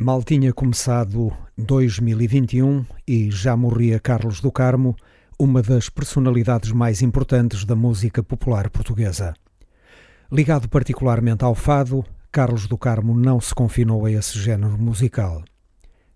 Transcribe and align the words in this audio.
Mal 0.00 0.22
tinha 0.22 0.52
começado 0.52 1.32
2021 1.56 2.86
e 3.04 3.32
já 3.32 3.56
morria 3.56 3.98
Carlos 3.98 4.40
do 4.40 4.52
Carmo, 4.52 4.94
uma 5.36 5.60
das 5.60 5.88
personalidades 5.88 6.70
mais 6.70 7.02
importantes 7.02 7.64
da 7.64 7.74
música 7.74 8.22
popular 8.22 8.70
portuguesa. 8.70 9.34
Ligado 10.30 10.68
particularmente 10.68 11.44
ao 11.44 11.52
fado, 11.52 12.04
Carlos 12.30 12.68
do 12.68 12.78
Carmo 12.78 13.12
não 13.12 13.40
se 13.40 13.52
confinou 13.52 14.06
a 14.06 14.12
esse 14.12 14.38
género 14.38 14.78
musical. 14.78 15.42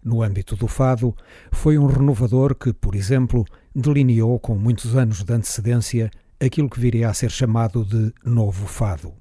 No 0.04 0.22
âmbito 0.22 0.54
do 0.54 0.68
fado, 0.68 1.12
foi 1.50 1.76
um 1.76 1.86
renovador 1.86 2.54
que, 2.54 2.72
por 2.72 2.94
exemplo, 2.94 3.44
delineou 3.74 4.38
com 4.38 4.54
muitos 4.54 4.94
anos 4.94 5.24
de 5.24 5.34
antecedência 5.34 6.08
aquilo 6.38 6.70
que 6.70 6.78
viria 6.78 7.08
a 7.08 7.14
ser 7.14 7.32
chamado 7.32 7.84
de 7.84 8.14
novo 8.24 8.64
fado. 8.64 9.12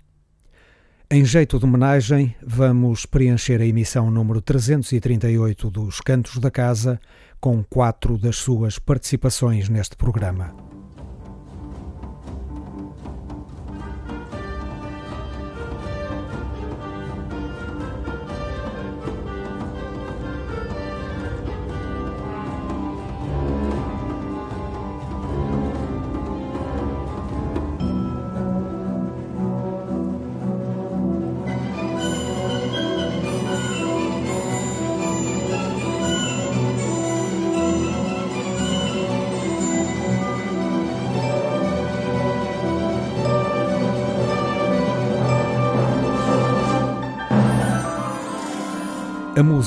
Em 1.14 1.26
jeito 1.26 1.60
de 1.60 1.66
homenagem, 1.66 2.34
vamos 2.42 3.06
preencher 3.06 3.60
a 3.60 3.66
emissão 3.66 4.10
número 4.10 4.40
338 4.40 5.70
dos 5.70 6.00
Cantos 6.00 6.38
da 6.38 6.50
Casa 6.50 7.02
com 7.38 7.62
quatro 7.66 8.18
das 8.18 8.38
suas 8.38 8.80
participações 8.80 9.68
neste 9.68 9.98
programa. 9.98 10.56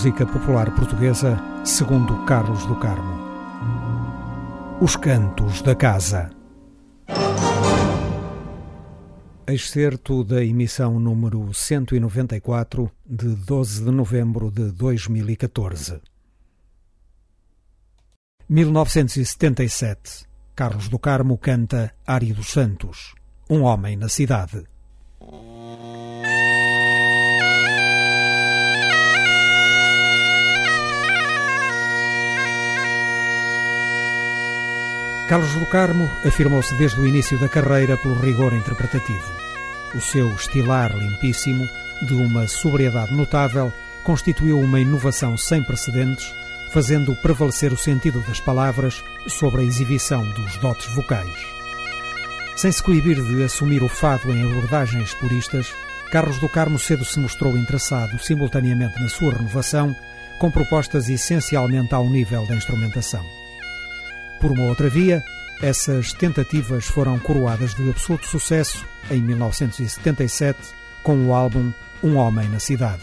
Música 0.05 0.27
popular 0.27 0.74
portuguesa 0.74 1.41
segundo 1.64 2.27
Carlos 2.27 2.66
do 2.66 2.77
Carmo. 2.77 3.24
Os 4.78 4.97
Cantos 4.97 5.62
da 5.62 5.74
Casa. 5.74 6.30
Excerto 9.47 10.22
da 10.22 10.44
emissão 10.44 11.00
número 11.00 11.55
194 11.55 12.91
de 13.06 13.28
12 13.28 13.82
de 13.82 13.91
novembro 13.91 14.50
de 14.50 14.70
2014. 14.72 16.02
1977. 18.47 20.27
Carlos 20.55 20.86
do 20.91 20.98
Carmo 20.98 21.38
canta 21.38 21.94
Ari 22.06 22.34
dos 22.34 22.48
Santos, 22.48 23.14
Um 23.48 23.62
Homem 23.62 23.97
na 23.97 24.10
Cidade. 24.10 24.66
Carlos 35.28 35.55
do 35.55 35.64
Carmo 35.64 36.05
afirmou-se 36.22 36.75
desde 36.77 37.00
o 37.00 37.06
início 37.06 37.39
da 37.39 37.48
carreira 37.48 37.97
pelo 37.97 38.14
rigor 38.20 38.53
interpretativo. 38.53 39.33
O 39.94 40.00
seu 40.00 40.31
estilar 40.34 40.94
limpíssimo, 40.94 41.66
de 42.03 42.12
uma 42.12 42.47
sobriedade 42.47 43.14
notável, 43.14 43.72
constituiu 44.03 44.61
uma 44.61 44.81
inovação 44.81 45.34
sem 45.39 45.62
precedentes, 45.62 46.31
fazendo 46.72 47.16
prevalecer 47.16 47.72
o 47.72 47.77
sentido 47.77 48.20
das 48.28 48.39
palavras 48.39 49.03
sobre 49.27 49.62
a 49.62 49.64
exibição 49.64 50.28
dos 50.33 50.58
dotes 50.58 50.94
vocais. 50.94 51.33
Sem 52.54 52.70
se 52.70 52.82
coibir 52.82 53.16
de 53.25 53.43
assumir 53.43 53.82
o 53.82 53.88
fado 53.88 54.31
em 54.31 54.44
abordagens 54.44 55.15
puristas, 55.15 55.72
Carlos 56.10 56.38
do 56.38 56.50
Carmo 56.50 56.78
cedo 56.78 57.04
se 57.04 57.19
mostrou 57.19 57.56
interessado 57.56 58.19
simultaneamente 58.19 59.00
na 59.00 59.09
sua 59.09 59.32
renovação, 59.32 59.97
com 60.38 60.50
propostas 60.50 61.09
essencialmente 61.09 61.94
ao 61.94 62.10
nível 62.10 62.44
da 62.47 62.54
instrumentação. 62.54 63.25
Por 64.41 64.50
uma 64.53 64.65
outra 64.65 64.89
via, 64.89 65.22
essas 65.62 66.12
tentativas 66.12 66.87
foram 66.87 67.19
coroadas 67.19 67.75
de 67.75 67.89
absoluto 67.89 68.27
sucesso 68.27 68.84
em 69.11 69.22
1977 69.22 70.59
com 71.03 71.27
o 71.27 71.34
álbum 71.34 71.72
Um 72.03 72.17
Homem 72.17 72.49
na 72.49 72.59
Cidade. 72.59 73.03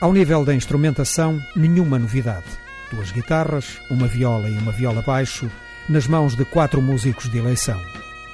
Ao 0.00 0.12
nível 0.12 0.44
da 0.44 0.54
instrumentação, 0.54 1.42
nenhuma 1.56 1.98
novidade. 1.98 2.46
Duas 2.92 3.10
guitarras, 3.10 3.80
uma 3.90 4.06
viola 4.06 4.48
e 4.48 4.58
uma 4.58 4.72
viola 4.72 5.02
baixo, 5.02 5.50
nas 5.88 6.06
mãos 6.06 6.36
de 6.36 6.44
quatro 6.44 6.80
músicos 6.80 7.30
de 7.30 7.38
eleição, 7.38 7.80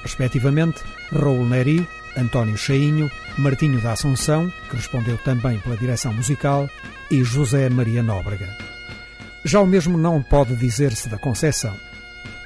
respectivamente 0.03 0.83
Raul 1.13 1.47
Neri, 1.47 1.87
António 2.17 2.57
Chainho, 2.57 3.11
Martinho 3.39 3.81
da 3.81 3.93
Assunção, 3.93 4.53
que 4.69 4.77
respondeu 4.77 5.17
também 5.19 5.59
pela 5.61 5.77
direção 5.77 6.13
musical, 6.13 6.69
e 7.11 7.23
José 7.25 7.69
Maria 7.69 8.03
Nóbrega. 8.03 8.49
Já 9.45 9.61
o 9.61 9.67
mesmo 9.67 9.97
não 9.97 10.23
pode 10.23 10.55
dizer-se 10.55 11.09
da 11.09 11.19
Conceição. 11.19 11.75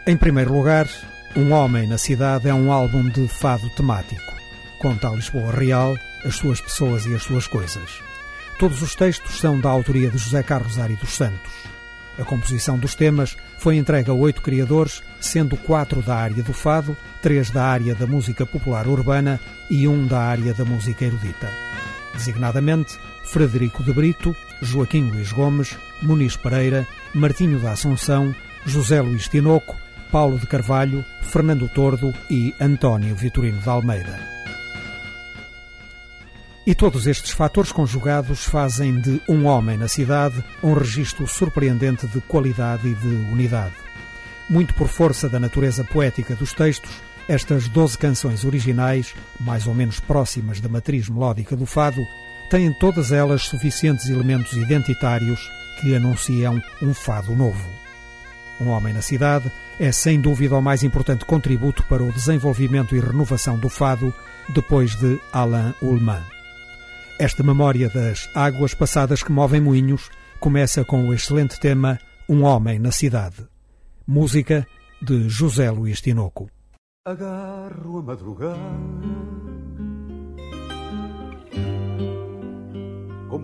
Em 0.06 0.16
primeiro 0.16 0.52
lugar, 0.52 0.88
Um 1.36 1.52
Homem 1.52 1.88
na 1.88 1.98
Cidade 1.98 2.48
é 2.48 2.54
um 2.54 2.70
álbum 2.70 3.08
de 3.08 3.26
fado 3.26 3.68
temático. 3.70 4.32
Conta 4.78 5.08
a 5.08 5.12
Lisboa 5.12 5.50
real, 5.50 5.96
as 6.24 6.36
suas 6.36 6.60
pessoas 6.60 7.04
e 7.06 7.14
as 7.14 7.22
suas 7.22 7.48
coisas. 7.48 8.00
Todos 8.58 8.80
os 8.82 8.94
textos 8.94 9.40
são 9.40 9.58
da 9.58 9.68
autoria 9.68 10.08
de 10.08 10.18
José 10.18 10.42
Carlos 10.44 10.78
Ari 10.78 10.94
dos 10.94 11.16
Santos. 11.16 11.52
A 12.16 12.24
composição 12.24 12.78
dos 12.78 12.94
temas 12.94 13.36
foi 13.58 13.76
entregue 13.76 14.10
a 14.10 14.14
oito 14.14 14.40
criadores, 14.40 15.02
sendo 15.20 15.56
quatro 15.56 16.00
da 16.00 16.14
área 16.14 16.44
do 16.44 16.52
fado, 16.52 16.96
três 17.20 17.50
da 17.50 17.64
área 17.64 17.94
da 17.96 18.06
música 18.06 18.46
popular 18.46 18.86
urbana 18.86 19.40
e 19.68 19.88
um 19.88 20.06
da 20.06 20.20
área 20.20 20.54
da 20.54 20.64
música 20.64 21.04
erudita. 21.04 21.50
Designadamente, 22.12 22.96
Frederico 23.24 23.82
de 23.82 23.92
Brito, 23.92 24.34
Joaquim 24.62 25.10
Luís 25.10 25.32
Gomes, 25.32 25.76
Muniz 26.02 26.36
Pereira, 26.36 26.86
Martinho 27.14 27.58
da 27.58 27.72
Assunção, 27.72 28.34
José 28.64 29.00
Luís 29.00 29.28
Tinoco, 29.28 29.76
Paulo 30.12 30.38
de 30.38 30.46
Carvalho, 30.46 31.04
Fernando 31.22 31.68
Tordo 31.68 32.12
e 32.30 32.54
António 32.60 33.14
Vitorino 33.16 33.60
de 33.60 33.68
Almeida. 33.68 34.34
E 36.66 36.74
todos 36.74 37.06
estes 37.06 37.32
fatores 37.32 37.72
conjugados 37.72 38.44
fazem 38.44 38.98
de 38.98 39.20
Um 39.28 39.44
Homem 39.46 39.76
na 39.76 39.88
Cidade 39.88 40.42
um 40.62 40.72
registro 40.72 41.26
surpreendente 41.26 42.06
de 42.06 42.20
qualidade 42.22 42.88
e 42.88 42.94
de 42.94 43.06
unidade. 43.06 43.74
Muito 44.48 44.72
por 44.74 44.88
força 44.88 45.28
da 45.28 45.38
natureza 45.38 45.84
poética 45.84 46.34
dos 46.34 46.52
textos, 46.54 46.90
estas 47.28 47.68
doze 47.68 47.98
canções 47.98 48.44
originais, 48.44 49.14
mais 49.40 49.66
ou 49.66 49.74
menos 49.74 50.00
próximas 50.00 50.60
da 50.60 50.68
matriz 50.68 51.08
melódica 51.08 51.54
do 51.54 51.66
fado, 51.66 52.02
têm 52.54 52.72
todas 52.72 53.10
elas 53.10 53.42
suficientes 53.42 54.08
elementos 54.08 54.52
identitários 54.52 55.50
que 55.80 55.92
anunciam 55.92 56.62
um 56.80 56.94
fado 56.94 57.34
novo. 57.34 57.68
Um 58.60 58.68
Homem 58.68 58.94
na 58.94 59.02
Cidade 59.02 59.50
é 59.80 59.90
sem 59.90 60.20
dúvida 60.20 60.56
o 60.56 60.62
mais 60.62 60.84
importante 60.84 61.24
contributo 61.24 61.82
para 61.88 62.04
o 62.04 62.12
desenvolvimento 62.12 62.94
e 62.94 63.00
renovação 63.00 63.58
do 63.58 63.68
fado 63.68 64.14
depois 64.50 64.94
de 64.94 65.18
Alain 65.32 65.74
Ullmann. 65.82 66.22
Esta 67.18 67.42
memória 67.42 67.88
das 67.88 68.30
águas 68.36 68.72
passadas 68.72 69.20
que 69.20 69.32
movem 69.32 69.60
moinhos 69.60 70.08
começa 70.38 70.84
com 70.84 71.08
o 71.08 71.12
excelente 71.12 71.58
tema 71.58 71.98
Um 72.28 72.44
Homem 72.44 72.78
na 72.78 72.92
Cidade. 72.92 73.48
Música 74.06 74.64
de 75.02 75.28
José 75.28 75.72
Luís 75.72 76.00
Tinoco. 76.00 76.48
Agarro 77.04 77.98
a 77.98 78.02
madrugada 78.02 79.63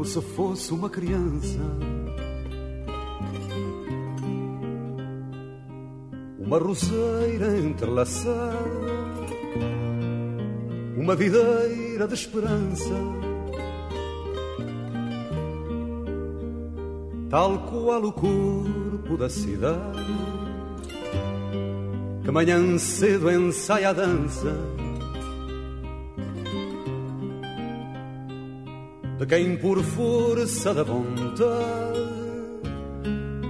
como 0.00 0.04
se 0.06 0.20
fosse 0.22 0.72
uma 0.72 0.88
criança. 0.88 1.58
Uma 6.38 6.58
roseira 6.58 7.58
entrelaçada, 7.58 8.56
uma 10.96 11.14
videira 11.14 12.08
de 12.08 12.14
esperança. 12.14 12.94
Tal 17.28 17.58
qual 17.66 18.02
o 18.02 18.12
corpo 18.12 19.18
da 19.18 19.28
cidade, 19.28 20.06
que 22.24 22.30
manhã 22.30 22.78
cedo 22.78 23.30
ensaia 23.30 23.90
a 23.90 23.92
dança 23.92 24.79
de 29.20 29.26
quem 29.26 29.54
por 29.58 29.82
força 29.82 30.72
da 30.72 30.82
vontade 30.82 32.00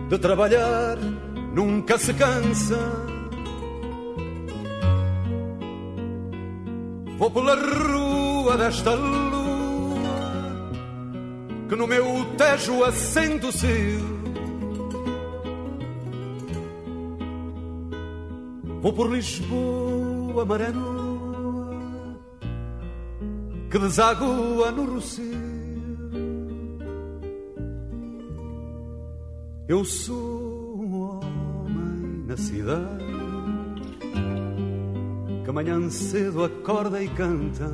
de 0.08 0.18
trabalhar 0.18 0.98
nunca 1.54 1.96
se 1.96 2.12
cansa. 2.12 2.76
Vou 7.16 7.30
pela 7.30 7.54
rua 7.54 8.56
desta 8.56 8.94
lua 8.94 10.00
que 11.68 11.76
no 11.76 11.86
meu 11.86 12.04
tejo 12.36 12.82
acende 12.82 13.46
o 13.46 13.52
cio. 13.52 14.10
Vou 18.82 18.92
por 18.92 19.12
Lisboa, 19.12 20.44
nua, 20.44 22.18
que 23.70 23.78
desagua 23.78 24.72
no 24.72 24.94
Rocio. 24.94 25.49
Eu 29.70 29.84
sou 29.84 30.82
um 30.82 31.00
homem 31.00 32.24
na 32.26 32.36
cidade 32.36 33.04
que 35.44 35.48
amanhã 35.48 35.88
cedo 35.88 36.42
acorda 36.42 37.00
e 37.00 37.08
canta. 37.10 37.72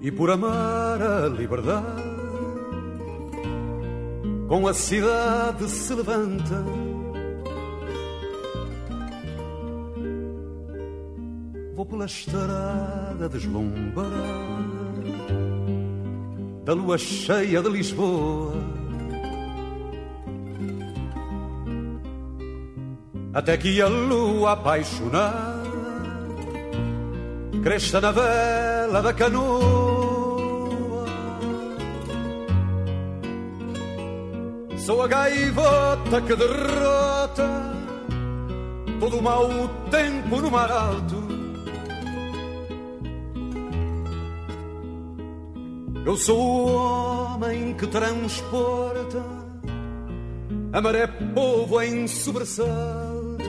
E 0.00 0.10
por 0.10 0.30
amar 0.30 1.02
a 1.02 1.28
liberdade, 1.28 2.02
com 4.48 4.66
a 4.66 4.72
cidade 4.72 5.68
se 5.68 5.94
levanta. 5.94 6.64
Vou 11.74 11.84
pela 11.84 12.06
estrada 12.06 13.28
deslumbrada 13.28 14.91
da 16.64 16.74
lua 16.74 16.96
cheia 16.96 17.60
de 17.60 17.68
Lisboa. 17.68 18.52
Até 23.34 23.56
que 23.56 23.80
a 23.80 23.88
lua 23.88 24.52
apaixonada 24.52 25.62
cresça 27.62 28.00
na 28.00 28.12
vela 28.12 29.00
da 29.02 29.12
canoa. 29.12 30.02
Sou 34.76 35.00
a 35.02 35.06
gaivota 35.06 36.20
que 36.26 36.34
derrota 36.34 37.72
todo 38.98 39.18
o 39.18 39.22
mau 39.22 39.48
tempo 39.90 40.40
no 40.40 40.50
mar 40.50 40.70
alto 40.70 41.21
Eu 46.04 46.16
sou 46.16 46.36
o 46.36 46.74
homem 46.74 47.74
que 47.74 47.86
transporta 47.86 49.22
a 50.72 50.80
maré 50.80 51.06
povo 51.06 51.80
em 51.80 52.08
sobressalto. 52.08 53.44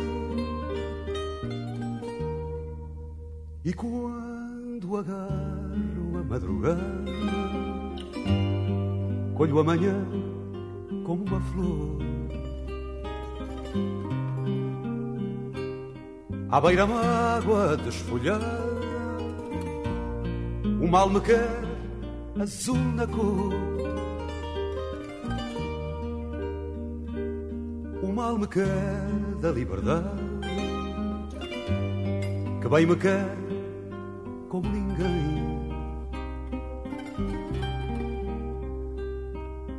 E 3.65 3.73
quando 3.73 4.97
agarro 4.97 6.19
a 6.19 6.23
madrugada, 6.23 6.81
colho 9.35 9.59
amanhã 9.59 10.05
como 11.05 11.23
uma 11.23 11.41
flor. 11.41 12.03
À 16.51 16.61
beira-mágua 16.61 17.77
desfolhada, 17.77 18.61
o 20.79 20.87
mal 20.87 21.09
me 21.09 21.19
quer 21.19 21.72
azul 22.41 22.77
na 22.95 23.07
cor. 23.07 23.53
O 28.01 28.11
mal 28.11 28.37
me 28.37 28.47
quer 28.47 29.07
da 29.41 29.51
liberdade, 29.51 30.09
que 32.61 32.69
bem 32.69 32.85
me 32.85 32.95
quer 32.95 33.37
como 34.49 34.69
ninguém. 34.69 35.43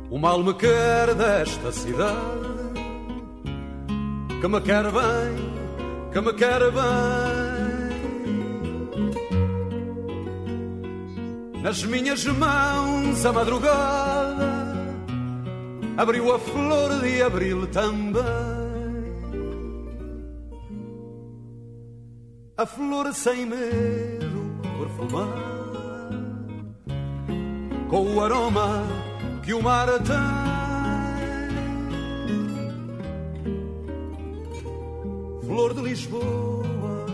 O 0.09 0.17
mal 0.17 0.41
me 0.43 0.53
quer 0.53 1.13
desta 1.13 1.71
cidade, 1.71 2.73
que 4.41 4.47
me 4.47 4.61
quer 4.61 4.83
bem, 4.83 6.11
que 6.11 6.21
me 6.21 6.33
quer 6.33 6.71
bem. 6.71 7.34
Nas 11.65 11.83
minhas 11.83 12.23
mãos 12.25 13.25
a 13.25 13.33
madrugada 13.33 14.67
abriu 15.97 16.31
a 16.31 16.37
flor 16.37 17.01
de 17.01 17.23
abril 17.23 17.65
também. 17.65 18.21
A 22.55 22.67
flor 22.67 23.11
sem 23.15 23.47
medo 23.47 24.59
perfumada, 24.77 26.21
com 27.89 28.13
o 28.13 28.21
aroma 28.21 28.83
que 29.41 29.51
o 29.51 29.63
mar 29.63 29.87
tem. 30.03 30.45
Flor 35.47 35.73
de 35.73 35.81
Lisboa, 35.81 37.07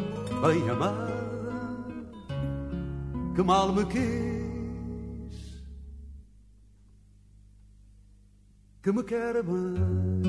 bem 0.46 0.70
amada, 0.70 1.14
que 3.34 3.42
mal 3.42 3.72
me 3.72 3.86
quis 3.86 4.41
que 8.82 8.92
me 8.92 9.04
quer 9.04 9.44
bem. 9.44 10.22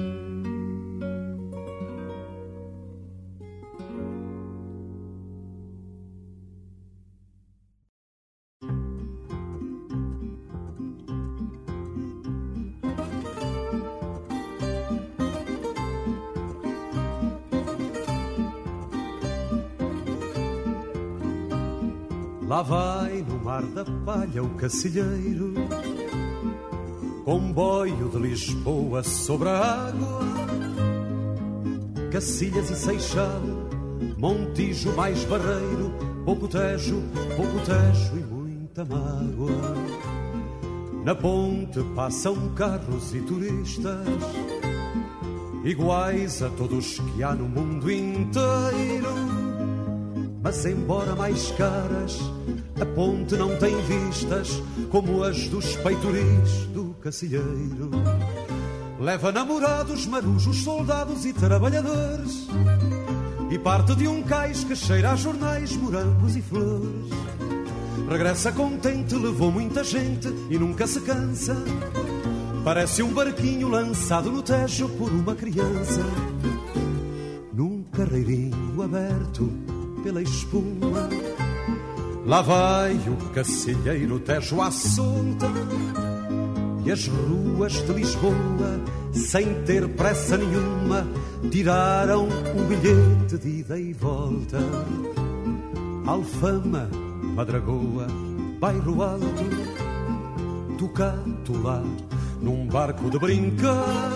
Lá 22.46 22.60
vai 22.60 23.22
no 23.22 23.43
mar 23.43 23.62
da 23.62 23.82
palha 24.04 24.43
o 24.43 24.50
cacilheiro 24.56 25.54
Comboio 27.25 28.09
de 28.09 28.19
Lisboa 28.19 29.05
sobre 29.05 29.49
a 29.49 29.87
água, 29.87 30.21
Cacilhas 32.11 32.69
e 32.69 32.75
Seixal, 32.75 33.41
Montijo 34.19 34.93
mais 34.97 35.23
Barreiro, 35.25 35.95
pouco 36.25 36.49
Tejo, 36.49 37.01
pouco 37.37 37.61
Tejo 37.65 38.19
e 38.19 38.25
muita 38.25 38.85
mágoa. 38.85 39.75
Na 41.05 41.14
ponte 41.14 41.81
passam 41.95 42.52
carros 42.57 43.14
e 43.14 43.21
turistas, 43.21 44.05
iguais 45.62 46.43
a 46.43 46.50
todos 46.50 46.99
que 46.99 47.23
há 47.23 47.37
no 47.37 47.49
mundo 47.49 47.88
inteiro. 47.88 49.22
Mas 50.42 50.66
embora 50.66 51.14
mais 51.14 51.52
caras, 51.52 52.18
a 52.80 52.84
ponte 52.84 53.37
não 53.37 53.56
tem 53.58 53.80
vistas 53.82 54.61
como 54.90 55.22
as 55.22 55.46
dos 55.46 55.76
peitoris 55.76 56.66
do 56.75 56.96
cacilheiro. 57.00 57.90
Leva 58.99 59.30
namorados, 59.30 60.04
marujos, 60.06 60.64
soldados 60.64 61.25
e 61.25 61.32
trabalhadores. 61.32 62.49
E 63.50 63.58
parte 63.58 63.94
de 63.94 64.08
um 64.08 64.22
cais 64.25 64.64
que 64.64 64.75
cheira 64.75 65.12
a 65.12 65.16
jornais, 65.16 65.76
morangos 65.76 66.34
e 66.34 66.42
flores. 66.42 67.12
Regressa 68.08 68.50
contente, 68.50 69.14
levou 69.14 69.52
muita 69.52 69.84
gente 69.84 70.26
e 70.50 70.58
nunca 70.58 70.88
se 70.88 71.00
cansa. 71.02 71.56
Parece 72.64 73.02
um 73.02 73.12
barquinho 73.12 73.68
lançado 73.68 74.30
no 74.30 74.42
tejo 74.42 74.88
por 74.88 75.12
uma 75.12 75.37
criança. 75.37 76.02
Num 77.52 77.84
carreirinho 77.92 78.82
aberto 78.82 79.72
pela 80.02 80.23
espuma. 80.23 81.09
Lá 82.25 82.40
vai 82.40 82.94
o 83.09 83.16
cacilheiro 83.30 84.21
Tejo 84.21 84.61
à 84.61 84.71
solta 84.71 85.50
E 86.85 86.92
as 86.92 87.09
ruas 87.09 87.73
de 87.73 87.92
Lisboa 87.92 88.80
Sem 89.12 89.62
ter 89.64 89.88
pressa 89.88 90.37
nenhuma 90.37 91.06
Tiraram 91.50 92.28
o 92.28 92.62
bilhete 92.68 93.38
de 93.38 93.49
ida 93.61 93.76
e 93.78 93.92
volta. 93.92 94.59
Alfama, 96.06 96.88
Madragoa, 97.35 98.06
Bairro 98.61 99.02
Alto 99.02 99.44
Ducato 100.78 101.61
lá, 101.61 101.82
num 102.40 102.66
barco 102.66 103.11
de 103.11 103.18
brincar 103.18 104.11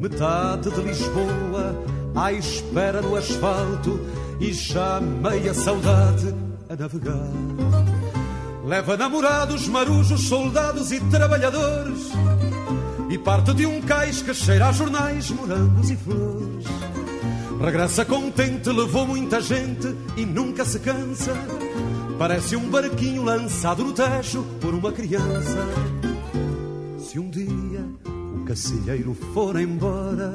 Metade 0.00 0.70
de 0.70 0.80
Lisboa 0.80 1.84
à 2.14 2.32
espera 2.32 3.02
no 3.02 3.16
asfalto 3.16 3.98
e 4.40 4.52
já 4.52 5.00
meia 5.00 5.54
saudade 5.54 6.34
a 6.68 6.76
navegar. 6.76 7.30
Leva 8.64 8.96
namorados, 8.96 9.68
marujos, 9.68 10.26
soldados 10.26 10.90
e 10.90 11.00
trabalhadores. 11.00 12.10
E 13.10 13.18
parte 13.18 13.52
de 13.52 13.66
um 13.66 13.80
cais 13.82 14.22
que 14.22 14.32
cheira 14.32 14.68
a 14.68 14.72
jornais, 14.72 15.30
morangos 15.30 15.90
e 15.90 15.96
flores. 15.96 16.64
Regressa 17.60 18.04
contente, 18.04 18.70
levou 18.70 19.06
muita 19.06 19.40
gente 19.40 19.94
e 20.16 20.24
nunca 20.24 20.64
se 20.64 20.78
cansa. 20.80 21.32
Parece 22.18 22.56
um 22.56 22.68
barquinho 22.68 23.22
lançado 23.22 23.84
no 23.84 23.92
tejo 23.92 24.44
por 24.60 24.74
uma 24.74 24.92
criança. 24.92 25.58
Se 26.98 27.18
um 27.18 27.28
dia 27.28 27.84
o 28.34 28.44
cacilheiro 28.44 29.14
for 29.34 29.58
embora, 29.60 30.34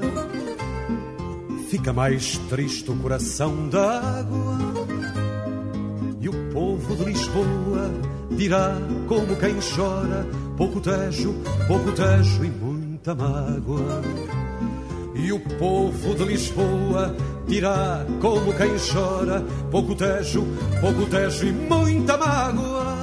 fica 1.69 1.93
mais 1.93 2.37
triste 2.49 2.89
o 2.89 2.95
coração 2.95 3.69
d'água. 3.69 4.57
E 6.19 6.27
o 6.27 6.33
povo 6.51 6.95
de 6.95 7.05
Lisboa 7.05 7.91
dirá 8.31 8.75
como 9.07 9.35
quem 9.35 9.55
chora: 9.75 10.27
pouco 10.57 10.81
tejo, 10.81 11.35
pouco 11.67 11.91
tejo 11.91 12.43
e 12.43 12.49
muita 12.49 13.13
mágoa. 13.13 14.01
E 15.13 15.31
o 15.31 15.39
povo 15.59 16.15
de 16.15 16.25
Lisboa 16.25 17.15
dirá 17.47 18.03
como 18.19 18.51
quem 18.53 18.71
chora: 18.91 19.45
pouco 19.69 19.93
tejo, 19.93 20.43
pouco 20.81 21.05
tejo 21.05 21.45
e 21.45 21.51
muita 21.51 22.17
mágoa. 22.17 22.98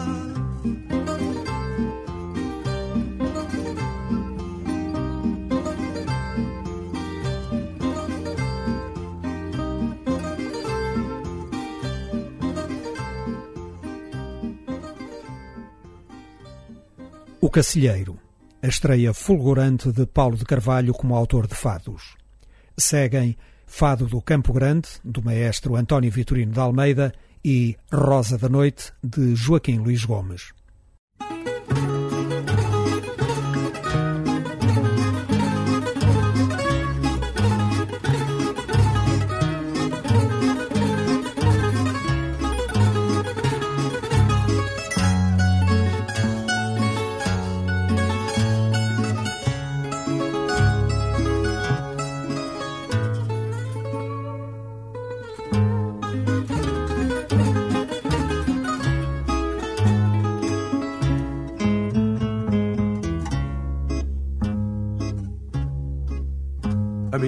Cacilheiro, 17.57 18.19
a 18.63 18.67
estreia 18.67 19.15
fulgurante 19.15 19.91
de 19.91 20.05
Paulo 20.05 20.37
de 20.37 20.45
Carvalho 20.45 20.93
como 20.93 21.17
autor 21.17 21.47
de 21.47 21.55
fados. 21.55 22.15
Seguem 22.77 23.35
Fado 23.65 24.05
do 24.05 24.21
Campo 24.21 24.53
Grande, 24.53 24.91
do 25.03 25.23
maestro 25.23 25.75
António 25.75 26.13
Vitorino 26.13 26.53
de 26.53 26.61
Almeida, 26.61 27.15
e 27.43 27.75
Rosa 27.91 28.37
da 28.37 28.51
Noite, 28.51 28.93
de 29.03 29.35
Joaquim 29.35 29.79
Luís 29.79 30.05
Gomes. 30.05 30.53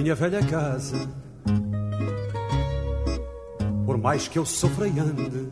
Minha 0.01 0.15
velha 0.15 0.41
casa. 0.41 0.97
Por 3.85 3.97
mais 3.97 4.29
que 4.29 4.39
eu 4.39 4.45
sofra 4.45 4.87
e 4.87 4.97
ande, 4.97 5.49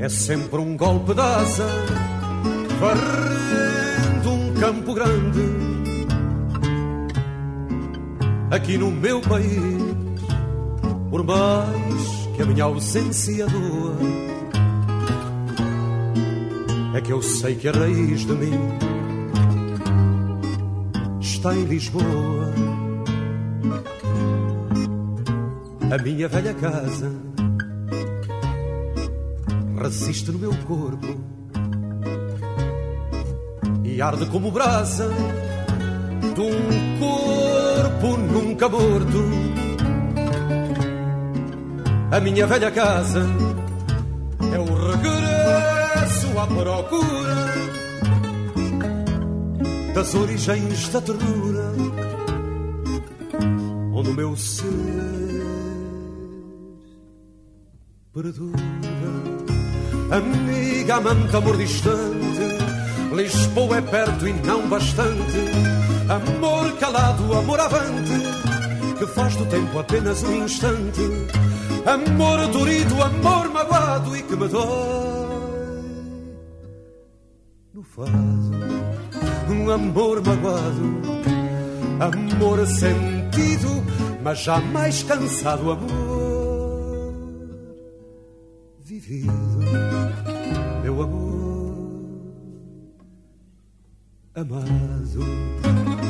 é 0.00 0.08
sempre 0.08 0.58
um 0.58 0.76
golpe 0.76 1.14
de 1.14 1.20
asa, 1.20 1.66
varrendo 2.80 4.30
um 4.30 4.54
campo 4.54 4.94
grande. 4.94 5.42
Aqui 8.50 8.76
no 8.76 8.90
meu 8.90 9.20
país, 9.20 9.94
por 11.08 11.22
mais 11.22 12.28
que 12.34 12.42
a 12.42 12.46
minha 12.46 12.64
ausência 12.64 13.46
doa, 13.46 13.96
é 16.96 17.00
que 17.00 17.12
eu 17.12 17.22
sei 17.22 17.54
que 17.54 17.68
a 17.68 17.72
raiz 17.72 18.26
de 18.26 18.32
mim 18.32 18.91
está 21.42 21.56
em 21.56 21.64
Lisboa. 21.64 22.54
A 25.90 25.98
minha 26.00 26.28
velha 26.28 26.54
casa 26.54 27.10
resiste 29.76 30.30
no 30.30 30.38
meu 30.38 30.54
corpo 30.68 31.20
e 33.82 34.00
arde 34.00 34.24
como 34.26 34.52
brasa 34.52 35.10
de 36.32 36.40
um 36.40 37.00
corpo 37.00 38.16
nunca 38.18 38.68
morto. 38.68 39.24
A 42.12 42.20
minha 42.20 42.46
velha 42.46 42.70
casa 42.70 43.26
é 44.54 44.58
o 44.60 44.92
regresso 44.92 46.38
à 46.38 46.46
procura 46.46 47.71
das 49.94 50.14
origens 50.14 50.88
da 50.88 51.00
ternura, 51.00 51.72
onde 53.92 54.10
o 54.10 54.14
meu 54.14 54.36
ser 54.36 54.66
perdura. 58.12 58.58
Amiga, 60.10 60.96
amante, 60.96 61.36
amor 61.36 61.56
distante, 61.56 63.14
Lisboa 63.14 63.78
é 63.78 63.80
perto 63.82 64.26
e 64.26 64.32
não 64.32 64.68
bastante. 64.68 65.38
Amor 66.08 66.72
calado, 66.78 67.32
amor 67.34 67.60
avante, 67.60 68.12
que 68.98 69.06
faz 69.06 69.36
do 69.36 69.46
tempo 69.46 69.78
apenas 69.78 70.22
um 70.22 70.44
instante. 70.44 71.00
Amor 71.86 72.46
dorido, 72.48 73.02
amor 73.02 73.50
magoado 73.50 74.16
e 74.16 74.22
que 74.22 74.36
me 74.36 74.48
dói 74.48 75.32
no 77.74 77.82
fado 77.82 78.81
um 79.52 79.70
amor 79.70 80.22
magoado, 80.24 81.02
amor 82.00 82.66
sentido, 82.66 83.68
mas 84.22 84.38
jamais 84.38 85.02
cansado, 85.02 85.70
amor 85.70 87.12
vivido, 88.80 89.32
meu 90.82 91.02
amor 91.02 91.42
amado. 94.34 96.01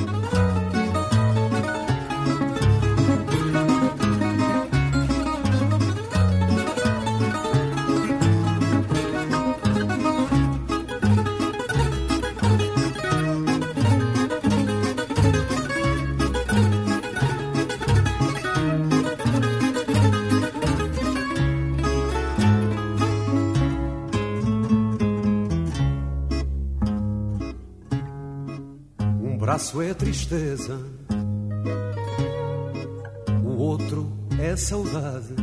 Braço 29.63 29.81
é 29.81 29.95
tristeza, 29.95 30.77
o 33.45 33.57
outro 33.59 34.13
é 34.41 34.57
saudade. 34.57 35.37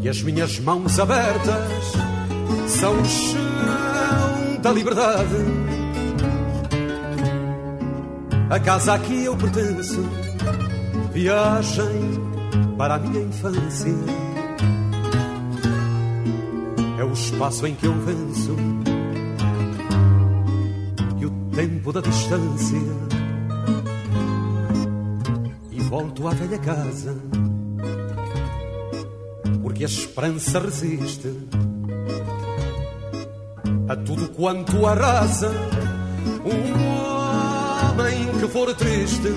E 0.00 0.08
as 0.08 0.20
minhas 0.20 0.58
mãos 0.58 0.98
abertas 0.98 1.92
são 2.66 3.00
o 3.00 3.04
chão 3.04 4.60
da 4.60 4.72
liberdade. 4.72 5.36
A 8.50 8.58
casa 8.58 8.94
a 8.94 8.98
que 8.98 9.24
eu 9.24 9.36
pertenço, 9.36 10.02
viagem 11.12 12.74
para 12.76 12.96
a 12.96 12.98
minha 12.98 13.22
infância. 13.22 13.94
É 16.98 17.04
o 17.04 17.12
espaço 17.12 17.68
em 17.68 17.74
que 17.76 17.86
eu 17.86 17.94
venço 18.00 18.73
tempo 21.84 21.92
da 21.92 22.00
distância. 22.00 22.78
E 25.70 25.80
volto 25.82 26.26
à 26.26 26.30
velha 26.30 26.58
casa 26.58 27.14
porque 29.62 29.84
a 29.84 29.86
esperança 29.86 30.58
resiste 30.60 31.30
a 33.88 33.96
tudo 33.96 34.28
quanto 34.30 34.86
arrasa. 34.86 35.50
Um 36.44 36.74
homem 37.90 38.38
que 38.38 38.48
for 38.48 38.74
triste 38.74 39.32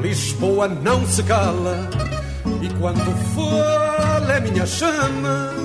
Lisboa 0.00 0.68
não 0.68 1.06
se 1.06 1.22
cala 1.24 1.88
e 2.62 2.68
quando 2.80 3.16
fala 3.34 4.32
é 4.32 4.40
minha 4.40 4.66
chama 4.66 5.57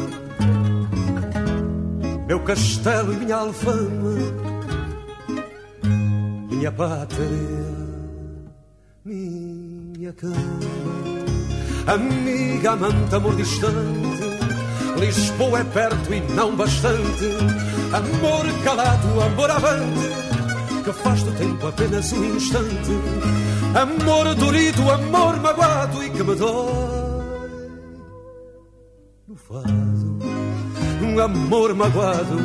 meu 2.27 2.39
castelo 2.42 3.13
e 3.13 3.18
minha 3.18 3.36
alfama, 3.36 4.15
minha 6.50 6.72
pátria, 6.72 7.27
minha 9.03 10.13
cama. 10.13 10.36
amiga, 11.88 12.72
amante, 12.72 13.15
amor 13.15 13.36
distante. 13.36 14.44
Lisboa 15.00 15.60
é 15.60 15.63
perto 15.63 16.13
e 16.13 16.22
não 16.34 16.56
bastante. 16.56 17.25
Amor 17.92 18.63
calado, 18.63 19.22
amor 19.22 19.51
avante, 19.51 20.84
que 20.84 20.94
faz 20.94 21.24
do 21.24 21.32
tempo 21.34 21.68
apenas 21.68 22.12
um 22.13 22.24
instante. 22.36 22.92
Amor 23.75 24.34
dorido, 24.36 24.89
amor 24.89 25.39
magoado 25.42 26.03
e 26.03 26.10
que 26.10 26.24
me 26.24 26.36
dói 26.36 27.34
no 29.27 29.36
fado. 29.36 30.42
Um 31.13 31.20
amor 31.20 31.75
magoado, 31.75 32.39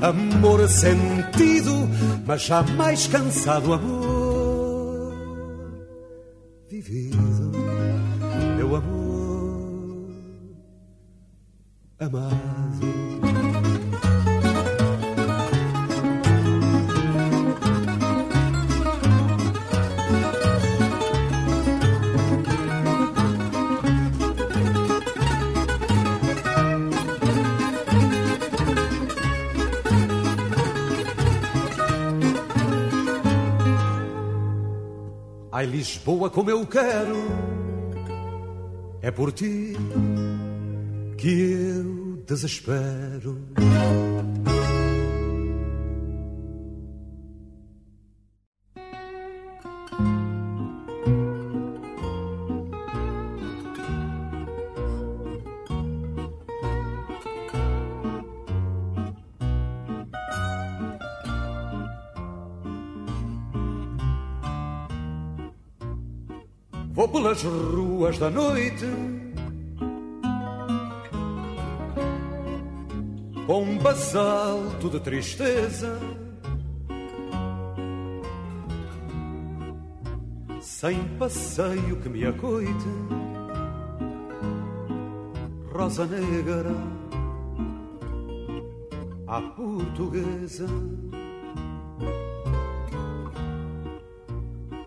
amor 0.00 0.66
sentido, 0.66 1.86
mas 2.26 2.40
jamais 2.40 3.06
cansado, 3.06 3.74
amor 3.74 5.12
vivido, 6.70 7.52
meu 8.56 8.76
amor 8.76 10.08
amado. 11.98 13.09
Ai, 35.60 35.66
Lisboa, 35.66 36.30
como 36.30 36.48
eu 36.48 36.66
quero, 36.66 37.16
é 39.02 39.10
por 39.10 39.30
ti 39.30 39.74
que 41.18 41.28
eu 41.28 42.22
desespero. 42.26 43.49
Pelas 67.40 67.42
ruas 67.42 68.18
da 68.18 68.28
noite 68.28 68.86
com 73.46 73.62
um 73.62 73.78
basalto 73.78 74.90
de 74.90 75.00
tristeza. 75.00 75.98
Sem 80.60 81.02
passeio 81.18 81.96
que 82.00 82.08
me 82.08 82.26
acoite, 82.26 82.88
rosa 85.72 86.06
negra, 86.06 86.70
à 89.26 89.40
portuguesa. 89.40 90.66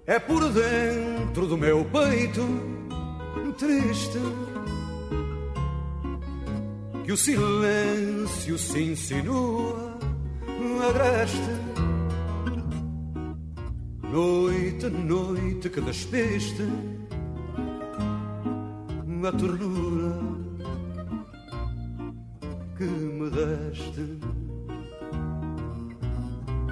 É 0.06 0.20
por 0.20 0.52
dentro 0.52 1.48
do 1.48 1.58
meu 1.58 1.86
peito 1.86 2.42
triste 3.58 4.18
que 7.06 7.12
o 7.12 7.18
silêncio 7.18 8.58
se 8.58 8.82
insinua 8.82 9.94
agreste. 10.84 11.38
Noite, 14.12 14.90
noite 14.90 15.70
que 15.70 15.82
despeste 15.82 16.64
a 19.26 19.32
ternura 19.32 20.20
que 22.78 22.84
me 22.84 23.30
deste. 23.30 24.20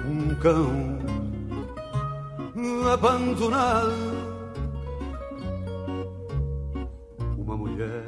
Um 0.04 0.34
cão 0.40 1.21
abandonado, 2.92 3.92
uma 7.36 7.56
mulher 7.56 8.04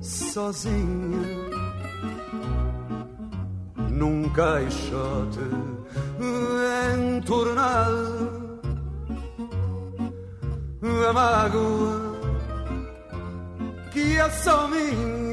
sozinha 0.00 1.42
num 3.90 4.28
caixote 4.30 5.40
entornado. 7.16 8.42
A 11.08 11.12
mágoa 11.12 12.12
que 13.92 14.16
é 14.16 14.30
só 14.30 14.66
minha. 14.68 15.31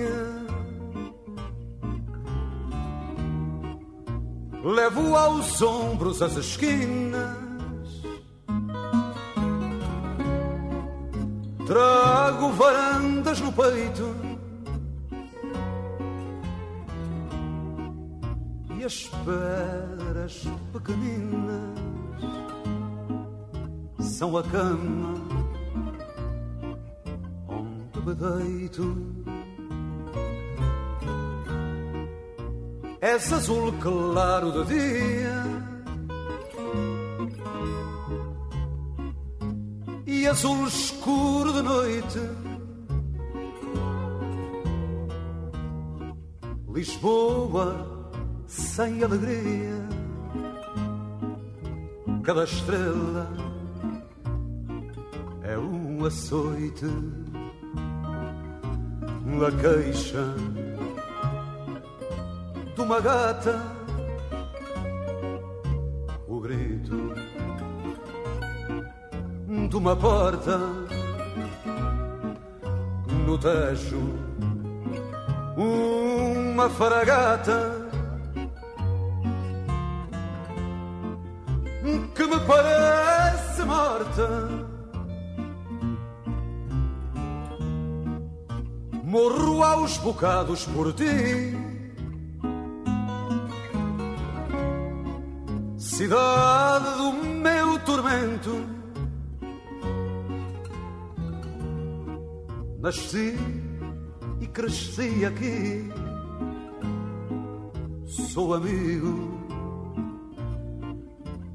Levo 4.70 5.16
aos 5.16 5.60
ombros 5.64 6.22
as 6.22 6.38
esquinas. 6.38 7.36
Trago 11.66 12.52
varandas 12.52 13.42
no 13.42 13.52
peito. 13.52 14.16
E 18.80 18.86
as 18.86 19.10
pedras 19.26 20.46
pequeninas 20.72 21.80
são 24.02 24.38
a 24.38 24.44
cama 24.44 25.16
onde 27.48 28.00
me 28.06 28.14
deito. 28.14 29.19
Azul 33.20 33.74
claro 33.80 34.52
de 34.52 34.74
dia. 34.74 35.44
E 40.08 40.26
azul 40.26 40.68
escuro 40.68 41.54
de 41.54 41.62
noite. 41.62 42.20
Lisboa 46.74 48.00
sem 48.48 49.04
alegria, 49.04 49.88
cada 52.24 52.46
estrela 52.46 53.30
é 55.44 55.58
um 55.58 56.06
açoite, 56.06 56.86
uma 59.26 59.52
queixa 59.52 60.34
uma 62.90 63.02
gata, 63.02 63.62
o 66.28 66.40
grito 66.40 67.14
de 69.70 69.76
uma 69.76 69.96
porta 69.96 70.58
no 73.28 73.38
tejo, 73.38 74.02
uma 75.56 76.68
faragata 76.68 77.88
que 82.16 82.26
me 82.26 82.40
parece 82.48 83.62
morta. 83.66 84.50
Morro 89.04 89.64
aos 89.64 89.96
bocados 90.00 90.66
por 90.66 90.92
ti. 90.94 91.79
Cidade 96.00 96.98
do 96.98 97.12
meu 97.12 97.78
tormento. 97.80 98.66
Nasci 102.80 103.36
e 104.40 104.48
cresci 104.48 105.26
aqui, 105.26 105.92
sou 108.06 108.54
amigo 108.54 109.38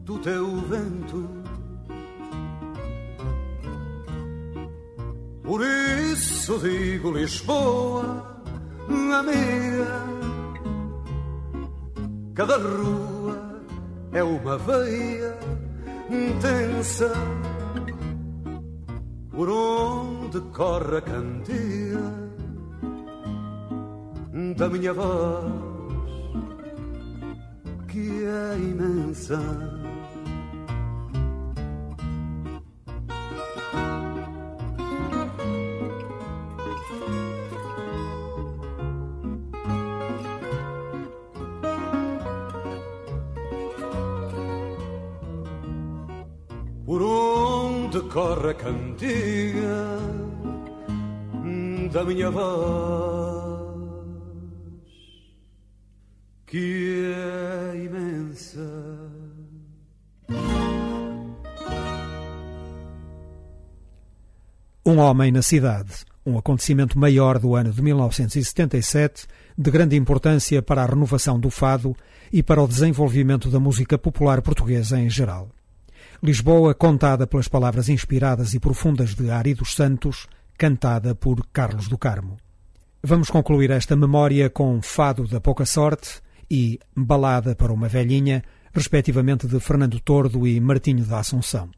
do 0.04 0.18
teu 0.18 0.57
vento. 0.72 1.26
Por 5.42 5.62
isso 5.62 6.59
digo 6.59 7.12
Lisboa, 7.12 8.42
amiga, 8.90 10.04
cada 12.35 12.59
rua 12.59 13.13
é 14.14 14.22
uma 14.22 14.57
veia 14.57 15.37
intensa 16.09 17.12
por 19.31 19.48
onde 19.50 20.40
corre 20.53 20.98
a 20.98 21.03
cantiga 21.03 22.24
da 24.57 24.68
minha 24.68 24.92
voz, 24.92 25.44
que 27.88 28.24
é 28.24 28.59
imensa. 28.59 29.73
Por 46.85 47.01
onde 47.03 48.01
corre 48.11 48.51
a 48.51 48.55
cantiga 48.55 49.99
da 51.90 52.05
minha 52.05 52.29
voz, 52.29 53.79
que 56.44 57.05
é 57.14 57.85
imensa. 57.85 58.61
Um 64.85 64.99
homem 64.99 65.33
na 65.33 65.40
cidade, 65.40 66.05
um 66.27 66.37
acontecimento 66.37 66.99
maior 66.99 67.38
do 67.38 67.55
ano 67.55 67.73
de 67.73 67.81
1977, 67.81 69.27
de 69.57 69.70
grande 69.70 69.97
importância 69.97 70.61
para 70.61 70.83
a 70.83 70.87
renovação 70.87 71.38
do 71.40 71.49
fado 71.49 71.97
e 72.33 72.42
para 72.42 72.61
o 72.61 72.68
desenvolvimento 72.68 73.49
da 73.49 73.61
música 73.61 73.97
popular 73.97 74.42
portuguesa 74.42 75.01
em 75.01 75.09
geral. 75.09 75.49
Lisboa, 76.24 76.72
contada 76.72 77.26
pelas 77.26 77.48
palavras 77.48 77.90
inspiradas 77.90 78.54
e 78.54 78.58
profundas 78.58 79.14
de 79.14 79.30
Ari 79.30 79.52
dos 79.52 79.74
Santos, 79.74 80.26
cantada 80.56 81.14
por 81.14 81.46
Carlos 81.52 81.87
do 81.87 81.98
Carmo. 81.98 82.38
Vamos 83.02 83.28
concluir 83.28 83.70
esta 83.70 83.94
memória 83.94 84.48
com 84.48 84.80
Fado 84.80 85.28
da 85.28 85.38
Pouca 85.38 85.66
Sorte 85.66 86.22
e 86.50 86.80
Balada 86.96 87.54
para 87.54 87.74
uma 87.74 87.88
Velhinha, 87.88 88.42
respectivamente 88.72 89.46
de 89.46 89.60
Fernando 89.60 90.00
Tordo 90.00 90.46
e 90.46 90.58
Martinho 90.60 91.04
da 91.04 91.18
Assunção. 91.18 91.68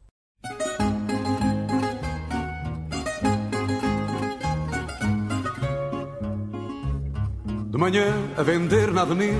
De 7.69 7.77
manhã 7.77 8.13
a 8.37 8.43
vender 8.43 8.93
na 8.93 9.01
avenida 9.01 9.37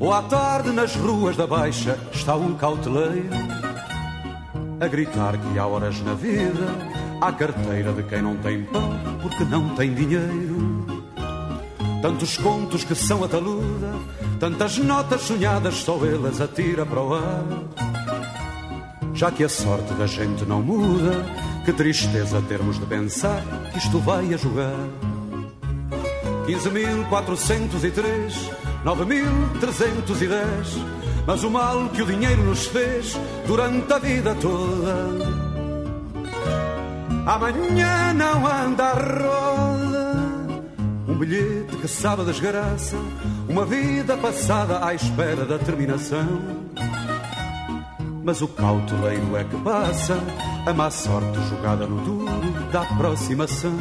ou 0.00 0.10
à 0.10 0.22
tarde 0.22 0.70
nas 0.70 0.96
ruas 0.96 1.36
da 1.36 1.46
Baixa 1.46 1.98
está 2.14 2.34
um 2.34 2.54
cauteleiro 2.54 3.28
a 4.82 4.88
gritar 4.88 5.38
que 5.38 5.58
há 5.58 5.64
horas 5.64 6.02
na 6.02 6.12
vida 6.12 6.66
há 7.20 7.32
carteira 7.32 7.92
de 7.92 8.02
quem 8.02 8.20
não 8.20 8.36
tem 8.36 8.64
pão 8.64 8.98
porque 9.22 9.44
não 9.44 9.76
tem 9.76 9.94
dinheiro. 9.94 10.84
Tantos 12.02 12.36
contos 12.36 12.82
que 12.82 12.96
são 12.96 13.22
a 13.22 13.28
taluda, 13.28 13.94
tantas 14.40 14.76
notas 14.78 15.22
sonhadas 15.22 15.76
só 15.76 16.04
elas 16.04 16.40
atira 16.40 16.84
para 16.84 17.00
o 17.00 17.14
ar. 17.14 17.44
Já 19.14 19.30
que 19.30 19.44
a 19.44 19.48
sorte 19.48 19.94
da 19.94 20.08
gente 20.08 20.44
não 20.44 20.60
muda, 20.60 21.24
que 21.64 21.72
tristeza 21.72 22.42
termos 22.42 22.80
de 22.80 22.86
pensar 22.86 23.40
que 23.70 23.78
isto 23.78 24.00
vai 24.00 24.34
a 24.34 24.36
jogar. 24.36 24.74
15.403, 26.44 28.32
9.310 28.84 31.01
mas 31.26 31.44
o 31.44 31.50
mal 31.50 31.88
que 31.90 32.02
o 32.02 32.06
dinheiro 32.06 32.42
nos 32.42 32.66
fez 32.66 33.18
durante 33.46 33.92
a 33.92 33.98
vida 33.98 34.34
toda. 34.34 35.42
Amanhã 37.26 38.12
não 38.14 38.46
anda 38.46 38.84
a 38.84 38.92
roda, 38.94 40.16
um 41.06 41.14
bilhete 41.14 41.76
que 41.76 41.86
sabe 41.86 42.22
a 42.22 42.24
desgraça, 42.24 42.96
uma 43.48 43.64
vida 43.64 44.16
passada 44.16 44.84
à 44.84 44.92
espera 44.92 45.44
da 45.44 45.58
terminação. 45.58 46.26
Mas 48.24 48.40
o 48.40 48.48
cauteleiro 48.48 49.36
é 49.36 49.44
que 49.44 49.56
passa, 49.58 50.18
a 50.66 50.72
má 50.72 50.90
sorte 50.90 51.40
jogada 51.48 51.86
no 51.86 52.00
duro 52.02 52.70
da 52.72 52.82
aproximação. 52.82 53.76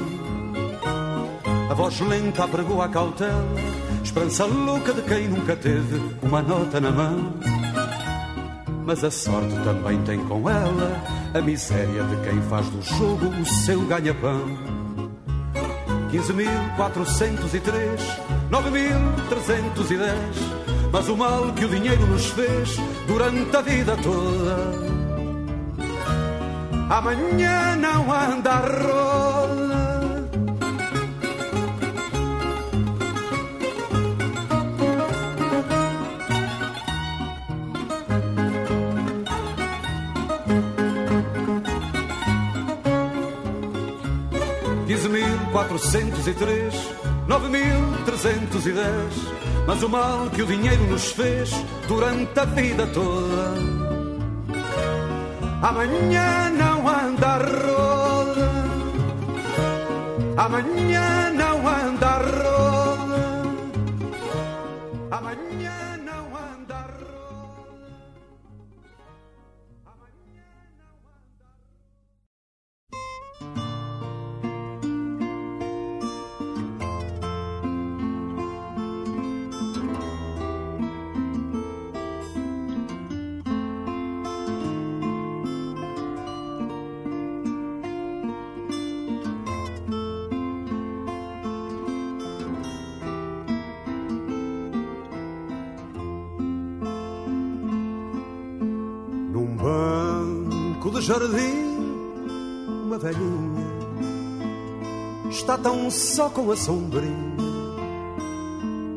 A 1.70 1.74
voz 1.74 2.00
lenta 2.02 2.48
pregou 2.48 2.82
a 2.82 2.90
cautela 2.90 3.81
Esperança 4.04 4.46
louca 4.46 4.94
de 4.94 5.02
quem 5.04 5.28
nunca 5.28 5.56
teve 5.56 6.02
uma 6.22 6.42
nota 6.42 6.80
na 6.82 6.92
mão. 6.92 7.34
Mas 8.86 9.04
a 9.04 9.12
sorte 9.12 9.54
também 9.64 10.02
tem 10.04 10.20
com 10.26 10.50
ela 10.50 11.02
a 11.34 11.42
miséria 11.42 12.04
de 12.04 12.16
quem 12.28 12.42
faz 12.44 12.68
do 12.70 12.82
jogo 12.82 13.28
o 13.28 13.46
seu 13.46 13.82
ganha-pão. 13.82 14.46
15.403, 16.12 18.00
9.310. 18.52 20.12
Mas 20.92 21.08
o 21.08 21.16
mal 21.16 21.54
que 21.54 21.64
o 21.64 21.70
dinheiro 21.70 22.06
nos 22.08 22.26
fez 22.26 22.76
durante 23.08 23.56
a 23.56 23.62
vida 23.62 23.96
toda. 23.98 24.58
Amanhã 26.90 27.78
não 27.78 28.12
anda 28.12 28.52
a 28.52 28.58
roda 28.58 29.41
quatrocentos 45.52 46.28
e 46.28 46.34
três, 46.34 46.74
nove 47.28 47.50
mil 47.50 48.06
trezentos 48.06 48.66
e 48.66 48.72
dez. 48.72 49.14
Mas 49.68 49.84
o 49.84 49.90
mal 49.90 50.30
que 50.30 50.42
o 50.42 50.46
dinheiro 50.46 50.84
nos 50.86 51.12
fez 51.12 51.52
durante 51.88 52.40
a 52.40 52.46
vida 52.46 52.88
toda. 52.88 53.54
Amanhã 55.62 56.50
não 56.58 56.88
anda 56.88 57.28
a 57.28 57.38
roda. 57.38 58.52
Amanhã 60.38 61.32
não 61.34 61.41
jardim, 101.02 101.68
uma 102.86 102.98
velhinha 102.98 103.72
está 105.30 105.58
tão 105.58 105.90
só 105.90 106.30
com 106.30 106.52
a 106.52 106.56
sombrinha 106.56 107.42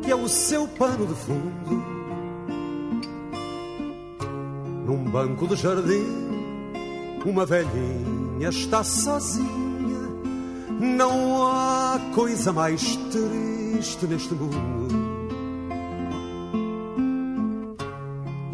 que 0.02 0.10
é 0.10 0.14
o 0.14 0.28
seu 0.28 0.68
pano 0.68 1.06
de 1.06 1.14
fundo. 1.14 1.82
Num 4.86 5.02
banco 5.04 5.48
de 5.48 5.56
jardim, 5.56 6.04
uma 7.24 7.46
velhinha 7.46 8.50
está 8.50 8.84
sozinha. 8.84 9.48
Não 10.78 11.46
há 11.46 11.98
coisa 12.14 12.52
mais 12.52 12.96
triste 13.10 14.06
neste 14.06 14.34
mundo. 14.34 14.84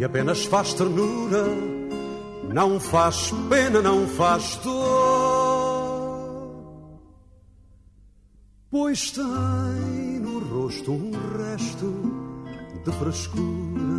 e 0.01 0.05
apenas 0.05 0.47
faz 0.47 0.73
ternura, 0.73 1.45
não 2.53 2.81
faz 2.81 3.31
pena, 3.49 3.81
não 3.81 4.07
faz 4.09 4.57
dor, 4.57 5.81
pois 8.71 9.13
tem 9.13 10.21
no 10.21 10.41
rosto 10.41 10.91
um 10.93 11.13
resto 11.39 11.87
de 12.85 12.93
frescura. 12.93 13.91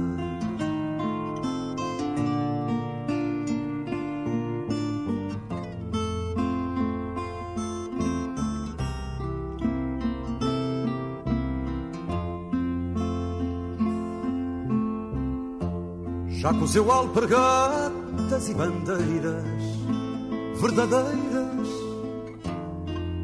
Já 16.28 16.54
cozeu 16.56 16.92
alpargatas 18.42 18.50
e 18.50 18.54
bandeiras 18.54 19.64
verdadeiras 20.60 21.68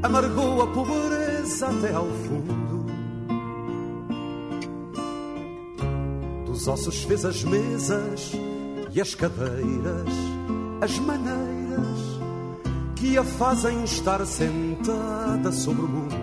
amargou 0.04 0.62
a 0.62 0.68
pobreza 0.68 1.68
até 1.68 1.94
ao 1.94 2.06
fundo. 2.06 2.86
Dos 6.46 6.68
ossos 6.68 7.04
fez 7.04 7.26
as 7.26 7.44
mesas 7.44 8.32
e 8.92 9.02
as 9.02 9.16
cadeiras, 9.16 10.14
as 10.82 11.00
maneiras 11.00 12.20
que 12.96 13.18
a 13.18 13.24
fazem 13.24 13.84
estar 13.84 14.26
sentada 14.26 15.52
sobre 15.52 15.86
o 15.86 15.88
mundo. 15.88 16.18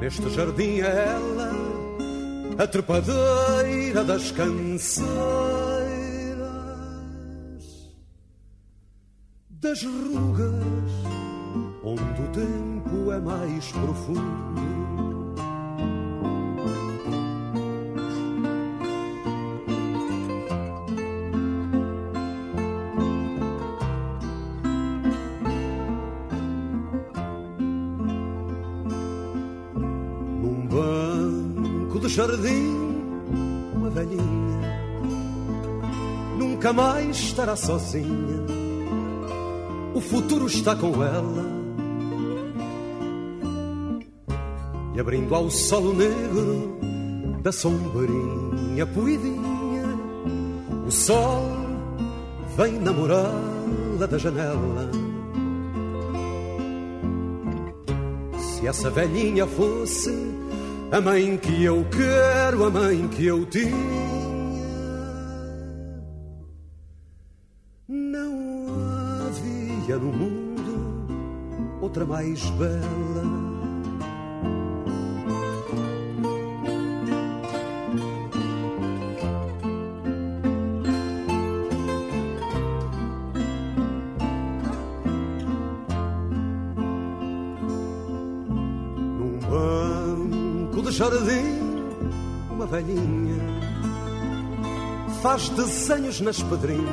Neste 0.00 0.28
jardim 0.30 0.80
é 0.80 1.16
ela, 1.16 1.63
a 2.58 2.66
trepadeira 2.66 4.04
das 4.04 4.30
canseiras. 4.30 5.33
Estará 37.44 37.56
sozinha 37.56 38.44
o 39.94 40.00
futuro 40.00 40.46
está 40.46 40.74
com 40.74 41.04
ela. 41.04 41.44
E 44.94 45.00
abrindo 45.00 45.32
ao 45.34 45.48
solo 45.50 45.92
negro 45.92 46.78
da 47.42 47.52
sombrinha 47.52 48.86
poidinha, 48.86 49.84
o 50.86 50.90
sol 50.90 51.44
vem 52.56 52.72
namorá-la 52.80 54.06
da 54.06 54.18
janela. 54.18 54.90
Se 58.38 58.66
essa 58.66 58.90
velhinha 58.90 59.46
fosse 59.46 60.10
a 60.90 61.00
mãe 61.00 61.36
que 61.36 61.62
eu 61.62 61.86
quero, 61.90 62.64
a 62.64 62.70
mãe 62.70 63.06
que 63.08 63.26
eu 63.26 63.46
tinha 63.46 64.23
mais 72.24 72.50
bela. 72.52 73.22
Num 89.18 89.38
banco 89.50 90.82
de 90.82 90.92
jardim, 90.92 91.60
uma 92.50 92.66
velhinha 92.66 93.34
faz 95.20 95.48
desenhos 95.50 96.20
nas 96.20 96.42
pedrinhas 96.42 96.84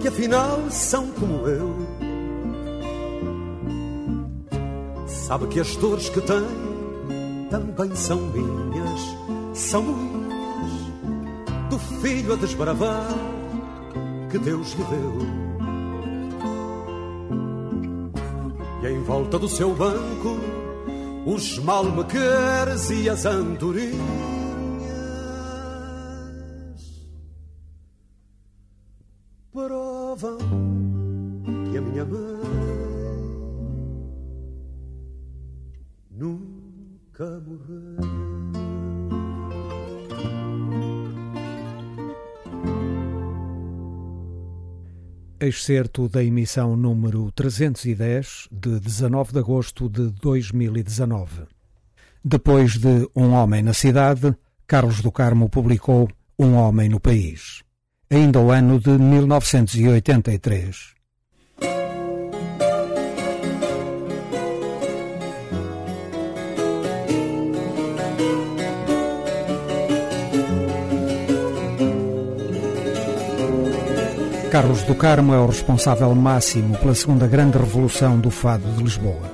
que 0.00 0.08
afinal 0.08 0.58
são 0.70 1.08
como 1.12 1.46
eu. 1.46 1.79
Sabe 5.30 5.46
que 5.46 5.60
as 5.60 5.76
dores 5.76 6.08
que 6.08 6.20
tem 6.22 6.42
também 7.50 7.94
são 7.94 8.18
minhas, 8.18 9.00
são 9.54 9.80
minhas, 9.80 10.72
do 11.70 11.78
filho 11.78 12.32
a 12.32 12.36
desbravar 12.36 13.14
que 14.28 14.38
Deus 14.40 14.72
lhe 14.72 14.82
deu. 14.82 15.12
E 18.82 18.92
em 18.92 19.04
volta 19.04 19.38
do 19.38 19.46
seu 19.46 19.72
banco, 19.72 20.36
os 21.24 21.60
malmequeres 21.60 22.90
e 22.90 23.08
as 23.08 23.24
andorinhas 23.24 24.29
excerto 45.50 46.08
da 46.08 46.24
emissão 46.24 46.74
número 46.76 47.30
310 47.32 48.48
de 48.50 48.80
19 48.80 49.32
de 49.32 49.40
agosto 49.40 49.86
de 49.88 50.10
2019. 50.10 51.42
Depois 52.24 52.78
de 52.78 53.06
Um 53.14 53.32
Homem 53.32 53.62
na 53.62 53.74
Cidade, 53.74 54.34
Carlos 54.66 55.02
do 55.02 55.12
Carmo 55.12 55.50
publicou 55.50 56.08
Um 56.38 56.54
Homem 56.54 56.88
no 56.88 57.00
País. 57.00 57.62
Ainda 58.08 58.40
o 58.40 58.50
ano 58.50 58.80
de 58.80 58.90
1983. 58.90 60.94
Carlos 74.50 74.82
do 74.82 74.96
Carmo 74.96 75.32
é 75.32 75.38
o 75.38 75.46
responsável 75.46 76.12
máximo 76.12 76.76
pela 76.78 76.92
segunda 76.92 77.28
grande 77.28 77.56
revolução 77.56 78.18
do 78.18 78.32
fado 78.32 78.68
de 78.72 78.82
Lisboa. 78.82 79.32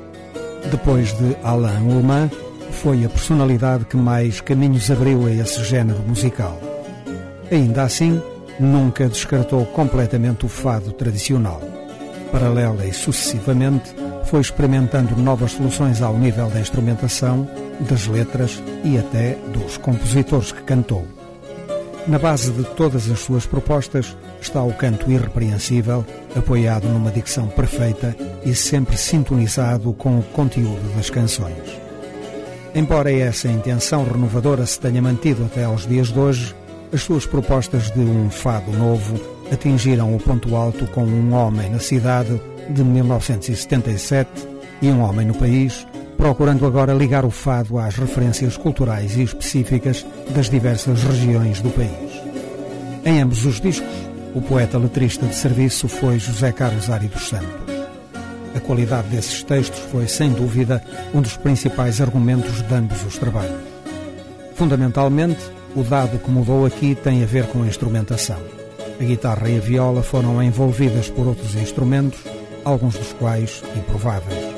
Depois 0.70 1.16
de 1.16 1.34
Alain 1.42 1.88
Ullmann, 1.88 2.30
foi 2.70 3.02
a 3.02 3.08
personalidade 3.08 3.86
que 3.86 3.96
mais 3.96 4.42
caminhos 4.42 4.90
abriu 4.90 5.26
a 5.26 5.30
esse 5.30 5.64
género 5.64 6.00
musical. 6.06 6.60
Ainda 7.50 7.84
assim, 7.84 8.20
nunca 8.60 9.08
descartou 9.08 9.64
completamente 9.64 10.44
o 10.44 10.50
fado 10.50 10.92
tradicional. 10.92 11.62
Paralela 12.30 12.84
e 12.84 12.92
sucessivamente, 12.92 13.94
foi 14.24 14.42
experimentando 14.42 15.16
novas 15.16 15.52
soluções 15.52 16.02
ao 16.02 16.18
nível 16.18 16.50
da 16.50 16.60
instrumentação, 16.60 17.48
das 17.88 18.06
letras 18.06 18.62
e 18.84 18.98
até 18.98 19.38
dos 19.50 19.78
compositores 19.78 20.52
que 20.52 20.62
cantou. 20.62 21.15
Na 22.08 22.20
base 22.20 22.52
de 22.52 22.62
todas 22.76 23.10
as 23.10 23.18
suas 23.18 23.46
propostas 23.46 24.16
está 24.40 24.62
o 24.62 24.72
canto 24.72 25.10
irrepreensível, 25.10 26.06
apoiado 26.36 26.86
numa 26.86 27.10
dicção 27.10 27.48
perfeita 27.48 28.16
e 28.44 28.54
sempre 28.54 28.96
sintonizado 28.96 29.92
com 29.92 30.20
o 30.20 30.22
conteúdo 30.22 30.94
das 30.94 31.10
canções. 31.10 31.56
Embora 32.72 33.12
essa 33.12 33.48
intenção 33.48 34.04
renovadora 34.04 34.64
se 34.66 34.78
tenha 34.78 35.02
mantido 35.02 35.44
até 35.46 35.64
aos 35.64 35.84
dias 35.84 36.12
de 36.12 36.18
hoje, 36.18 36.54
as 36.92 37.02
suas 37.02 37.26
propostas 37.26 37.90
de 37.90 38.00
um 38.00 38.30
fado 38.30 38.70
novo 38.70 39.18
atingiram 39.52 40.14
o 40.14 40.20
ponto 40.20 40.54
alto 40.54 40.86
com 40.88 41.02
Um 41.02 41.34
Homem 41.34 41.70
na 41.70 41.80
Cidade, 41.80 42.40
de 42.70 42.84
1977, 42.84 44.30
e 44.80 44.88
Um 44.88 45.00
Homem 45.00 45.26
no 45.26 45.34
País, 45.34 45.84
procurando 46.16 46.66
agora 46.66 46.94
ligar 46.94 47.24
o 47.24 47.30
fado 47.30 47.78
às 47.78 47.96
referências 47.96 48.56
culturais 48.56 49.16
e 49.16 49.22
específicas 49.22 50.06
das 50.30 50.48
diversas 50.48 51.02
regiões 51.02 51.60
do 51.60 51.70
país. 51.70 52.20
Em 53.04 53.20
ambos 53.20 53.44
os 53.44 53.60
discos, 53.60 53.94
o 54.34 54.40
poeta 54.40 54.78
letrista 54.78 55.26
de 55.26 55.34
serviço 55.34 55.88
foi 55.88 56.18
José 56.18 56.52
Carlos 56.52 56.90
Ari 56.90 57.08
dos 57.08 57.28
Santos. 57.28 57.76
A 58.54 58.60
qualidade 58.60 59.08
desses 59.08 59.42
textos 59.42 59.78
foi, 59.90 60.08
sem 60.08 60.32
dúvida, 60.32 60.82
um 61.14 61.20
dos 61.20 61.36
principais 61.36 62.00
argumentos 62.00 62.62
de 62.62 62.74
ambos 62.74 63.04
os 63.04 63.18
trabalhos. 63.18 63.60
Fundamentalmente, 64.54 65.40
o 65.74 65.82
dado 65.82 66.18
que 66.18 66.30
mudou 66.30 66.64
aqui 66.64 66.94
tem 66.94 67.22
a 67.22 67.26
ver 67.26 67.46
com 67.48 67.62
a 67.62 67.66
instrumentação. 67.66 68.38
A 68.98 69.04
guitarra 69.04 69.48
e 69.50 69.58
a 69.58 69.60
viola 69.60 70.02
foram 70.02 70.42
envolvidas 70.42 71.10
por 71.10 71.26
outros 71.26 71.54
instrumentos, 71.54 72.20
alguns 72.64 72.94
dos 72.94 73.12
quais 73.12 73.62
improváveis. 73.76 74.55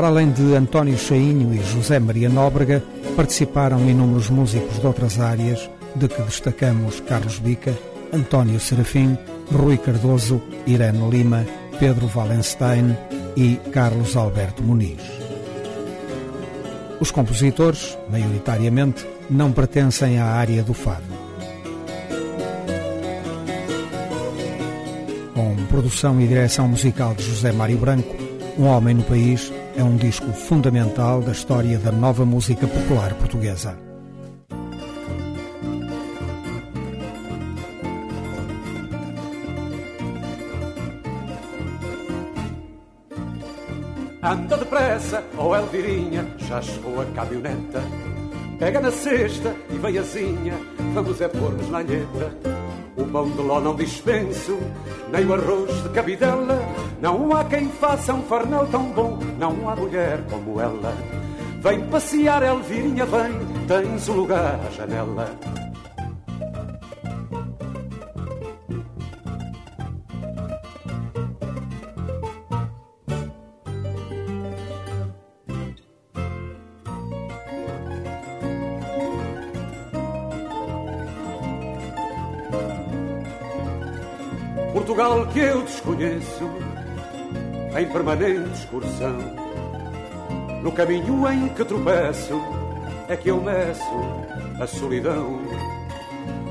Para 0.00 0.08
além 0.08 0.30
de 0.30 0.54
António 0.54 0.96
Chainho 0.96 1.52
e 1.52 1.62
José 1.62 1.98
Maria 1.98 2.30
Nóbrega, 2.30 2.82
participaram 3.14 3.86
inúmeros 3.86 4.30
músicos 4.30 4.80
de 4.80 4.86
outras 4.86 5.20
áreas, 5.20 5.70
de 5.94 6.08
que 6.08 6.22
destacamos 6.22 7.00
Carlos 7.00 7.38
Bica, 7.38 7.76
António 8.10 8.58
Serafim, 8.58 9.18
Rui 9.52 9.76
Cardoso, 9.76 10.40
Irene 10.66 11.06
Lima, 11.10 11.44
Pedro 11.78 12.10
Wallenstein 12.16 12.96
e 13.36 13.56
Carlos 13.72 14.16
Alberto 14.16 14.62
Muniz. 14.62 15.02
Os 16.98 17.10
compositores, 17.10 17.98
maioritariamente, 18.10 19.06
não 19.28 19.52
pertencem 19.52 20.18
à 20.18 20.24
área 20.24 20.62
do 20.62 20.72
fado. 20.72 21.04
Com 25.34 25.56
produção 25.66 26.18
e 26.18 26.26
direção 26.26 26.66
musical 26.66 27.12
de 27.12 27.22
José 27.22 27.52
Mário 27.52 27.76
Branco, 27.76 28.16
Um 28.58 28.64
Homem 28.64 28.94
no 28.94 29.02
País 29.02 29.52
é 29.76 29.84
um 29.84 29.96
disco 29.96 30.32
fundamental 30.32 31.20
da 31.20 31.32
história 31.32 31.78
da 31.78 31.92
nova 31.92 32.24
música 32.24 32.66
popular 32.66 33.14
portuguesa. 33.14 33.76
Anda 44.22 44.56
depressa, 44.56 45.24
oh 45.38 45.56
Elvirinha, 45.56 46.26
já 46.38 46.60
chegou 46.60 47.00
a 47.00 47.04
caminhoneta. 47.06 47.82
Pega 48.58 48.80
na 48.80 48.90
cesta 48.90 49.56
e 49.70 49.78
veiazinha, 49.78 50.54
vamos 50.92 51.20
é 51.20 51.28
pôr-nos 51.28 51.70
na 51.70 51.78
alheta. 51.78 52.59
O 52.96 53.04
pão 53.04 53.30
de 53.30 53.42
ló 53.42 53.60
não 53.60 53.74
dispenso, 53.74 54.58
nem 55.10 55.24
o 55.24 55.34
arroz 55.34 55.82
de 55.82 55.88
cabidela. 55.90 56.58
Não 57.00 57.34
há 57.34 57.44
quem 57.44 57.68
faça 57.68 58.12
um 58.12 58.22
farnel 58.22 58.66
tão 58.70 58.84
bom, 58.90 59.18
não 59.38 59.68
há 59.68 59.76
mulher 59.76 60.22
como 60.28 60.60
ela. 60.60 60.94
Vem 61.62 61.86
passear, 61.88 62.42
Elvirinha, 62.42 63.06
vem, 63.06 63.66
tens 63.66 64.08
o 64.08 64.12
lugar 64.12 64.60
à 64.66 64.70
janela. 64.70 65.30
Que 85.32 85.38
eu 85.38 85.62
desconheço, 85.62 86.50
em 87.78 87.86
permanente 87.86 88.50
excursão. 88.52 89.16
No 90.62 90.72
caminho 90.72 91.26
em 91.28 91.48
que 91.48 91.64
tropeço, 91.64 92.40
é 93.08 93.16
que 93.16 93.28
eu 93.30 93.40
meço 93.40 93.82
a 94.60 94.66
solidão. 94.66 95.40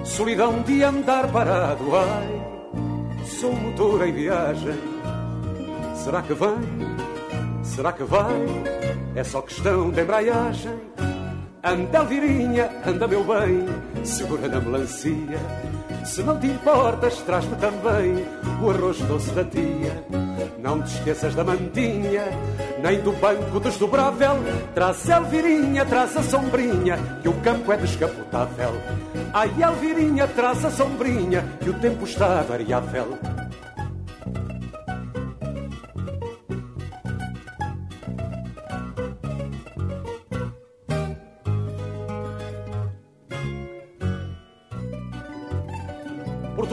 Solidão 0.03 0.61
de 0.61 0.81
andar 0.83 1.31
parado, 1.31 1.95
ai, 1.95 3.25
sou 3.25 3.53
motor 3.53 4.07
em 4.07 4.13
viagem. 4.13 4.79
Será 5.95 6.21
que 6.21 6.33
vem? 6.33 7.63
Será 7.63 7.91
que 7.91 8.03
vai? 8.03 8.45
É 9.15 9.23
só 9.23 9.41
questão 9.41 9.91
de 9.91 10.01
embreagem. 10.01 10.79
Anda, 11.61 11.99
Elvirinha, 11.99 12.71
anda, 12.85 13.07
meu 13.07 13.23
bem, 13.23 13.65
segura 14.05 14.47
na 14.47 14.61
melancia 14.61 15.68
se 16.05 16.23
não 16.23 16.39
te 16.39 16.47
importas, 16.47 17.17
traz-me 17.21 17.55
também 17.57 18.25
o 18.61 18.69
arroz 18.69 18.97
doce 18.99 19.31
da 19.31 19.43
tia. 19.43 20.03
Não 20.59 20.81
te 20.81 20.95
esqueças 20.95 21.35
da 21.35 21.43
mantinha, 21.43 22.25
nem 22.83 22.99
do 23.01 23.11
banco 23.13 23.59
desdobrável. 23.59 24.35
Traz 24.73 25.07
Elvirinha, 25.07 25.85
traz 25.85 26.17
a 26.17 26.23
sombrinha, 26.23 26.97
que 27.21 27.29
o 27.29 27.33
campo 27.41 27.71
é 27.71 27.77
descapotável. 27.77 28.73
Ai, 29.33 29.51
Elvirinha, 29.61 30.27
traz 30.27 30.65
a 30.65 30.69
sombrinha, 30.69 31.45
que 31.61 31.69
o 31.69 31.73
tempo 31.79 32.05
está 32.05 32.41
variável. 32.41 33.17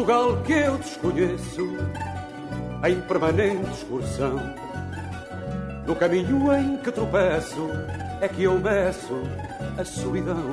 Portugal 0.06 0.40
que 0.44 0.52
eu 0.52 0.78
desconheço, 0.78 1.66
em 2.86 3.00
permanente 3.08 3.68
excursão. 3.72 4.40
No 5.84 5.96
caminho 5.96 6.54
em 6.54 6.76
que 6.76 6.92
tropeço, 6.92 7.68
é 8.20 8.28
que 8.28 8.44
eu 8.44 8.56
meço 8.60 9.20
a 9.76 9.84
solidão. 9.84 10.52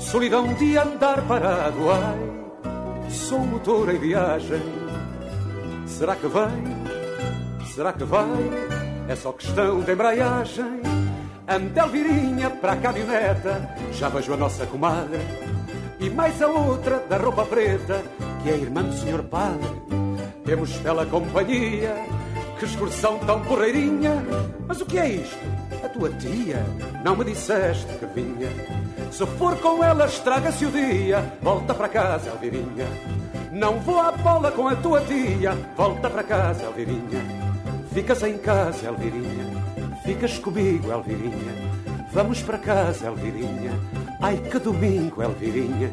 Solidão 0.00 0.52
de 0.54 0.76
andar 0.76 1.22
parado, 1.22 1.78
ai, 1.88 3.10
sou 3.10 3.38
motor 3.38 3.94
em 3.94 3.98
viagem. 3.98 4.62
Será 5.86 6.16
que 6.16 6.26
vai? 6.26 6.64
Será 7.76 7.92
que 7.92 8.02
vai? 8.02 8.26
É 9.08 9.14
só 9.14 9.30
questão 9.30 9.82
de 9.82 9.92
embreagem. 9.92 10.80
Anda 11.46 11.82
Elvirinha 11.82 12.50
para 12.50 12.72
a 12.72 12.76
caminhoneta, 12.76 13.70
já 13.92 14.08
vejo 14.08 14.34
a 14.34 14.36
nossa 14.36 14.66
comadre 14.66 15.20
e 16.06 16.10
mais 16.10 16.40
a 16.40 16.46
outra 16.46 17.00
da 17.08 17.16
roupa 17.16 17.44
preta, 17.44 18.00
que 18.40 18.48
é 18.48 18.56
irmã 18.56 18.84
do 18.84 18.94
senhor 18.94 19.24
padre. 19.24 19.68
Temos 20.44 20.70
bela 20.76 21.04
companhia, 21.04 21.96
que 22.58 22.64
excursão 22.64 23.18
tão 23.18 23.42
porreirinha. 23.42 24.24
Mas 24.68 24.80
o 24.80 24.86
que 24.86 24.98
é 25.00 25.08
isto? 25.08 25.36
A 25.84 25.88
tua 25.88 26.10
tia 26.10 26.64
não 27.04 27.16
me 27.16 27.24
disseste 27.24 27.92
que 27.98 28.06
vinha. 28.06 28.48
Se 29.10 29.26
for 29.26 29.56
com 29.58 29.82
ela, 29.82 30.06
estraga-se 30.06 30.64
o 30.64 30.70
dia. 30.70 31.32
Volta 31.42 31.74
para 31.74 31.88
casa, 31.88 32.30
Elvirinha. 32.30 32.86
Não 33.50 33.80
vou 33.80 33.98
à 33.98 34.12
bola 34.12 34.52
com 34.52 34.68
a 34.68 34.76
tua 34.76 35.00
tia. 35.00 35.58
Volta 35.76 36.08
para 36.08 36.22
casa, 36.22 36.66
Elvirinha. 36.66 37.20
Ficas 37.92 38.22
em 38.22 38.38
casa, 38.38 38.86
Elvirinha. 38.86 39.44
Ficas 40.04 40.38
comigo, 40.38 40.92
Elvirinha. 40.92 41.52
Vamos 42.12 42.42
para 42.42 42.58
casa, 42.58 43.08
Elvirinha. 43.08 43.72
Ai 44.20 44.36
que 44.50 44.58
domingo, 44.58 45.22
Elvirinha. 45.22 45.90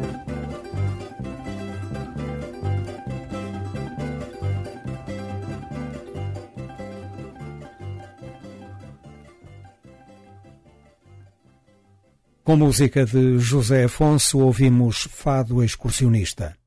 Com 12.43 12.57
música 12.57 13.05
de 13.05 13.39
José 13.39 13.85
Afonso 13.85 14.39
ouvimos 14.39 15.07
Fado 15.09 15.63
Excursionista. 15.63 16.57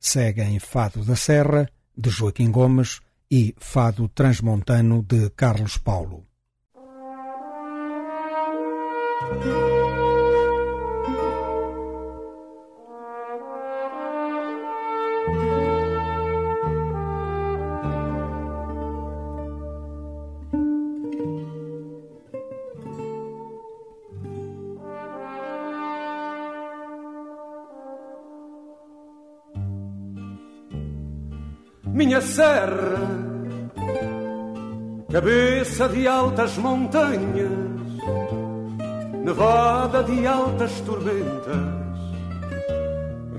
Seguem 0.00 0.58
Fado 0.58 1.04
da 1.04 1.14
Serra, 1.14 1.68
de 1.96 2.10
Joaquim 2.10 2.50
Gomes, 2.50 3.00
e 3.30 3.54
Fado 3.58 4.08
Transmontano, 4.08 5.02
de 5.02 5.30
Carlos 5.30 5.76
Paulo. 5.78 6.24
Minha 31.96 32.20
serra, 32.20 33.00
cabeça 35.10 35.88
de 35.88 36.06
altas 36.06 36.58
montanhas, 36.58 37.50
nevada 39.24 40.02
de 40.02 40.26
altas 40.26 40.78
tormentas, 40.82 41.56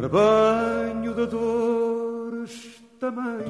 rebanho 0.02 1.14
de 1.14 1.28
dores 1.28 2.82
tamanhas. 3.00 3.46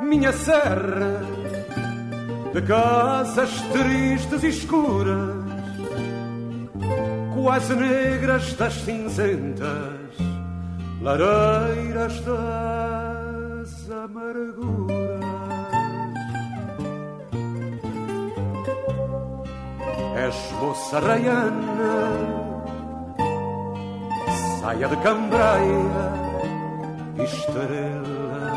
Minha 0.00 0.32
serra, 0.32 1.20
de 2.54 2.62
casas 2.62 3.50
tristes 3.70 4.42
e 4.42 4.48
escuras, 4.48 5.44
quase 7.34 7.74
negras 7.74 8.54
das 8.54 8.72
cinzentas 8.76 10.03
lareiras 11.04 12.16
das 12.24 13.90
amarguras. 13.90 14.94
És 20.26 20.38
moça 20.60 21.00
raiana, 21.00 21.96
saia 24.60 24.88
de 24.88 24.96
cambraia, 24.96 26.06
estrela, 27.22 28.52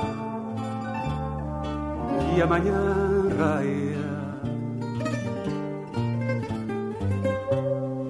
e 2.33 2.41
amanhã 2.41 2.81
raia. 3.37 4.07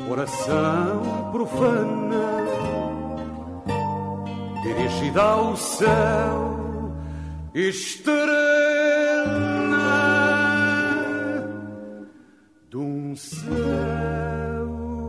Oração 0.09 1.29
profana 1.31 2.66
dirigida 4.67 5.21
ao 5.21 5.55
céu, 5.55 6.93
estrela 7.53 8.17
de 12.69 12.77
um 12.77 13.15
céu 13.15 13.53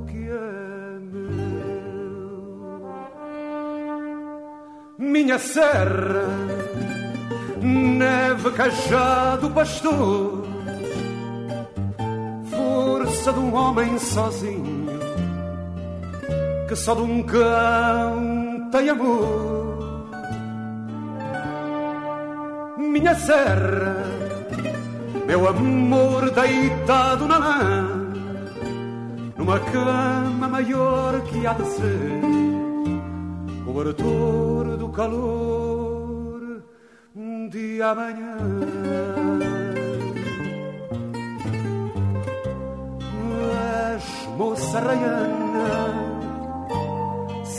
que 0.07 0.29
é 0.29 0.99
meu. 1.11 1.49
Minha 4.99 5.39
serra, 5.39 6.29
neve 7.61 8.51
cajado 8.53 9.51
pastor, 9.51 10.47
força 12.49 13.33
de 13.33 13.39
um 13.41 13.55
homem 13.55 13.99
sozinho, 13.99 14.87
que 16.69 16.77
só 16.77 16.95
de 16.95 17.03
um 17.03 17.23
cão 17.25 18.38
tem 18.71 18.89
amor. 18.89 19.79
Minha 22.79 23.15
serra, 23.15 24.05
meu 25.27 25.49
amor 25.49 26.31
deitado 26.31 27.27
na 27.27 27.39
lã, 27.39 27.89
numa 29.37 29.61
cama 29.61 30.49
maior 30.49 31.21
que 31.23 31.47
há 31.47 31.53
de 31.53 31.65
ser 31.65 32.21
cobertor 33.65 34.77
do 34.77 34.89
calor 34.89 36.63
de 37.51 37.83
amanhã. 37.83 38.37
És 43.97 44.29
moça 44.37 44.81
raiana, 44.81 46.08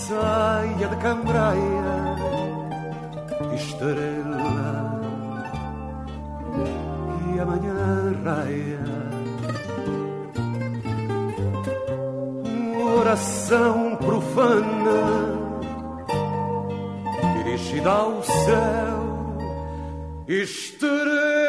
saia 0.10 0.88
de 0.88 0.96
cambraia, 0.98 2.16
estrela 3.54 5.00
que 7.20 7.40
amanhã 7.40 8.16
raia. 8.26 8.80
Oração 13.00 13.96
profana 13.98 15.00
dirigida 17.36 17.90
ao 17.92 18.24
céu, 18.24 19.00
estrela 20.28 21.40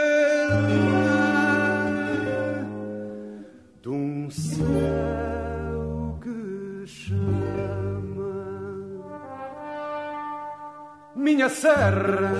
Minha 11.32 11.48
serra, 11.48 12.32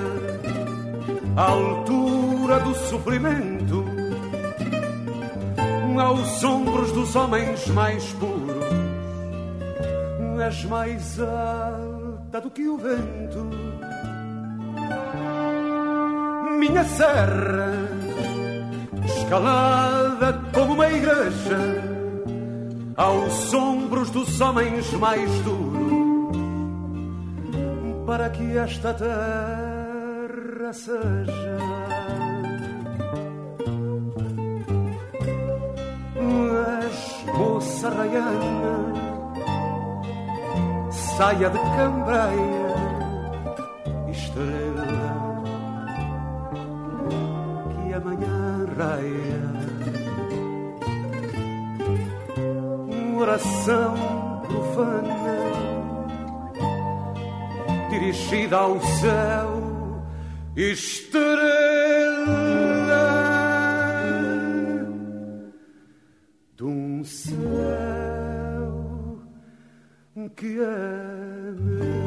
à 1.37 1.43
altura 1.43 2.59
do 2.59 2.75
sofrimento, 2.75 3.85
aos 5.97 6.43
ombros 6.43 6.91
dos 6.91 7.15
homens 7.15 7.69
mais 7.69 8.05
puros, 8.15 8.65
és 10.45 10.65
mais 10.65 11.21
alta 11.21 12.41
do 12.41 12.51
que 12.51 12.67
o 12.67 12.77
vento. 12.77 13.49
Minha 16.59 16.83
serra, 16.83 17.73
escalada 19.07 20.33
como 20.53 20.75
uma 20.75 20.89
igreja, 20.89 21.85
aos 22.97 23.55
ombros 23.55 24.11
dos 24.11 24.41
homens 24.41 24.93
mais 24.95 25.31
duros, 25.43 25.70
para 28.11 28.29
que 28.31 28.59
esta 28.59 28.93
terra 28.93 30.73
seja. 30.73 31.59
És 36.89 37.25
moça 37.39 37.89
raiana 37.91 38.75
saia 40.91 41.51
de 41.51 41.61
cambraia, 41.77 42.71
estrela 44.11 44.91
que 47.71 47.95
amanhã 47.95 48.67
raia. 48.77 49.43
Oração 53.21 53.95
profana 54.49 55.20
dirigida 58.01 58.57
ao 58.57 58.81
céu, 58.81 60.03
estrela 60.57 61.21
de 66.57 66.65
um 66.65 67.05
céu 67.05 67.39
que 70.37 70.59
é 70.61 72.00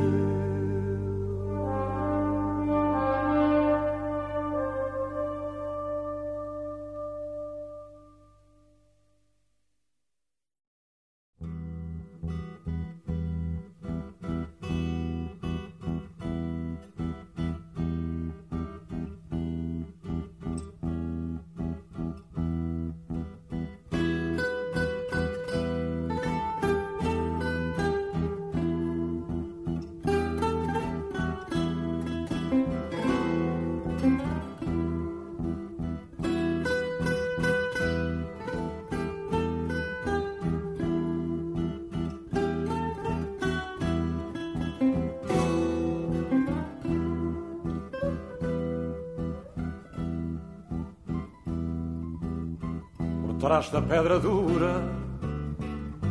Trás 53.43 53.69
da 53.71 53.81
pedra 53.81 54.19
dura, 54.19 54.81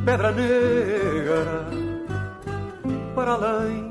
pedra 0.04 0.32
negra, 0.32 1.66
para 3.14 3.32
além 3.32 3.90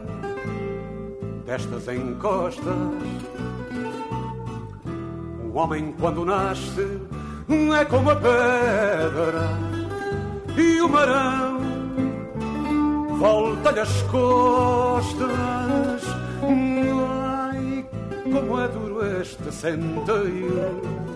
destas 1.44 1.88
encostas. 1.88 2.68
Um 5.44 5.58
homem 5.58 5.92
quando 6.00 6.24
nasce 6.24 7.02
é 7.80 7.86
como 7.86 8.12
a 8.12 8.16
pedra 8.16 9.50
e 10.56 10.80
o 10.80 10.88
marão 10.88 11.58
volta-lhe 13.18 13.80
as 13.80 14.04
costas. 14.04 15.32
Ai, 16.44 17.88
como 18.22 18.60
é 18.60 18.68
duro 18.68 19.20
este 19.20 19.52
centeio 19.52 21.11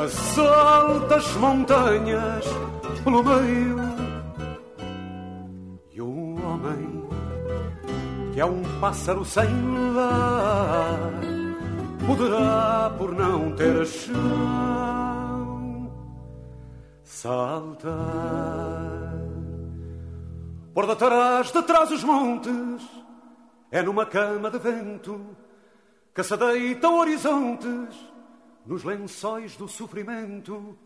as 0.00 0.38
altas 0.38 1.32
montanhas 1.36 2.44
pelo 3.02 3.22
meio 3.22 3.76
e 5.92 6.02
um 6.02 6.46
homem 6.46 7.08
que 8.32 8.40
é 8.40 8.44
um 8.44 8.62
pássaro 8.80 9.24
sem 9.24 9.48
lar 9.94 10.98
poderá 12.06 12.94
por 12.98 13.12
não 13.12 13.52
ter 13.56 13.86
chão 13.86 14.16
saltar. 17.02 17.96
Por 20.74 20.86
detrás 20.86 21.50
detrás 21.50 21.90
os 21.90 22.04
montes 22.04 22.82
é 23.70 23.82
numa 23.82 24.04
cama 24.04 24.50
de 24.50 24.58
vento 24.58 25.36
que 26.14 26.22
se 26.22 26.36
deitam 26.36 26.98
horizontes 26.98 28.15
nos 28.66 28.84
lençóis 28.84 29.56
do 29.56 29.68
sofrimento. 29.68 30.76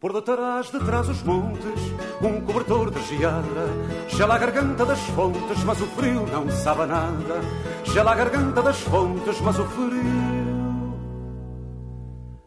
Por 0.00 0.12
detrás, 0.12 0.70
detrás 0.70 1.08
os 1.08 1.22
montes, 1.24 1.80
um 2.22 2.40
cobertor 2.40 2.90
de 2.90 3.02
geada. 3.02 3.66
Gela 4.08 4.36
a 4.36 4.38
garganta 4.38 4.86
das 4.86 5.00
fontes, 5.00 5.64
mas 5.64 5.80
o 5.80 5.86
frio 5.86 6.24
não 6.26 6.48
sabe 6.50 6.86
nada. 6.86 7.40
Gela 7.84 8.12
a 8.12 8.14
garganta 8.14 8.62
das 8.62 8.80
fontes, 8.80 9.40
mas 9.40 9.58
o 9.58 9.64
frio 9.64 10.94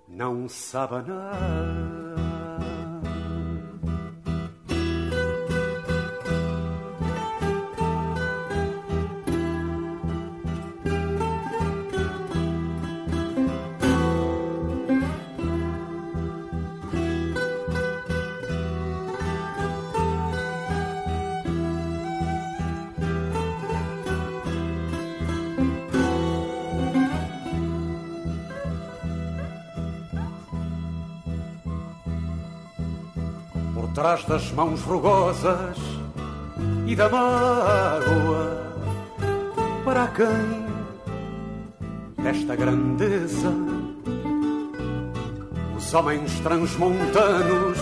não 0.07 0.47
sabe 0.47 1.09
nada. 1.09 2.00
Trás 33.93 34.23
das 34.25 34.51
mãos 34.51 34.81
rugosas 34.81 35.77
e 36.87 36.95
da 36.95 37.09
mágoa 37.09 38.71
para 39.83 40.07
quem 40.07 40.65
desta 42.23 42.55
grandeza 42.55 43.51
os 45.75 45.93
homens 45.93 46.39
transmontanos 46.39 47.77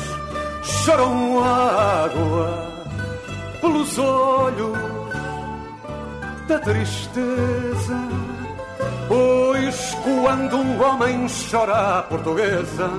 choram 0.64 1.44
água 1.44 2.70
pelos 3.62 3.98
olhos 3.98 4.78
da 6.48 6.60
tristeza. 6.60 7.98
Pois 9.08 9.96
quando 10.04 10.58
um 10.58 10.82
homem 10.82 11.28
chora 11.50 12.00
a 12.00 12.04
portuguesa, 12.04 12.90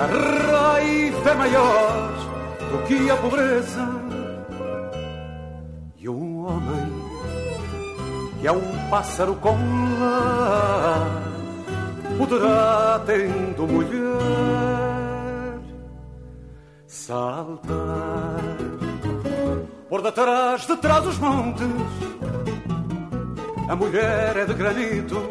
a 0.00 0.06
raiva 0.06 1.30
é 1.30 1.34
maior 1.34 2.12
do 2.70 2.78
que 2.86 3.10
a 3.10 3.16
pobreza. 3.16 3.86
E 5.98 6.08
um 6.08 6.46
homem 6.46 7.10
que 8.40 8.46
é 8.46 8.52
um 8.52 8.88
pássaro 8.88 9.34
com 9.34 9.58
lar 10.00 11.06
poderá, 12.16 13.02
tendo 13.04 13.66
mulher, 13.66 13.90
saltar 16.86 18.40
por 19.88 20.00
detrás 20.00 20.66
de 20.66 20.76
trás 20.76 21.06
os 21.06 21.18
montes. 21.18 21.66
A 23.68 23.76
mulher 23.76 24.36
é 24.38 24.44
de 24.46 24.54
granito, 24.54 25.30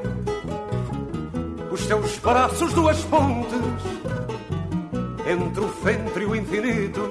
os 1.71 1.85
teus 1.87 2.19
braços 2.19 2.71
duas 2.73 3.03
pontes, 3.05 3.59
entre 5.29 5.63
o 5.63 5.67
ventre 5.67 6.23
e 6.23 6.27
o 6.27 6.35
infinito. 6.35 7.01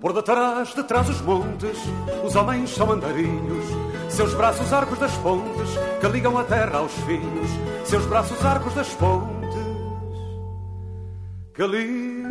Por 0.00 0.12
detrás 0.12 0.74
de 0.74 0.82
trás 0.82 1.08
os 1.08 1.20
montes, 1.22 1.78
os 2.24 2.36
homens 2.36 2.70
são 2.70 2.90
andarilhos, 2.90 3.64
seus 4.10 4.34
braços 4.34 4.72
arcos 4.72 4.98
das 4.98 5.16
pontes 5.18 5.70
que 6.00 6.08
ligam 6.08 6.36
a 6.36 6.44
terra 6.44 6.78
aos 6.78 6.92
filhos, 7.06 7.50
seus 7.84 8.04
braços 8.06 8.44
arcos 8.44 8.74
das 8.74 8.88
pontes 8.94 9.32
que 11.54 11.66
ligam 11.66 12.30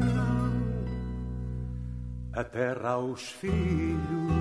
a 2.34 2.44
terra 2.44 2.90
aos 2.92 3.22
filhos. 3.22 4.41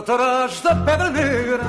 Detrás 0.00 0.60
da 0.60 0.76
pedra 0.76 1.10
negra 1.10 1.64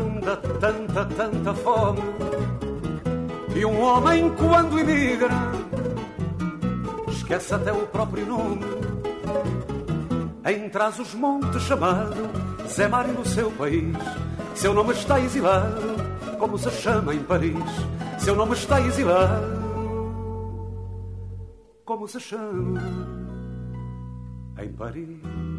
anda 0.00 0.36
tanta, 0.36 1.04
tanta 1.04 1.54
fome 1.54 2.02
que 3.52 3.64
um 3.64 3.80
homem 3.80 4.34
quando 4.34 4.78
emigra 4.78 5.30
esquece 7.08 7.54
até 7.54 7.72
o 7.72 7.86
próprio 7.86 8.26
nome. 8.26 8.64
Em 10.44 10.68
trás 10.68 10.98
os 10.98 11.14
montes 11.14 11.62
chamado 11.62 12.28
Zé 12.66 12.88
Mário 12.88 13.14
no 13.14 13.24
seu 13.24 13.52
país, 13.52 13.96
seu 14.54 14.74
nome 14.74 14.94
está 14.94 15.20
exilado, 15.20 15.80
como 16.38 16.58
se 16.58 16.70
chama 16.70 17.14
em 17.14 17.22
Paris. 17.22 17.54
Seu 18.18 18.34
nome 18.34 18.54
está 18.54 18.80
exilado, 18.80 19.46
como 21.84 22.08
se 22.08 22.18
chama 22.18 22.80
em 24.58 24.72
Paris. 24.72 25.57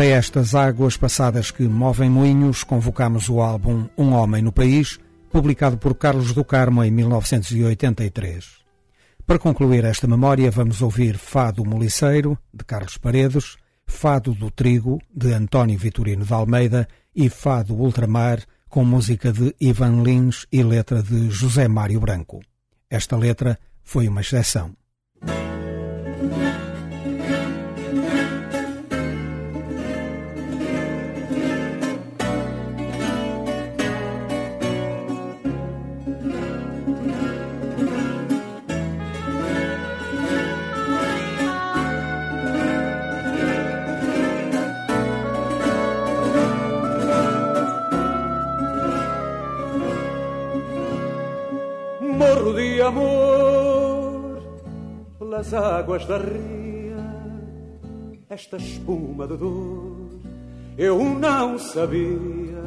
Para 0.00 0.08
estas 0.08 0.54
águas 0.54 0.96
passadas 0.96 1.50
que 1.50 1.64
movem 1.64 2.08
moinhos, 2.08 2.64
convocamos 2.64 3.28
o 3.28 3.42
álbum 3.42 3.86
Um 3.98 4.14
Homem 4.14 4.40
no 4.40 4.50
País, 4.50 4.98
publicado 5.30 5.76
por 5.76 5.94
Carlos 5.94 6.32
do 6.32 6.42
Carmo 6.42 6.82
em 6.82 6.90
1983. 6.90 8.46
Para 9.26 9.38
concluir 9.38 9.84
esta 9.84 10.06
memória, 10.06 10.50
vamos 10.50 10.80
ouvir 10.80 11.18
Fado 11.18 11.66
Moliceiro, 11.66 12.38
de 12.50 12.64
Carlos 12.64 12.96
Paredes, 12.96 13.58
Fado 13.84 14.32
do 14.32 14.50
Trigo, 14.50 14.98
de 15.14 15.34
António 15.34 15.78
Vitorino 15.78 16.24
de 16.24 16.32
Almeida 16.32 16.88
e 17.14 17.28
Fado 17.28 17.74
Ultramar, 17.74 18.42
com 18.70 18.82
música 18.82 19.30
de 19.30 19.54
Ivan 19.60 20.02
Lins 20.02 20.46
e 20.50 20.62
letra 20.62 21.02
de 21.02 21.28
José 21.28 21.68
Mário 21.68 22.00
Branco. 22.00 22.40
Esta 22.88 23.18
letra 23.18 23.58
foi 23.82 24.08
uma 24.08 24.22
exceção. 24.22 24.74
Nas 55.40 55.54
águas 55.54 56.04
da 56.06 56.18
ria, 56.18 56.96
esta 58.28 58.56
espuma 58.58 59.26
de 59.26 59.36
dor 59.38 60.10
eu 60.76 61.02
não 61.02 61.58
sabia. 61.58 62.60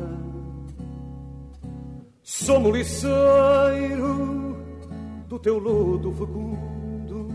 Sou 2.21 2.59
moliceiro 2.59 3.13
do 5.28 5.39
teu 5.39 5.57
lodo 5.57 6.11
fecundo, 6.13 7.28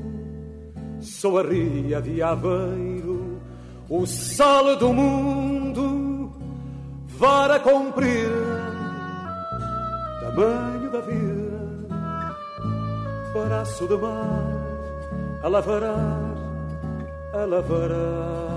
sou 1.01 1.39
a 1.39 1.43
ria 1.43 2.01
de 2.01 2.23
Aveiro, 2.23 3.41
o 3.89 4.07
sal 4.07 4.77
do 4.77 4.93
mundo, 4.93 6.33
vara 7.07 7.59
comprida, 7.61 8.31
tamanho 10.21 10.91
da 10.91 11.01
vida, 11.01 11.38
braço 13.33 13.87
de 13.87 13.97
mar 13.97 14.69
a 15.43 15.49
lavrar, 15.49 16.35
a 17.33 17.45
lavrar. 17.45 18.48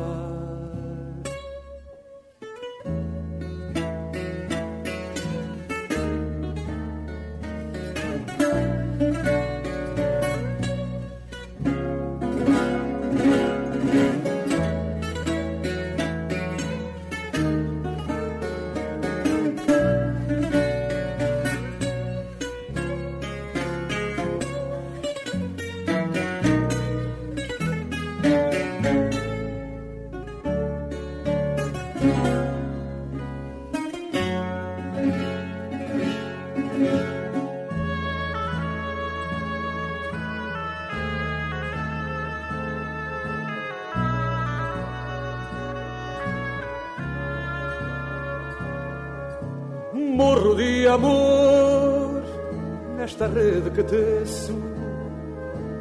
Que 53.73 53.83
teço 53.83 54.55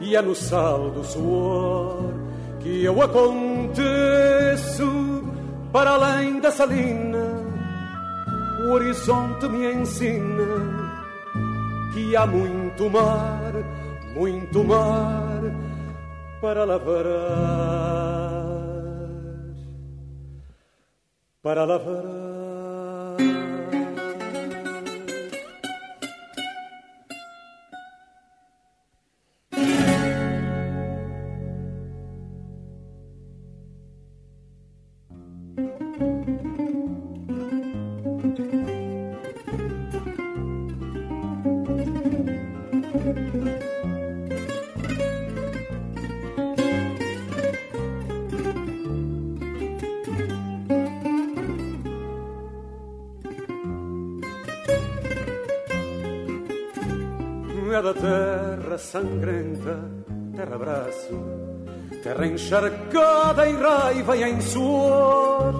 e 0.00 0.16
é 0.16 0.22
no 0.22 0.34
sal 0.34 0.90
do 0.90 1.04
suor 1.04 2.14
que 2.60 2.84
eu 2.84 3.00
aconteço 3.02 4.84
para 5.72 5.90
além 5.90 6.40
da 6.40 6.50
salina. 6.50 7.40
O 8.64 8.72
horizonte 8.72 9.48
me 9.48 9.72
ensina 9.72 10.90
que 11.92 12.14
há 12.16 12.26
muito 12.26 12.90
mar, 12.90 13.52
muito 14.14 14.62
mar 14.64 15.40
para 16.40 16.64
lavrar, 16.64 17.10
para 21.42 21.64
lavrar. 21.64 22.29
Sangrenta, 58.90 59.78
terra 60.34 60.56
abraço, 60.56 61.14
terra 62.02 62.26
encharcada 62.26 63.48
em 63.48 63.56
raiva 63.56 64.16
e 64.16 64.24
em 64.24 64.40
suor, 64.40 65.54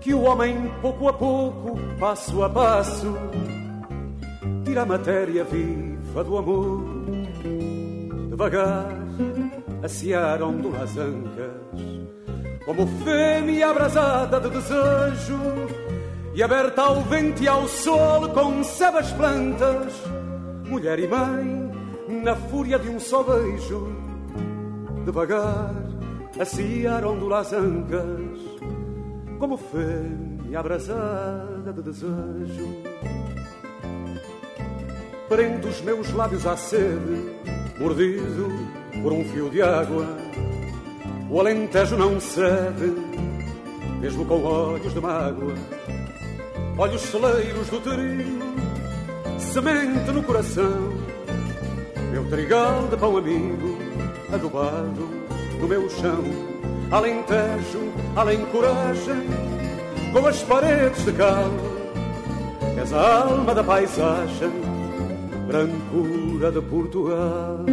que 0.00 0.12
o 0.12 0.22
homem 0.22 0.70
pouco 0.82 1.08
a 1.08 1.12
pouco, 1.14 1.78
passo 1.98 2.42
a 2.42 2.50
passo, 2.50 3.16
tira 4.64 4.82
a 4.82 4.86
matéria 4.86 5.44
viva 5.44 6.22
do 6.22 6.36
amor. 6.36 6.84
Devagar, 8.28 8.88
aciaram 9.82 10.52
do 10.52 10.76
as 10.76 10.96
ancas, 10.98 11.52
como 12.66 12.86
fêmea 13.02 13.70
abrasada 13.70 14.38
de 14.38 14.50
desejo, 14.50 15.38
e 16.34 16.42
aberta 16.42 16.82
ao 16.82 17.00
vento 17.02 17.42
e 17.42 17.48
ao 17.48 17.66
sol, 17.66 18.28
concebe 18.28 18.98
as 18.98 19.10
plantas 19.12 20.02
mulher 20.72 20.98
e 20.98 21.06
mãe, 21.06 21.71
na 22.20 22.36
fúria 22.36 22.78
de 22.78 22.88
um 22.88 23.00
só 23.00 23.22
beijo, 23.22 23.88
devagar 25.04 25.74
aciaram 26.38 27.26
las 27.28 27.52
ancas, 27.52 28.38
como 29.38 29.56
fêmea 29.56 30.60
abrasada 30.60 31.72
de 31.72 31.82
desejo. 31.82 32.82
Prendo 35.28 35.68
os 35.68 35.80
meus 35.80 36.12
lábios 36.12 36.46
à 36.46 36.56
sede, 36.56 37.36
mordido 37.78 38.48
por 39.02 39.12
um 39.12 39.24
fio 39.24 39.48
de 39.48 39.62
água. 39.62 40.06
O 41.30 41.40
alentejo 41.40 41.96
não 41.96 42.20
cede, 42.20 42.92
mesmo 44.00 44.26
com 44.26 44.42
olhos 44.42 44.92
de 44.92 45.00
mágoa. 45.00 45.54
Olhos 46.76 47.00
celeiros 47.02 47.68
do 47.68 47.80
trio 47.80 48.42
semente 49.52 50.10
no 50.10 50.22
coração. 50.22 50.91
Trigal 52.32 52.88
de 52.88 52.96
pão 52.96 53.18
amigo, 53.18 53.76
adubado 54.32 55.06
no 55.60 55.68
meu 55.68 55.86
chão. 55.90 56.24
Além 56.90 57.22
tejo, 57.24 57.92
além 58.16 58.46
coragem, 58.46 59.28
com 60.14 60.26
as 60.26 60.42
paredes 60.42 61.04
de 61.04 61.12
cal. 61.12 61.50
És 62.80 62.90
a 62.90 63.24
alma 63.24 63.54
da 63.54 63.62
paisagem, 63.62 64.50
brancura 65.46 66.50
de 66.50 66.62
Portugal. 66.62 67.66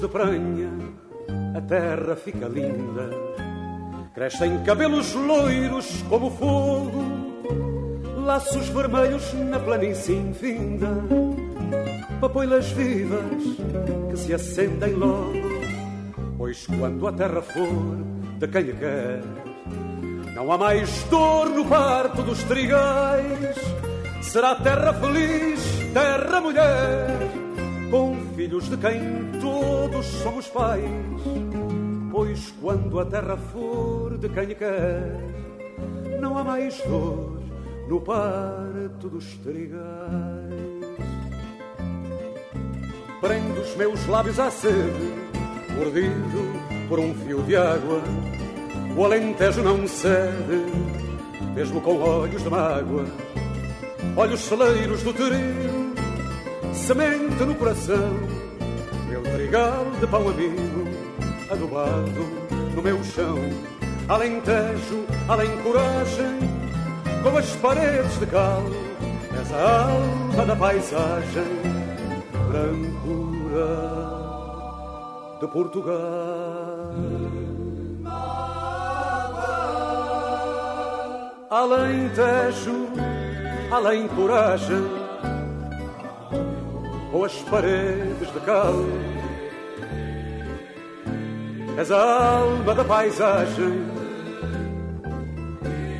De 0.00 0.08
pranha, 0.08 0.70
a 1.56 1.60
terra 1.60 2.16
fica 2.16 2.46
linda. 2.46 3.10
Crescem 4.14 4.62
cabelos 4.64 5.14
loiros 5.14 6.02
como 6.08 6.30
fogo, 6.30 7.04
laços 8.24 8.68
vermelhos 8.68 9.32
na 9.34 9.58
planície 9.58 10.16
infinda, 10.16 10.88
papoilas 12.20 12.70
vivas 12.72 13.42
que 14.10 14.16
se 14.16 14.34
acendem 14.34 14.94
logo. 14.94 15.32
Pois 16.36 16.66
quando 16.66 17.06
a 17.06 17.12
terra 17.12 17.42
for 17.42 17.98
de 18.38 18.48
quem 18.48 18.70
a 18.70 18.74
quer, 18.74 19.22
não 20.34 20.52
há 20.52 20.58
mais 20.58 21.04
dor 21.04 21.48
no 21.50 21.64
parto 21.64 22.22
dos 22.22 22.42
trigais. 22.44 23.56
Será 24.22 24.54
terra 24.56 24.92
feliz, 24.94 25.60
terra 25.92 26.40
mulher, 26.40 27.47
com 27.90 28.16
filhos 28.34 28.68
de 28.68 28.76
quem 28.76 29.00
todos 29.40 30.06
somos 30.22 30.46
pais. 30.48 30.84
Pois 32.10 32.54
quando 32.60 32.98
a 33.00 33.04
terra 33.04 33.36
for 33.36 34.18
de 34.18 34.28
quem 34.28 34.54
quer, 34.54 35.12
não 36.20 36.36
há 36.36 36.44
mais 36.44 36.80
dor 36.82 37.40
no 37.88 38.00
parto 38.00 39.08
dos 39.08 39.36
trigais. 39.38 39.78
Prendo 43.20 43.60
os 43.60 43.76
meus 43.76 44.06
lábios 44.06 44.38
à 44.38 44.50
sede, 44.50 45.14
mordido 45.76 46.88
por 46.88 46.98
um 46.98 47.14
fio 47.14 47.42
de 47.42 47.56
água. 47.56 48.02
O 48.96 49.04
alentejo 49.04 49.62
não 49.62 49.86
cede, 49.86 50.64
mesmo 51.54 51.80
com 51.80 52.00
olhos 52.00 52.42
de 52.42 52.50
mágoa. 52.50 53.06
Olhos 54.16 54.40
celeiros 54.40 55.02
do 55.02 55.12
terreno 55.12 55.87
semente 56.86 57.44
no 57.44 57.54
coração, 57.54 58.16
meu 59.08 59.22
trigal 59.22 59.86
de 60.00 60.06
pão 60.06 60.28
amigo, 60.28 60.88
adubado 61.50 62.26
no 62.74 62.82
meu 62.82 63.02
chão, 63.04 63.38
alentejo, 64.08 65.04
além 65.28 65.50
coragem, 65.62 66.38
com 67.22 67.36
as 67.36 67.50
paredes 67.56 68.18
de 68.18 68.26
cal, 68.26 68.62
és 69.38 69.52
a 69.52 69.90
alma 69.90 70.46
da 70.46 70.56
paisagem, 70.56 71.44
brancura 72.48 73.68
de 75.40 75.48
Portugal. 75.48 76.94
Alentejo, 81.50 82.88
além 83.70 84.06
coragem 84.08 84.97
com 87.10 87.24
as 87.24 87.34
paredes 87.42 88.32
de 88.32 88.40
cal. 88.40 88.74
És 91.76 91.90
a 91.90 92.38
alma 92.40 92.74
da 92.74 92.84
paisagem, 92.84 93.86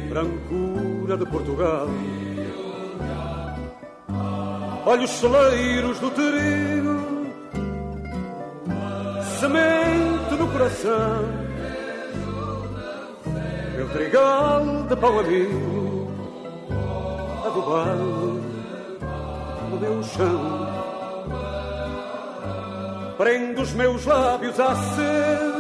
brancura 0.09 1.16
de 1.16 1.26
Portugal. 1.26 1.88
Olhos 4.84 5.11
celeiros 5.11 5.98
do 6.00 6.11
trigo, 6.11 7.26
semente 9.38 10.34
no 10.38 10.48
coração. 10.48 11.48
Meu 13.76 13.88
trigal 13.90 14.64
de 14.88 14.96
pão 14.96 15.20
amigo, 15.20 16.11
adubado 17.46 18.42
no 19.70 19.78
meu 19.78 20.02
chão 20.02 20.78
prendo 23.18 23.62
os 23.62 23.72
meus 23.72 24.06
lábios 24.06 24.58
à 24.60 24.76
sede, 24.76 25.58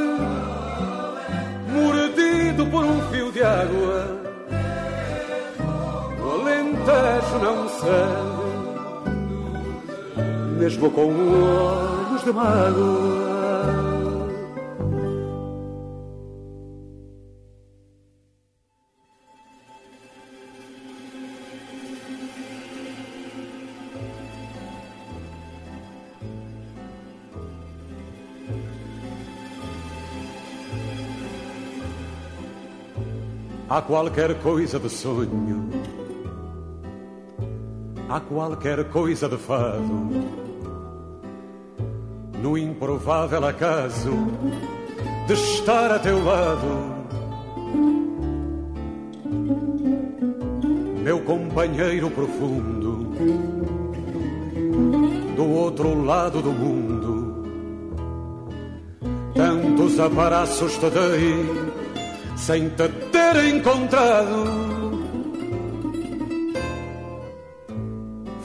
mordido 1.72 2.64
por 2.66 2.84
um 2.84 3.02
fio 3.10 3.32
de 3.32 3.42
água. 3.42 4.16
O 6.22 6.40
alentejo 6.40 7.38
não 7.42 7.68
cede, 7.68 8.38
mesmo 10.60 10.88
com 10.92 11.12
olhos 11.12 12.24
de 12.24 12.32
mágoa. 12.32 13.27
Há 33.70 33.82
qualquer 33.82 34.34
coisa 34.40 34.78
de 34.78 34.88
sonho, 34.88 35.68
há 38.08 38.18
qualquer 38.18 38.88
coisa 38.88 39.28
de 39.28 39.36
fado, 39.36 40.08
no 42.42 42.56
improvável 42.56 43.44
acaso 43.44 44.10
de 45.26 45.34
estar 45.34 45.90
a 45.92 45.98
teu 45.98 46.24
lado. 46.24 46.96
Meu 51.02 51.20
companheiro 51.20 52.10
profundo, 52.10 53.12
do 55.36 55.46
outro 55.46 56.04
lado 56.04 56.40
do 56.40 56.52
mundo, 56.52 57.44
tantos 59.34 60.00
aparaços 60.00 60.78
te 60.78 60.88
dei 60.88 61.78
sem 62.34 62.70
te 62.70 62.88
encontrado. 63.36 64.44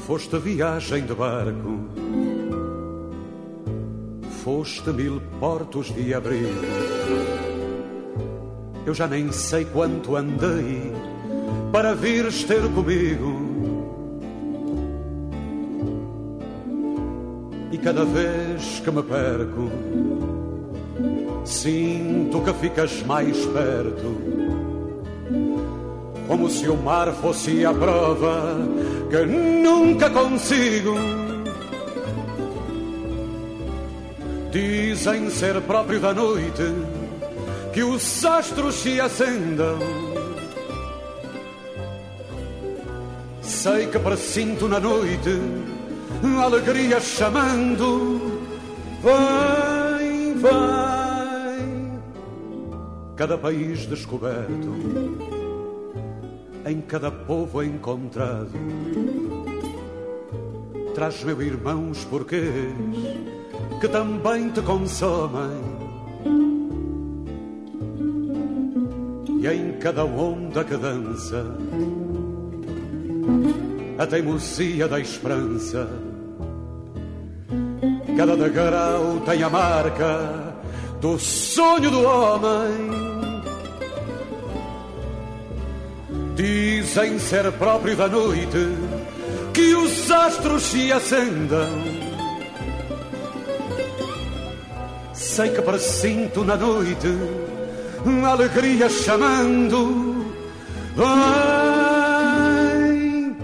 Foste 0.05 0.37
viagem 0.37 1.05
de 1.05 1.13
barco, 1.13 1.79
foste 4.43 4.91
mil 4.91 5.21
portos 5.39 5.93
de 5.93 6.13
abrigo. 6.13 6.65
Eu 8.85 8.93
já 8.93 9.07
nem 9.07 9.31
sei 9.31 9.65
quanto 9.65 10.15
andei 10.15 10.91
para 11.71 11.95
vires 11.95 12.43
ter 12.43 12.61
comigo. 12.73 13.41
E 17.71 17.77
cada 17.77 18.03
vez 18.05 18.81
que 18.81 18.91
me 18.91 19.01
perco, 19.01 19.71
Sinto 21.45 22.39
que 22.41 22.53
ficas 22.53 23.03
mais 23.03 23.45
perto, 23.47 24.42
como 26.27 26.49
se 26.49 26.67
o 26.69 26.75
mar 26.75 27.11
fosse 27.13 27.65
a 27.65 27.73
prova 27.73 28.57
que 29.09 29.25
nunca 29.25 30.09
consigo. 30.09 30.95
Dizem 34.51 35.29
ser 35.29 35.61
próprio 35.61 35.99
da 35.99 36.13
noite 36.13 36.63
que 37.73 37.83
os 37.83 38.23
astros 38.23 38.75
se 38.75 38.99
acendam. 38.99 39.79
Sei 43.41 43.87
que 43.87 43.99
presinto 43.99 44.67
na 44.67 44.79
noite 44.79 45.39
alegria 46.43 46.99
chamando. 46.99 48.21
Vem, 49.01 50.33
vem 50.35 51.93
cada 53.15 53.37
país 53.37 53.85
descoberto, 53.85 54.73
em 56.65 56.81
cada 56.81 57.11
povo 57.11 57.63
encontrado. 57.63 58.51
Traz, 60.93 61.23
meu 61.23 61.41
irmãos, 61.41 62.05
porquês 62.05 62.73
que 63.79 63.87
também 63.89 64.49
te 64.49 64.61
consomem. 64.61 65.59
E 69.41 69.47
em 69.47 69.73
cada 69.73 70.05
onda 70.05 70.63
que 70.63 70.77
dança, 70.77 71.45
a 73.97 74.07
teimosia 74.07 74.87
da 74.87 75.01
esperança. 75.01 75.89
Cada 78.15 78.37
degrau 78.37 79.19
tem 79.25 79.43
a 79.43 79.49
marca 79.49 80.55
do 81.01 81.19
sonho 81.19 81.91
do 81.91 82.03
homem. 82.03 83.12
Dizem 86.35 87.19
ser 87.19 87.51
próprio 87.53 87.95
da 87.95 88.07
noite 88.07 88.57
que 89.53 89.75
os 89.75 90.09
astros 90.09 90.63
se 90.63 90.91
acendam. 90.91 91.69
Sei 95.13 95.49
que 95.49 95.61
presinto 95.61 96.43
na 96.43 96.57
noite 96.57 97.07
a 98.25 98.29
alegria 98.29 98.89
chamando. 98.89 100.25
Vem, 102.55 103.37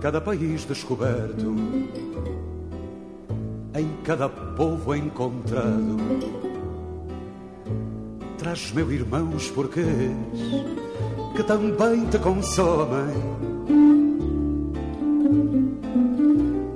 cada 0.00 0.20
país 0.20 0.64
descoberto, 0.64 1.54
em 3.74 3.88
cada 4.02 4.30
povo 4.30 4.94
encontrado. 4.94 5.96
Traz, 8.38 8.72
meu 8.72 8.90
irmãos, 8.90 9.50
porquês 9.50 10.85
que 11.36 11.42
também 11.42 12.06
te 12.06 12.18
consomem. 12.18 13.14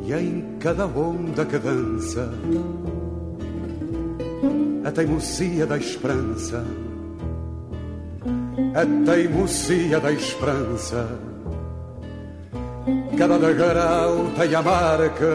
E 0.06 0.12
em 0.12 0.58
cada 0.58 0.86
onda 0.86 1.46
que 1.46 1.58
dança, 1.58 2.30
a 4.84 4.90
teimosia 4.90 5.66
da 5.66 5.78
esperança, 5.78 6.62
a 8.74 9.06
teimosia 9.06 9.98
da 9.98 10.12
esperança, 10.12 11.08
cada 13.16 13.38
degrau 13.38 14.30
tem 14.36 14.54
a 14.54 14.62
marca 14.62 15.26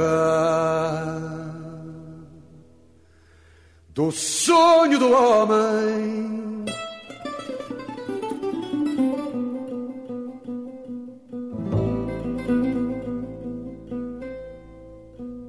do 3.89 4.11
sonho 4.11 4.99
do 4.99 5.11
homem. 5.11 6.54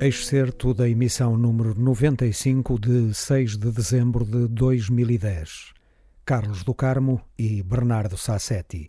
Excerto 0.06 0.72
da 0.72 0.88
emissão 0.88 1.36
número 1.36 1.74
95 1.74 2.78
de 2.78 3.12
6 3.12 3.56
de 3.56 3.72
dezembro 3.72 4.24
de 4.24 4.46
2010. 4.46 5.72
Carlos 6.24 6.62
do 6.62 6.72
Carmo 6.72 7.20
e 7.36 7.60
Bernardo 7.62 8.16
Sassetti. 8.16 8.88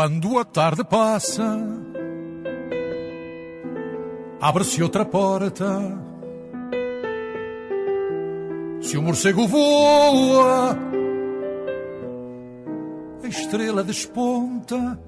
Quando 0.00 0.38
a 0.38 0.46
tarde 0.46 0.82
passa, 0.82 1.58
abre-se 4.40 4.82
outra 4.82 5.04
porta. 5.04 5.78
Se 8.80 8.96
o 8.96 9.02
morcego 9.02 9.46
voa, 9.46 10.74
a 13.22 13.28
estrela 13.28 13.84
desponta. 13.84 14.98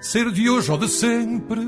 Ser 0.00 0.30
de 0.30 0.48
hoje 0.48 0.70
ou 0.70 0.78
de 0.78 0.86
sempre, 0.86 1.66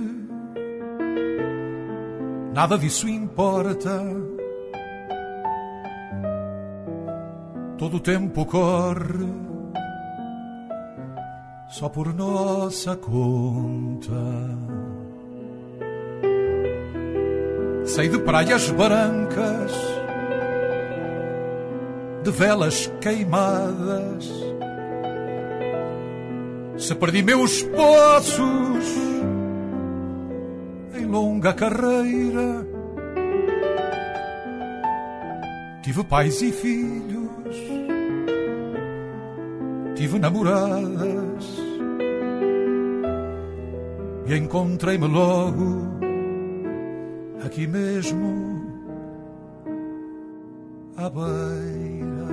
nada 2.54 2.78
disso 2.78 3.08
importa. 3.08 4.00
Todo 7.76 7.96
o 7.96 8.00
tempo 8.00 8.46
corre 8.46 9.49
só 11.70 11.88
por 11.88 12.12
nossa 12.12 12.96
conta. 12.96 14.10
Sei 17.84 18.08
de 18.08 18.18
praias 18.18 18.70
brancas, 18.70 19.72
de 22.24 22.30
velas 22.30 22.92
queimadas. 23.00 24.28
Se 26.76 26.94
perdi 26.94 27.22
meus 27.22 27.62
poços 27.62 28.84
em 30.94 31.06
longa 31.06 31.52
carreira, 31.52 32.66
tive 35.82 36.02
pais 36.04 36.40
e 36.42 36.50
filhos, 36.50 37.56
tive 39.94 40.18
namoradas 40.18 41.19
encontrei-me 44.36 45.06
logo 45.06 46.00
aqui 47.44 47.66
mesmo 47.66 48.64
à 50.96 51.10
beira. 51.10 52.30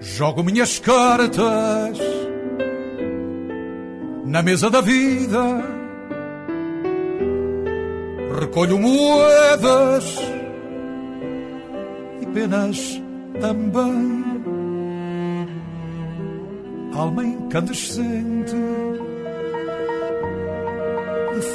Jogo 0.00 0.42
minhas 0.42 0.78
cartas 0.78 1.98
na 4.24 4.42
mesa 4.42 4.70
da 4.70 4.80
vida, 4.80 5.40
recolho 8.40 8.78
moedas 8.78 10.18
e 12.20 12.26
penas 12.26 13.00
também. 13.40 14.20
Alma 16.94 17.24
incandescente 17.24 18.52
de 18.52 18.89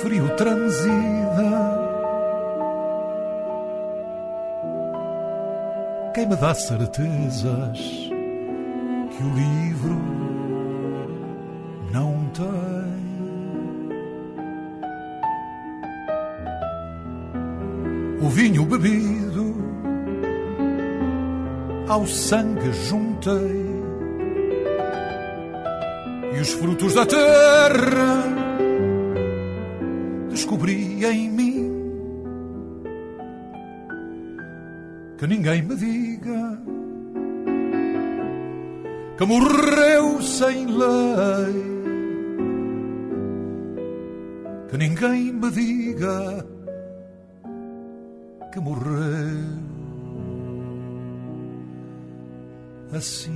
frio 0.05 0.29
transida. 0.35 1.49
Quem 6.13 6.27
me 6.27 6.35
dá 6.35 6.53
certezas 6.53 7.79
que 9.09 9.23
o 9.23 9.33
livro 9.33 9.99
não 11.91 12.29
tem? 12.35 12.85
O 18.21 18.29
vinho 18.29 18.63
bebido 18.63 19.55
ao 21.89 22.05
sangue 22.05 22.71
juntei 22.73 23.65
e 26.31 26.39
os 26.41 26.51
frutos 26.51 26.93
da 26.93 27.07
terra 27.07 28.24
que 35.25 35.27
ninguém 35.27 35.63
me 35.63 35.75
diga 35.75 36.61
que 39.17 39.25
morreu 39.25 40.21
sem 40.21 40.67
lei. 40.67 41.55
Que 44.69 44.77
ninguém 44.77 45.33
me 45.33 45.49
diga 45.49 46.45
que 48.53 48.59
morreu 48.59 49.49
assim. 52.93 53.31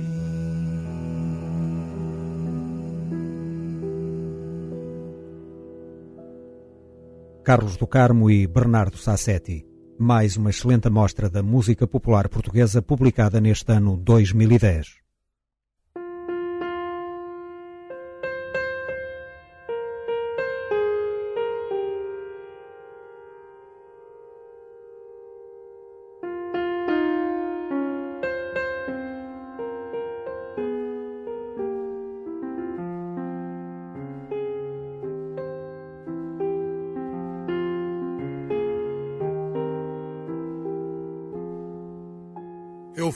Carlos 7.42 7.76
do 7.76 7.88
Carmo 7.88 8.30
e 8.30 8.46
Bernardo 8.46 8.96
Sassetti. 8.96 9.69
Mais 10.02 10.34
uma 10.38 10.48
excelente 10.48 10.88
amostra 10.88 11.28
da 11.28 11.42
música 11.42 11.86
popular 11.86 12.26
portuguesa 12.30 12.80
publicada 12.80 13.38
neste 13.38 13.70
ano 13.70 13.98
2010. 13.98 15.09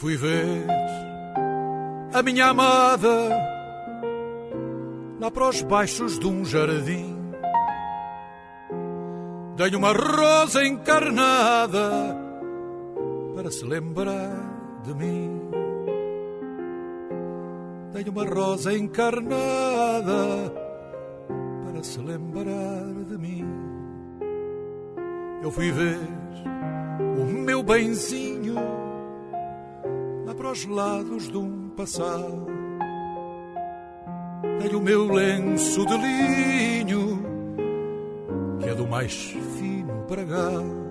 Fui 0.04 0.18
ver 0.18 0.66
a 2.12 2.22
minha 2.22 2.48
amada 2.48 3.30
lá 5.18 5.30
para 5.30 5.48
os 5.48 5.62
baixos 5.62 6.18
de 6.18 6.26
um 6.26 6.44
jardim. 6.44 7.16
Dei 9.56 9.74
uma 9.74 9.94
rosa 9.94 10.62
encarnada 10.62 12.18
para 13.34 13.50
se 13.50 13.64
lembrar 13.64 14.82
de 14.82 14.94
mim. 14.94 15.40
Dei 17.94 18.04
uma 18.06 18.26
rosa 18.26 18.74
encarnada 18.74 20.52
para 21.64 21.82
se 21.82 21.98
lembrar 21.98 22.92
de 23.08 23.16
mim. 23.16 23.46
Eu 25.42 25.50
fui 25.50 25.72
ver 25.72 25.98
o 27.18 27.24
meu 27.24 27.62
benzinho 27.62 28.33
lá 30.54 30.60
para 30.60 30.60
os 30.60 30.66
lados 30.66 31.30
de 31.30 31.36
um 31.36 31.68
passado. 31.76 32.46
Dei 34.60 34.74
o 34.74 34.80
meu 34.80 35.12
lenço 35.12 35.84
de 35.84 35.96
linho, 35.96 37.22
que 38.60 38.68
é 38.68 38.74
do 38.74 38.86
mais 38.86 39.12
fino 39.58 40.04
pregão. 40.06 40.84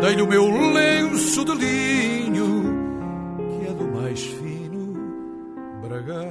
Dei 0.00 0.22
o 0.22 0.26
meu 0.26 0.72
lenço 0.72 1.44
de 1.44 1.52
linho, 1.52 2.64
que 3.60 3.68
é 3.68 3.72
do 3.72 3.84
mais 3.84 4.22
fino 4.24 4.94
bragão. 5.82 6.30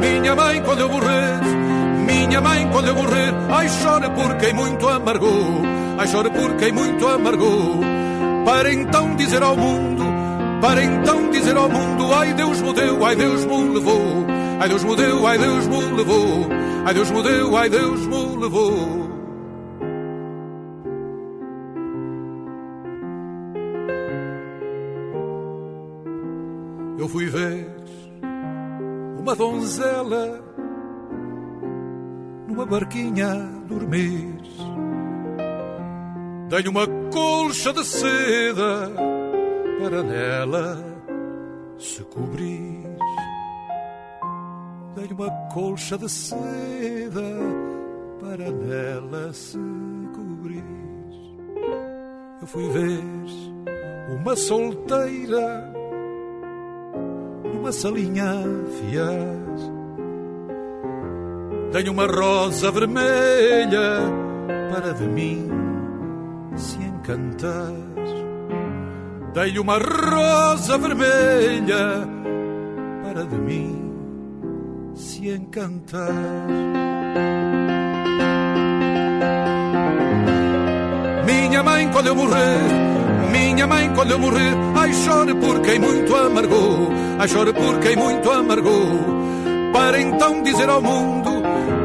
Minha 0.00 0.34
mãe, 0.34 0.62
quando 0.62 0.80
eu 0.80 0.88
morrer, 0.88 1.40
minha 2.06 2.40
mãe, 2.40 2.68
quando 2.70 2.88
eu 2.88 2.94
morrer, 2.94 3.32
ai 3.50 3.66
chora 3.82 4.10
por 4.10 4.36
quem 4.36 4.52
muito 4.52 4.86
amargou, 4.88 5.65
ai 5.98 6.06
chora 6.06 6.30
por 6.30 6.54
quem 6.56 6.72
muito 6.72 7.06
amargou. 7.06 7.80
Para 8.44 8.72
então 8.72 9.16
dizer 9.16 9.42
ao 9.42 9.56
mundo, 9.56 10.04
para 10.60 10.82
então 10.82 11.30
dizer 11.30 11.56
ao 11.56 11.68
mundo, 11.68 12.12
ai 12.14 12.32
Deus 12.32 12.60
me 12.60 12.72
deu, 12.72 13.04
ai 13.04 13.16
Deus 13.16 13.44
me 13.44 13.74
levou, 13.74 14.26
ai 14.60 14.68
Deus 14.68 14.84
me 14.84 14.96
deu, 14.96 15.26
ai 15.26 15.38
Deus 15.38 15.66
me 15.66 15.92
levou, 15.96 16.48
ai 16.84 16.94
Deus 16.94 17.10
me 17.10 17.22
deu, 17.22 17.56
ai 17.56 17.68
Deus 17.68 18.06
me 18.06 18.36
levou. 18.36 19.06
Eu 26.98 27.08
fui 27.08 27.26
ver 27.26 27.68
uma 29.18 29.34
donzela 29.34 30.40
numa 32.48 32.64
barquinha 32.64 33.32
dormir. 33.68 34.35
Dei 36.48 36.68
uma 36.68 36.86
colcha 37.12 37.72
de 37.72 37.84
seda 37.84 38.88
para 39.80 40.00
nela 40.04 40.78
se 41.76 42.04
cobrir. 42.04 42.86
Dei 44.94 45.08
uma 45.10 45.28
colcha 45.52 45.98
de 45.98 46.08
seda 46.08 47.20
para 48.20 48.48
nela 48.52 49.32
se 49.32 49.58
cobrir. 50.14 50.62
Eu 52.40 52.46
fui 52.46 52.68
ver 52.68 53.02
uma 54.20 54.36
solteira 54.36 55.72
numa 57.52 57.72
salinha 57.72 58.44
fiaz. 58.78 59.72
Tenho 61.72 61.90
uma 61.90 62.06
rosa 62.06 62.70
vermelha 62.70 63.98
para 64.70 64.94
de 64.94 65.08
mim 65.08 65.65
se 66.56 66.78
encantar. 66.78 67.72
Dei 69.34 69.58
uma 69.58 69.78
rosa 69.78 70.78
vermelha 70.78 72.08
para 73.02 73.24
de 73.24 73.36
mim 73.36 73.86
se 74.94 75.28
encantar. 75.28 76.12
Minha 81.26 81.62
mãe, 81.62 81.90
quando 81.92 82.06
eu 82.06 82.14
morrer, 82.14 82.58
minha 83.30 83.66
mãe, 83.66 83.92
quando 83.94 84.10
eu 84.12 84.18
morrer, 84.18 84.54
ai 84.74 84.92
chore 84.92 85.34
por 85.34 85.60
quem 85.60 85.78
muito 85.78 86.14
amargou, 86.14 86.88
ai 87.18 87.28
chore 87.28 87.52
por 87.52 87.78
quem 87.80 87.96
muito 87.96 88.30
amargou. 88.30 89.16
Para 89.72 90.00
então 90.00 90.42
dizer 90.42 90.70
ao 90.70 90.80
mundo, 90.80 91.30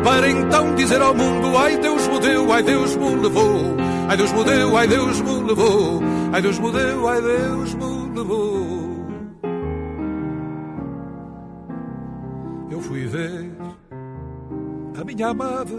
para 0.04 0.30
então 0.30 0.74
dizer 0.76 1.02
ao 1.02 1.14
mundo, 1.14 1.58
ai 1.58 1.78
Deus 1.78 2.08
me 2.08 2.20
deu, 2.20 2.52
ai 2.54 2.64
Deus 2.64 2.96
me 2.96 3.16
levou, 3.16 3.76
ai 4.12 4.18
Deus 4.18 4.34
me 4.34 4.44
deu, 4.44 4.76
ai 4.76 4.88
Deus 4.88 5.22
me 5.22 5.44
levou, 5.44 6.02
ai 6.34 6.42
Deus 6.42 6.60
me 6.60 6.70
deu, 6.70 7.08
ai 7.08 7.22
Deus 7.22 7.74
me 7.76 8.20
levou. 8.20 8.92
Eu 12.70 12.82
fui 12.82 13.06
ver 13.06 13.52
a 15.00 15.06
minha 15.06 15.28
amada 15.28 15.74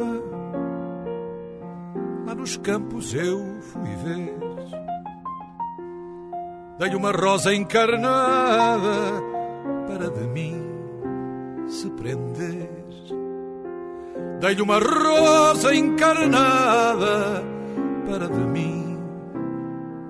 lá 2.25 2.35
nos 2.35 2.57
campos 2.57 3.13
eu 3.13 3.39
fui 3.61 3.95
ver. 4.03 4.35
Dei 6.79 6.95
uma 6.95 7.13
rosa 7.13 7.55
encarnada 7.55 9.23
para 9.87 10.09
de 10.11 10.27
mim 10.29 10.57
se 11.69 11.91
prender. 11.91 12.71
Dei-lhe 14.41 14.63
uma 14.63 14.79
rosa 14.79 15.75
encarnada 15.75 17.53
para 18.09 18.29
de 18.29 18.41
mim 18.41 18.99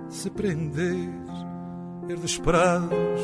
se 0.09 0.31
prender. 0.31 1.11
Verdes 2.07 2.39
prados, 2.39 3.21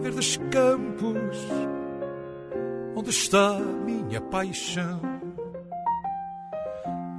verdes 0.00 0.36
campos, 0.50 1.38
onde 2.94 3.10
está 3.10 3.58
minha 3.58 4.20
paixão? 4.20 5.00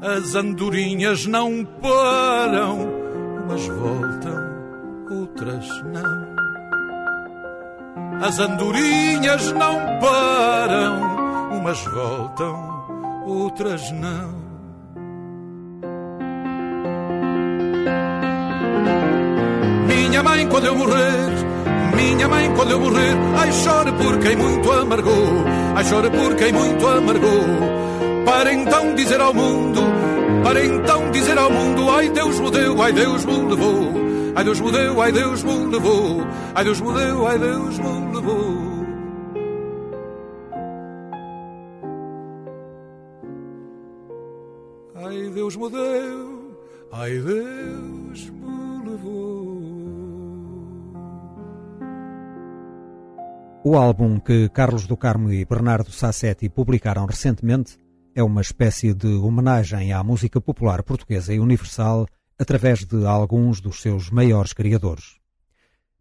As 0.02 0.36
andorinhas 0.36 1.26
não 1.26 1.66
param, 1.66 2.88
umas 3.46 3.68
voltam, 3.68 4.38
outras 5.10 5.68
não. 5.86 6.34
As 8.22 8.40
andorinhas 8.40 9.52
não 9.54 10.00
param, 10.00 11.58
umas 11.58 11.84
voltam, 11.86 13.24
outras 13.26 13.92
não. 13.92 14.43
Minha 20.24 20.36
mãe, 20.38 20.48
quando 20.48 20.66
eu 20.68 20.76
morrer, 20.76 21.32
minha 21.98 22.28
mãe, 22.30 22.54
quando 22.56 22.72
eu 22.72 22.80
morrer, 22.80 23.14
ai 23.36 23.52
chore 23.52 23.92
por 23.92 24.18
quem 24.20 24.38
muito 24.38 24.72
amargou, 24.72 25.28
ai 25.76 25.84
chore 25.84 26.10
por 26.10 26.36
quem 26.36 26.54
muito 26.54 26.88
amargou, 26.88 27.44
para 28.26 28.54
então 28.54 28.96
dizer 28.96 29.20
ao 29.20 29.34
mundo, 29.34 29.82
para 30.42 30.66
então 30.66 31.12
dizer 31.12 31.38
ao 31.38 31.52
mundo, 31.52 31.90
ai 31.90 32.08
Deus 32.08 32.40
me 32.40 32.52
deu, 32.52 32.82
ai 32.82 32.94
Deus 32.94 33.26
me 33.26 33.38
levou. 33.50 34.04
Ai 34.36 34.44
Deus 34.46 34.62
me 34.62 34.72
deu, 34.72 35.02
ai 35.02 35.12
Deus 35.12 35.44
me 35.44 35.66
levou, 35.66 36.26
ai 36.56 36.64
Deus 36.64 36.82
me 36.82 36.94
deu, 36.94 37.28
ai 37.28 37.38
Deus 37.38 37.80
me 37.80 38.16
levou. 38.16 38.86
Ai 44.96 45.30
Deus 45.36 45.56
me 45.58 45.70
deu, 45.70 46.58
ai 46.94 47.12
Deus 47.20 48.03
O 53.66 53.78
álbum 53.78 54.20
que 54.20 54.50
Carlos 54.50 54.86
do 54.86 54.98
Carmo 54.98 55.32
e 55.32 55.46
Bernardo 55.46 55.90
Sassetti 55.90 56.50
publicaram 56.50 57.06
recentemente 57.06 57.78
é 58.14 58.22
uma 58.22 58.42
espécie 58.42 58.94
de 58.94 59.08
homenagem 59.08 59.94
à 59.94 60.04
música 60.04 60.42
popular 60.42 60.84
portuguesa 60.84 61.34
e 61.34 61.40
universal 61.40 62.06
através 62.38 62.84
de 62.84 63.06
alguns 63.06 63.62
dos 63.62 63.82
seus 63.82 64.10
maiores 64.10 64.52
criadores. 64.52 65.16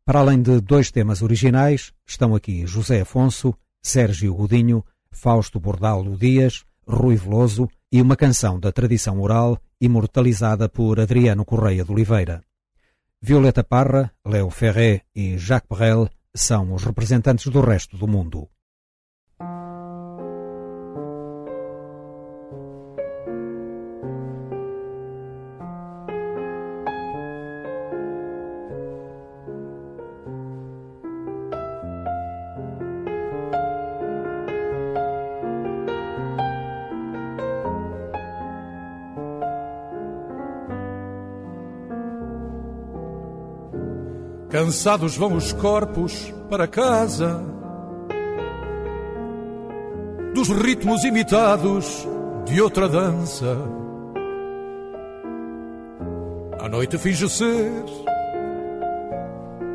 Para 0.04 0.18
além 0.18 0.42
de 0.42 0.60
dois 0.60 0.90
temas 0.90 1.22
originais, 1.22 1.92
estão 2.04 2.34
aqui 2.34 2.66
José 2.66 3.02
Afonso, 3.02 3.54
Sérgio 3.80 4.34
Godinho, 4.34 4.84
Fausto 5.12 5.60
Bordalo 5.60 6.16
Dias, 6.16 6.64
Rui 6.84 7.14
Veloso 7.14 7.68
e 7.92 8.02
uma 8.02 8.16
canção 8.16 8.58
da 8.58 8.72
tradição 8.72 9.20
oral 9.20 9.56
imortalizada 9.80 10.68
por 10.68 10.98
Adriano 10.98 11.44
Correia 11.44 11.84
de 11.84 11.92
Oliveira. 11.92 12.42
Violeta 13.20 13.62
Parra, 13.62 14.10
Léo 14.26 14.50
Ferré 14.50 15.02
e 15.14 15.38
Jacques 15.38 15.68
Brel 15.78 16.08
são 16.34 16.72
os 16.72 16.84
representantes 16.84 17.46
do 17.46 17.60
resto 17.60 17.96
do 17.96 18.08
mundo. 18.08 18.48
Cansados 44.72 45.18
vão 45.18 45.34
os 45.34 45.52
corpos 45.52 46.32
para 46.48 46.66
casa 46.66 47.44
dos 50.34 50.48
ritmos 50.48 51.04
imitados 51.04 52.08
de 52.46 52.58
outra 52.58 52.88
dança. 52.88 53.54
A 56.58 56.70
noite 56.70 56.96
finge 56.96 57.28
ser 57.28 57.70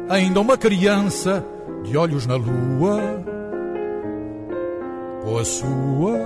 ainda 0.10 0.42
uma 0.42 0.58
criança 0.58 1.46
de 1.84 1.96
olhos 1.96 2.26
na 2.26 2.36
lua, 2.36 3.00
ou 5.28 5.38
a 5.38 5.46
sua 5.46 6.18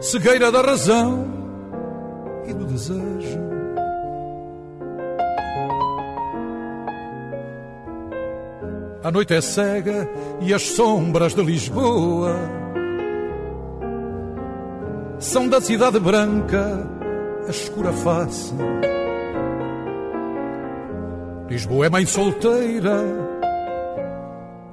cegueira 0.00 0.50
da 0.50 0.60
razão 0.60 1.24
e 2.48 2.52
do 2.52 2.64
desejo. 2.64 3.57
A 9.08 9.10
noite 9.10 9.32
é 9.32 9.40
cega 9.40 10.06
e 10.38 10.52
as 10.52 10.60
sombras 10.60 11.32
de 11.32 11.42
Lisboa 11.42 12.36
são 15.18 15.48
da 15.48 15.62
cidade 15.62 15.98
branca 15.98 16.86
a 17.46 17.50
escura 17.50 17.90
face. 17.90 18.52
Lisboa 21.48 21.86
é 21.86 21.88
mãe 21.88 22.04
solteira, 22.04 23.02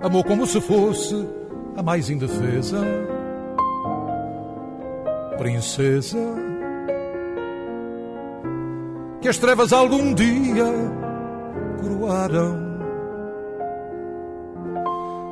amou 0.01 0.21
como 0.21 0.45
se 0.45 0.59
fosse 0.59 1.15
a 1.77 1.81
mais 1.81 2.09
indefesa. 2.09 2.81
Princesa, 5.38 6.19
que 9.21 9.29
as 9.29 9.38
trevas 9.38 9.71
algum 9.71 10.13
dia 10.13 10.65
coroaram. 11.81 12.64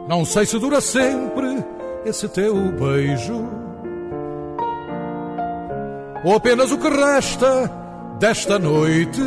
Não 0.08 0.26
sei 0.26 0.46
se 0.46 0.60
dura 0.60 0.82
sempre 0.82 1.64
esse 2.04 2.28
teu 2.28 2.54
beijo, 2.74 3.48
ou 6.26 6.36
apenas 6.36 6.72
o 6.72 6.78
que 6.78 6.90
resta 6.90 7.72
desta 8.20 8.60
noite. 8.60 9.22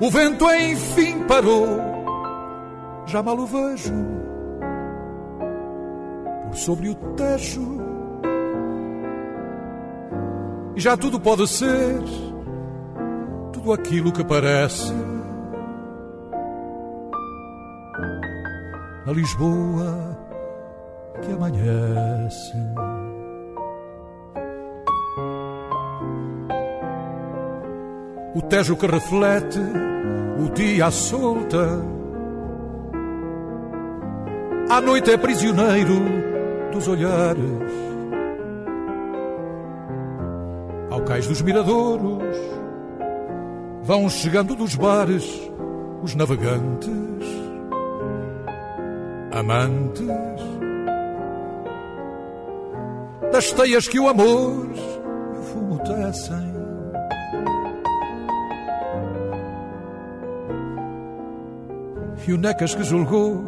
O 0.00 0.10
vento 0.10 0.48
enfim 0.52 1.24
parou, 1.26 1.66
já 3.06 3.22
mal 3.22 3.38
o 3.38 3.46
vejo, 3.46 3.94
por 6.46 6.56
sobre 6.56 6.88
o 6.88 6.94
tejo. 6.94 7.80
E 10.76 10.80
já 10.80 10.96
tudo 10.96 11.18
pode 11.18 11.48
ser, 11.48 11.98
tudo 13.52 13.72
aquilo 13.72 14.12
que 14.12 14.22
parece 14.22 14.92
na 19.06 19.12
Lisboa 19.12 20.18
que 21.22 21.32
amanhece. 21.32 22.56
O 28.34 28.42
Tejo 28.42 28.76
que 28.76 28.86
reflete 28.86 29.60
o 30.38 30.50
dia 30.52 30.86
à 30.86 30.90
solta. 30.90 31.80
À 34.68 34.80
noite 34.80 35.12
é 35.12 35.16
prisioneiro 35.16 35.94
dos 36.72 36.88
olhares. 36.88 37.70
Ao 40.90 41.00
cais 41.02 41.28
dos 41.28 41.40
miradouros 41.40 42.36
vão 43.82 44.08
chegando 44.08 44.56
dos 44.56 44.74
bares 44.74 45.24
os 46.02 46.14
navegantes 46.16 47.45
amantes 49.36 50.06
das 53.32 53.52
teias 53.52 53.86
que 53.86 54.00
o 54.00 54.08
amor 54.08 54.66
e 54.74 55.38
o 55.38 55.42
fumo 55.42 55.78
tecem. 55.80 56.56
E 62.26 62.32
o 62.32 62.38
Necas 62.38 62.74
que 62.74 62.82
julgou 62.82 63.44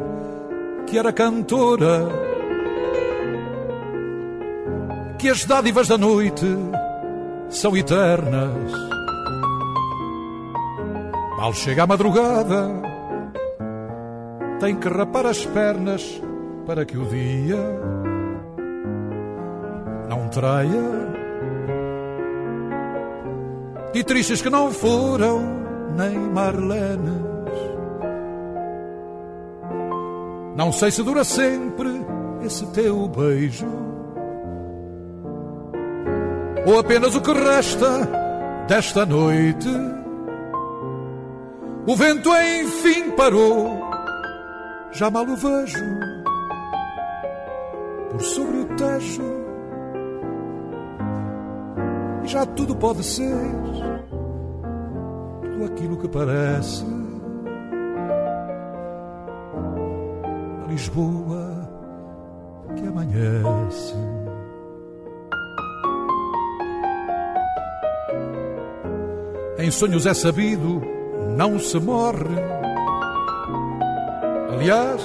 que 0.87 0.97
era 0.97 1.11
cantora, 1.11 2.07
que 5.17 5.27
as 5.27 5.43
dádivas 5.43 5.89
da 5.89 5.97
noite 5.97 6.45
são 7.49 7.75
eternas. 7.75 8.71
Mal 11.37 11.53
chega 11.53 11.83
a 11.83 11.87
madrugada, 11.87 12.88
tem 14.59 14.75
que 14.75 14.89
rapar 14.89 15.25
as 15.25 15.45
pernas 15.45 16.21
para 16.65 16.85
que 16.85 16.97
o 16.97 17.05
dia 17.05 17.57
não 20.09 20.27
traia. 20.29 21.09
De 23.93 24.03
tristes 24.03 24.41
que 24.41 24.49
não 24.49 24.71
foram 24.71 25.41
nem 25.97 26.17
Marlenes. 26.17 27.29
Não 30.55 30.71
sei 30.71 30.91
se 30.91 31.01
dura 31.03 31.23
sempre 31.23 31.89
esse 32.43 32.65
teu 32.71 33.07
beijo? 33.07 33.65
Ou 36.65 36.79
apenas 36.79 37.15
o 37.15 37.21
que 37.21 37.31
resta 37.31 38.07
desta 38.67 39.05
noite? 39.05 39.69
O 41.87 41.95
vento 41.95 42.29
enfim 42.29 43.11
parou, 43.11 43.78
já 44.91 45.09
mal 45.09 45.23
o 45.23 45.35
vejo 45.35 45.85
por 48.09 48.21
sobre 48.21 48.57
o 48.57 48.65
tejo. 48.75 49.23
E 52.23 52.27
já 52.27 52.45
tudo 52.45 52.75
pode 52.75 53.03
ser, 53.03 53.35
tudo 55.41 55.65
aquilo 55.65 55.97
que 55.97 56.07
parece. 56.07 56.85
A 60.63 60.71
Lisboa 60.71 61.69
que 62.75 62.87
amanhece. 62.87 63.95
Em 69.59 69.71
sonhos 69.71 70.05
é 70.05 70.13
sabido, 70.13 70.81
não 71.35 71.59
se 71.59 71.79
morre. 71.79 72.58
Aliás, 74.51 75.03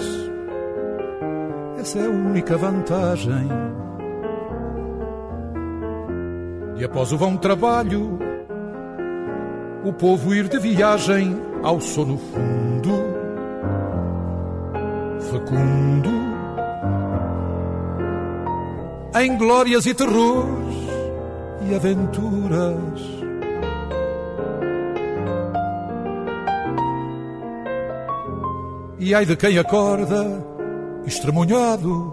essa 1.78 1.98
é 1.98 2.06
a 2.06 2.10
única 2.10 2.56
vantagem. 2.56 3.46
E 6.76 6.84
após 6.84 7.12
o 7.12 7.18
vão 7.18 7.36
trabalho, 7.36 8.18
o 9.84 9.92
povo 9.92 10.34
ir 10.34 10.48
de 10.48 10.58
viagem 10.58 11.36
ao 11.62 11.78
sono 11.78 12.16
fundo, 12.16 12.90
fecundo, 15.20 16.10
em 19.20 19.36
glórias 19.36 19.84
e 19.84 19.94
terrores 19.94 20.74
e 21.68 21.74
aventuras. 21.74 23.13
E 29.04 29.14
ai 29.14 29.26
de 29.26 29.36
quem 29.36 29.58
acorda 29.58 30.24
estremunhado, 31.04 32.10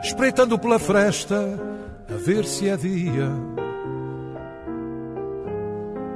espreitando 0.00 0.56
pela 0.56 0.78
fresta 0.78 1.58
a 2.08 2.16
ver 2.24 2.44
se 2.44 2.68
é 2.68 2.76
dia. 2.76 3.28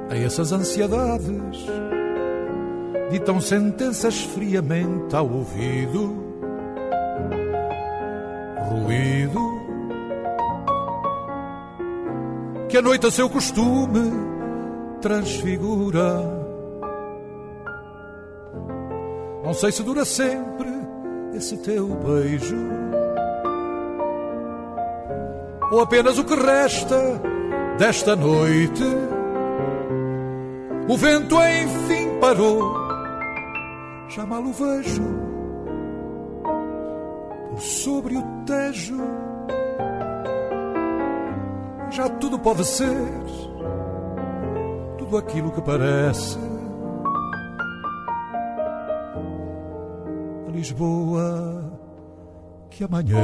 A 0.09 0.15
essas 0.15 0.53
ansiedades 0.53 1.67
ditam 3.11 3.41
sentenças 3.41 4.21
friamente 4.21 5.13
ao 5.13 5.29
ouvido, 5.29 6.15
ruído 8.69 9.41
que 12.69 12.77
a 12.77 12.81
noite 12.81 13.05
a 13.05 13.11
seu 13.11 13.29
costume 13.29 14.13
transfigura. 15.01 16.44
Não 19.45 19.53
sei 19.53 19.71
se 19.71 19.83
dura 19.83 20.03
sempre 20.03 20.67
esse 21.35 21.55
teu 21.57 21.87
beijo, 21.87 22.57
ou 25.71 25.81
apenas 25.81 26.17
o 26.17 26.23
que 26.23 26.33
resta 26.33 27.21
desta 27.77 28.15
noite. 28.15 28.83
O 30.87 30.97
vento 30.97 31.35
enfim 31.35 32.19
parou, 32.19 32.73
já 34.09 34.25
mal 34.25 34.41
o 34.41 34.51
vejo 34.51 35.03
por 37.51 37.61
sobre 37.61 38.17
o 38.17 38.23
tejo. 38.45 38.97
Já 41.91 42.09
tudo 42.09 42.39
pode 42.39 42.65
ser, 42.65 42.97
tudo 44.97 45.17
aquilo 45.17 45.51
que 45.51 45.61
parece. 45.61 46.44
Lisboa 50.65 51.79
que 52.71 52.83
amanhece. 52.83 53.15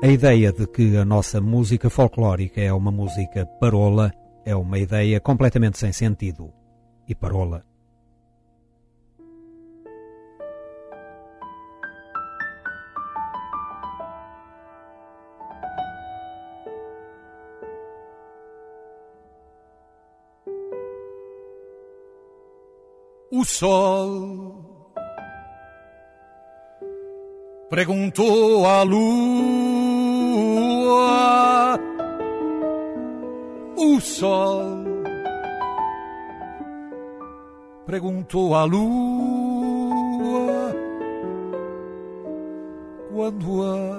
A 0.00 0.06
ideia 0.06 0.52
de 0.52 0.68
que 0.68 0.96
a 0.96 1.04
nossa 1.04 1.40
música 1.40 1.90
folclórica 1.90 2.60
é 2.60 2.72
uma 2.72 2.92
música 2.92 3.44
parola 3.58 4.12
é 4.44 4.54
uma 4.54 4.78
ideia 4.78 5.18
completamente 5.18 5.76
sem 5.76 5.92
sentido. 5.92 6.52
E 7.08 7.16
parola 7.16 7.64
o 23.38 23.44
sol 23.44 24.64
perguntou 27.68 28.64
à 28.64 28.82
lua, 28.82 28.98
o 33.76 34.00
sol 34.00 34.84
perguntou 37.84 38.54
à 38.54 38.64
lua 38.64 38.96
quando 43.12 43.62
a 43.62 43.98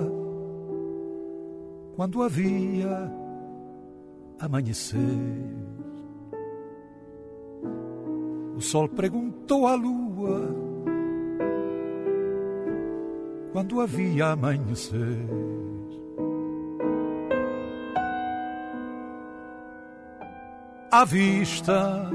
quando 1.96 2.24
havia 2.24 3.12
amanhecer. 4.40 5.67
O 8.58 8.62
sol 8.62 8.90
perguntou 8.90 9.68
à 9.68 9.76
lua 9.76 10.42
quando 13.52 13.80
havia 13.80 14.30
amanhecer. 14.30 15.28
À 20.92 21.06
vista 21.06 22.10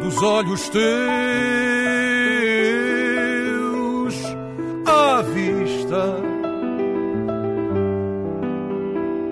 dos 0.00 0.22
olhos 0.22 0.68
teus, 0.68 0.84
à 4.86 5.22
vista 5.22 6.20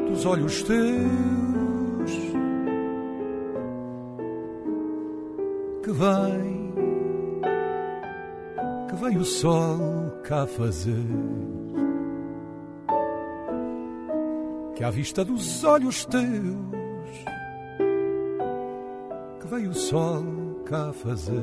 dos 0.08 0.26
olhos 0.26 0.64
teus. 0.64 1.37
Vem, 5.98 6.72
que 8.88 8.96
vem 8.96 9.18
o 9.18 9.24
sol 9.24 9.78
cá 10.22 10.46
fazer. 10.46 11.06
Que 14.76 14.84
à 14.84 14.90
vista 14.90 15.24
dos 15.24 15.64
olhos 15.64 16.04
teus, 16.04 16.24
que 19.40 19.48
vem 19.48 19.66
o 19.66 19.74
sol 19.74 20.24
cá 20.64 20.92
fazer. 20.92 21.42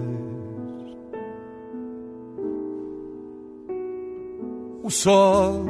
O 4.81 4.89
sol 4.89 5.65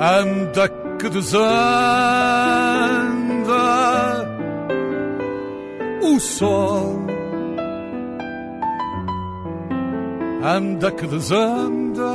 anda 0.00 0.68
que 0.98 1.10
desanda 1.10 3.01
o 6.14 6.20
sol. 6.20 6.96
Anda 10.42 10.90
que 10.92 11.06
desanda. 11.06 12.12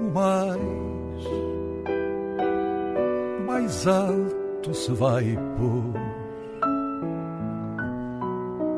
No 0.00 0.10
mais 0.14 0.62
mais 3.46 3.86
alto 3.86 4.74
se 4.74 4.92
vai 4.92 5.38
pôr. 5.56 5.92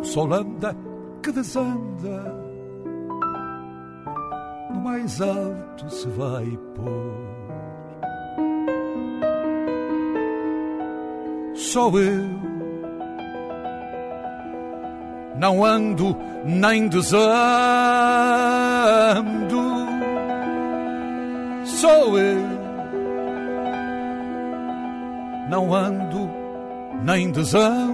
O 0.00 0.04
sol 0.04 0.32
anda 0.34 0.76
que 1.22 1.32
desanda. 1.32 2.44
No 4.70 4.80
mais 4.80 5.20
alto 5.20 5.88
se 5.88 6.08
vai 6.08 6.58
pôr 6.74 7.33
só 11.74 11.90
eu 11.98 12.22
não 15.36 15.64
ando 15.64 16.16
nem 16.44 16.86
desando. 16.86 17.24
Sou 21.64 22.16
eu, 22.16 22.46
não 25.50 25.74
ando 25.74 26.30
nem 27.02 27.32
desando. 27.32 27.93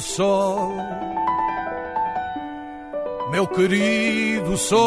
Oh 0.00 0.02
sol, 0.02 0.72
meu 3.30 3.46
querido 3.46 4.56
sol, 4.56 4.80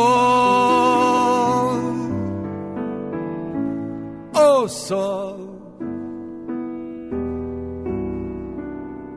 oh 4.33 4.67
sol, 4.67 5.37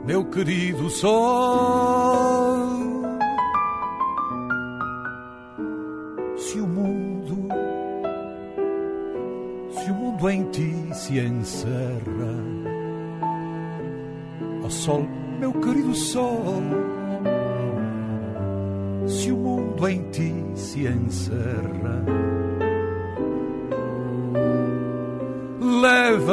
meu 0.04 0.22
querido 0.26 0.90
sol. 0.90 1.95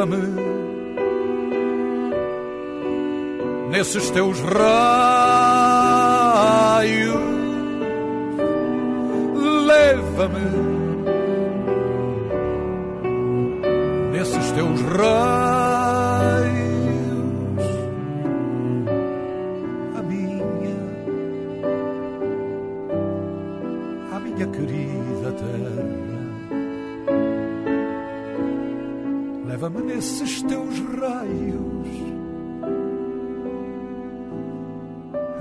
Leva-me 0.05 0.63
nesses 3.69 4.09
teus 4.11 4.39
raios, 4.39 5.02
nesses 29.69 30.41
teus 30.43 30.79
raios, 30.99 31.87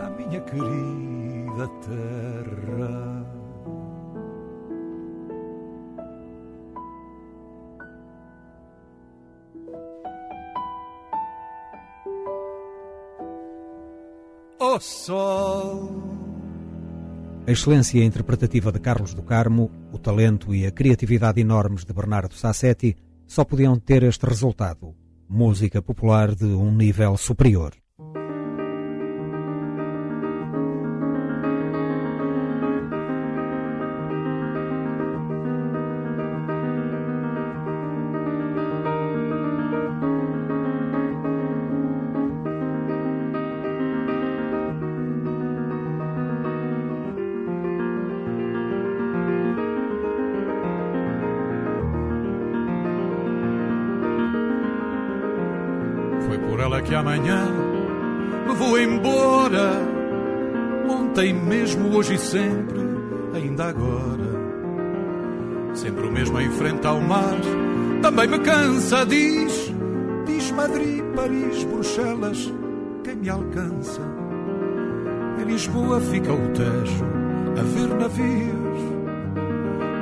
a 0.00 0.10
minha 0.10 0.40
querida 0.40 1.68
terra. 1.86 3.22
Oh 14.58 14.78
sol. 14.78 15.90
A 17.44 17.50
excelência 17.50 18.04
interpretativa 18.04 18.70
de 18.70 18.78
Carlos 18.78 19.14
do 19.14 19.22
Carmo, 19.22 19.70
o 19.92 19.98
talento 19.98 20.54
e 20.54 20.64
a 20.64 20.70
criatividade 20.70 21.40
enormes 21.40 21.84
de 21.84 21.92
Bernardo 21.92 22.34
Sassetti 22.34 22.96
só 23.32 23.46
podiam 23.46 23.78
ter 23.78 24.02
este 24.02 24.26
resultado: 24.26 24.94
música 25.26 25.80
popular 25.80 26.34
de 26.34 26.44
um 26.44 26.70
nível 26.70 27.16
superior. 27.16 27.81
Fica 76.12 76.32
o 76.32 76.48
Tejo, 76.50 77.04
a 77.58 77.62
ver 77.62 77.88
navios, 77.96 78.78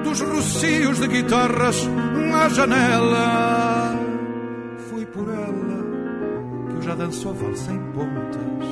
dos 0.05 0.21
rocios 0.21 0.99
de 0.99 1.07
guitarras 1.07 1.89
à 2.35 2.49
janela. 2.49 3.97
Fui 4.91 5.07
por 5.07 5.29
ela 5.29 5.71
já 6.83 6.97
dançou 6.97 7.33
valsa 7.35 7.73
em 7.73 7.79
pontas, 7.93 8.67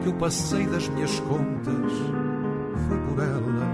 que 0.00 0.08
eu 0.08 0.14
passei 0.14 0.66
das 0.66 0.88
minhas 0.88 1.20
contas, 1.20 1.92
foi 2.88 2.98
por 2.98 3.22
ela. 3.22 3.68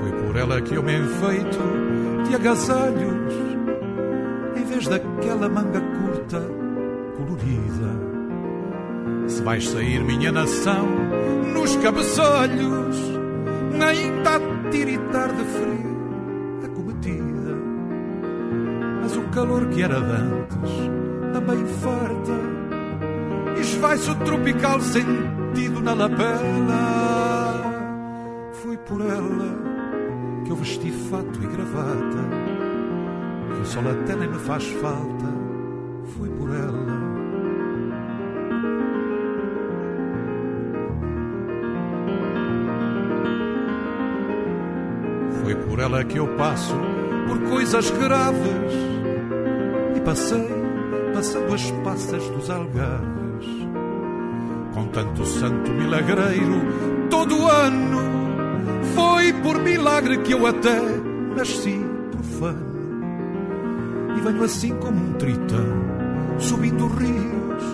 Foi 0.00 0.12
por 0.22 0.36
ela 0.36 0.60
que 0.62 0.74
eu 0.74 0.82
me 0.82 0.96
enfeito 0.96 1.58
de 2.26 2.34
agasalhos, 2.34 3.47
vez 5.38 5.48
daquela 5.48 5.48
manga 5.48 5.80
curta, 5.80 6.40
colorida. 7.16 8.08
Se 9.28 9.42
vais 9.42 9.68
sair 9.68 10.02
minha 10.04 10.32
nação 10.32 10.86
nos 11.54 11.76
cabeçalhos, 11.76 12.96
ainda 13.72 14.36
há 14.36 14.70
tiritar 14.70 15.32
de 15.34 15.44
frio 15.44 15.96
a 16.64 16.68
cometida. 16.68 17.56
Mas 19.02 19.16
o 19.16 19.22
calor 19.28 19.68
que 19.68 19.82
era 19.82 20.00
de 20.00 20.12
antes 20.12 20.72
também 21.32 21.64
farta. 21.66 22.58
Esvai-se 23.60 24.10
o 24.10 24.14
tropical 24.16 24.80
sentido 24.80 25.80
na 25.80 25.94
lapela. 25.94 27.62
Fui 28.62 28.76
por 28.76 29.00
ela 29.00 29.68
que 30.44 30.50
eu 30.50 30.56
vesti 30.56 30.90
fato 30.90 31.40
e 31.42 31.46
gravata. 31.46 32.47
O 33.60 33.64
sol 33.64 33.84
até 33.88 34.16
nem 34.16 34.28
me 34.28 34.38
faz 34.38 34.66
falta. 34.80 35.26
Fui 36.16 36.28
por 36.30 36.50
ela. 36.50 37.08
por 45.78 45.84
ela 45.84 46.02
que 46.02 46.18
eu 46.18 46.26
passo 46.36 46.74
por 47.28 47.38
coisas 47.48 47.88
graves 47.90 48.72
e 49.96 50.00
passei 50.00 50.48
passando 51.14 51.54
as 51.54 51.70
passas 51.84 52.28
dos 52.30 52.50
algarves 52.50 53.46
com 54.74 54.86
tanto 54.86 55.24
santo 55.24 55.70
milagreiro 55.70 57.08
todo 57.08 57.46
ano 57.46 58.00
foi 58.96 59.32
por 59.34 59.58
milagre 59.60 60.18
que 60.18 60.32
eu 60.32 60.44
até 60.46 60.80
nasci 61.36 61.80
profano 62.10 62.67
venho 64.28 64.44
assim 64.44 64.74
como 64.76 64.96
um 64.96 65.12
tritão 65.14 66.38
subindo 66.38 66.86
rios 66.86 67.64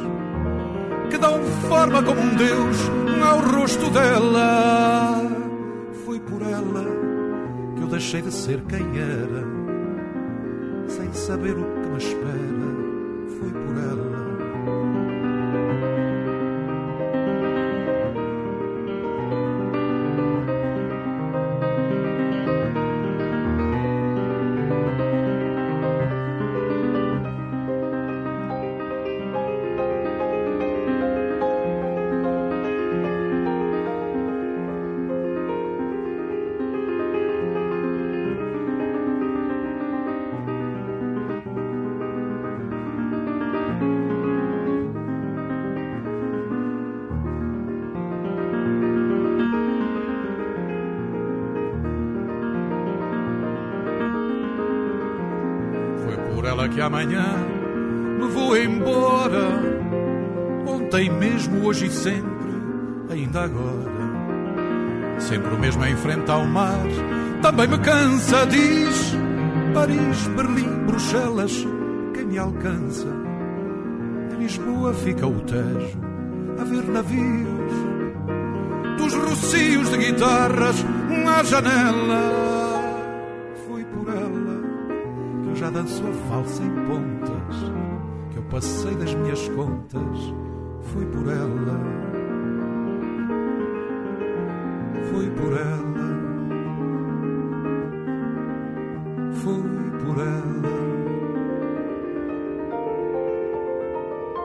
que 1.10 1.18
dão 1.18 1.42
forma 1.68 2.02
como 2.02 2.20
um 2.20 2.34
deus 2.36 2.76
ao 3.22 3.40
rosto 3.40 3.90
dela. 3.90 5.20
Foi 6.04 6.20
por 6.20 6.42
ela 6.42 6.84
que 7.76 7.82
eu 7.82 7.88
deixei 7.88 8.22
de 8.22 8.32
ser 8.32 8.62
quem 8.62 8.86
era 8.98 9.44
sem 10.88 11.12
saber 11.12 11.56
o 11.56 11.64
que 11.82 11.88
me 11.88 11.98
espera 11.98 12.53
amanhã 56.84 57.24
me 58.18 58.28
vou 58.28 58.56
embora. 58.56 59.60
Ontem 60.66 61.10
mesmo, 61.10 61.66
hoje 61.66 61.86
e 61.86 61.90
sempre, 61.90 62.50
ainda 63.10 63.42
agora. 63.42 63.94
Sempre 65.18 65.54
o 65.54 65.58
mesmo 65.58 65.84
em 65.84 65.96
frente 65.96 66.30
ao 66.30 66.44
mar. 66.46 66.86
Também 67.42 67.68
me 67.68 67.78
cansa, 67.78 68.46
diz 68.46 69.14
Paris, 69.74 70.28
Berlim, 70.36 70.86
Bruxelas, 70.86 71.66
quem 72.14 72.26
me 72.26 72.38
alcança? 72.38 73.08
Em 74.32 74.42
Lisboa 74.42 74.94
fica 74.94 75.26
o 75.26 75.40
Tejo 75.40 75.98
a 76.58 76.64
ver 76.64 76.84
navios 76.84 77.72
dos 78.96 79.14
rocios 79.14 79.90
de 79.90 79.98
guitarras 79.98 80.84
na 81.24 81.42
janela 81.42 82.53
danço 86.04 86.06
a 86.06 86.10
valsa 86.28 86.62
em 86.62 86.70
pontas, 86.86 87.56
que 88.30 88.36
eu 88.36 88.42
passei 88.44 88.94
das 88.96 89.14
minhas 89.14 89.48
contas, 89.50 90.34
foi 90.82 91.06
por 91.06 91.28
ela, 91.28 91.80
foi 95.10 95.30
por 95.30 95.52
ela, 95.52 96.14
foi 99.32 99.62
por 100.04 100.18
ela, 100.20 100.72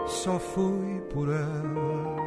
só 0.07 0.39
foi 0.39 1.01
por 1.13 1.29
ela. 1.29 2.19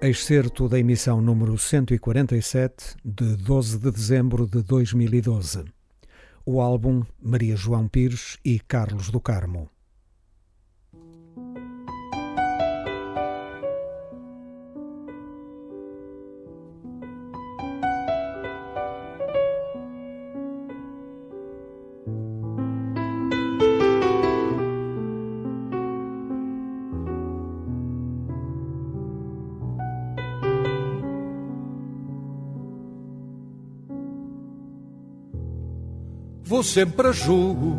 Excerto 0.00 0.68
da 0.68 0.78
emissão 0.78 1.20
número 1.20 1.58
147 1.58 2.96
de 3.04 3.36
12 3.36 3.78
de 3.78 3.90
dezembro 3.90 4.46
de 4.46 4.62
2012 4.62 5.77
o 6.50 6.62
álbum 6.62 7.02
Maria 7.20 7.54
João 7.56 7.86
Pires 7.86 8.38
e 8.42 8.58
Carlos 8.58 9.10
do 9.10 9.20
Carmo. 9.20 9.68
Vou 36.58 36.64
sempre 36.64 37.06
a 37.06 37.12
jogo 37.12 37.76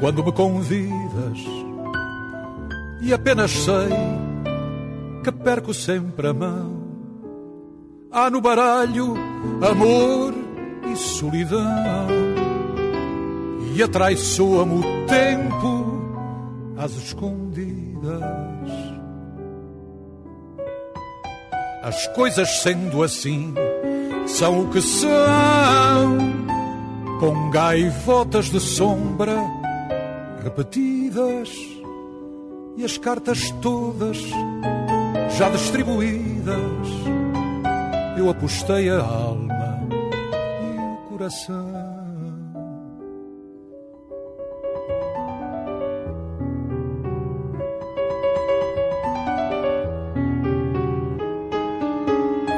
quando 0.00 0.22
me 0.22 0.30
convidas 0.32 1.38
e 3.00 3.10
apenas 3.10 3.50
sei 3.52 3.88
que 5.24 5.32
perco 5.32 5.72
sempre 5.72 6.28
a 6.28 6.34
mão. 6.34 6.76
Há 8.12 8.28
no 8.28 8.42
baralho 8.42 9.14
amor 9.66 10.34
e 10.92 10.96
solidão 10.96 11.58
e 13.74 13.82
atraiçoa-me 13.82 14.80
o 14.80 15.06
tempo 15.06 16.76
às 16.76 16.92
escondidas. 16.96 18.20
As 21.82 22.06
coisas 22.08 22.60
sendo 22.60 23.02
assim 23.02 23.54
são 24.26 24.64
o 24.64 24.68
que 24.68 24.82
são 24.82 26.46
com 27.18 27.50
gaivotas 27.50 28.46
de 28.46 28.60
sombra 28.60 29.42
repetidas 30.42 31.50
e 32.76 32.84
as 32.84 32.98
cartas 32.98 33.50
todas 33.62 34.18
já 35.36 35.48
distribuídas. 35.50 36.56
Eu 38.18 38.30
apostei 38.30 38.90
a 38.90 39.00
alma 39.00 39.80
e 39.90 40.78
o 40.78 40.96
coração. 41.08 41.96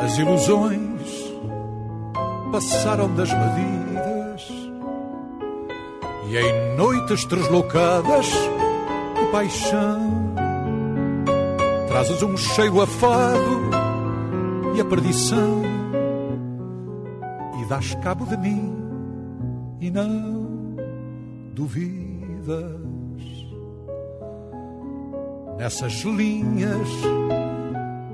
As 0.03 0.19
ilusões 0.19 0.89
passaram 2.51 3.15
das 3.15 3.33
medidas 3.33 3.78
e 6.29 6.37
em 6.37 6.77
noites 6.77 7.25
deslocadas 7.25 8.27
de 8.27 9.33
paixão 9.33 10.35
trazes 11.89 12.23
um 12.23 12.37
cheiro 12.37 12.83
afado 12.83 13.71
e 14.77 14.81
a 14.81 14.85
perdição 14.85 15.63
e 17.61 17.65
dás 17.65 17.95
cabo 18.03 18.27
de 18.27 18.37
mim 18.37 18.77
e 19.81 19.91
não 19.91 20.77
duvidas. 21.55 22.79
Nessas 25.57 25.93
linhas 26.03 26.89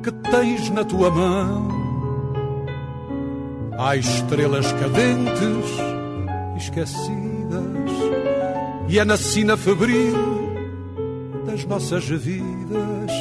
que 0.02 0.10
tens 0.30 0.70
na 0.70 0.84
tua 0.84 1.10
mão 1.10 1.68
há 3.76 3.96
estrelas 3.96 4.72
cadentes 4.72 5.70
esquecidas 6.56 8.03
e 8.88 8.98
é 8.98 9.04
na 9.04 9.16
sina 9.16 9.56
febril 9.56 10.14
das 11.46 11.64
nossas 11.64 12.04
vidas 12.04 13.12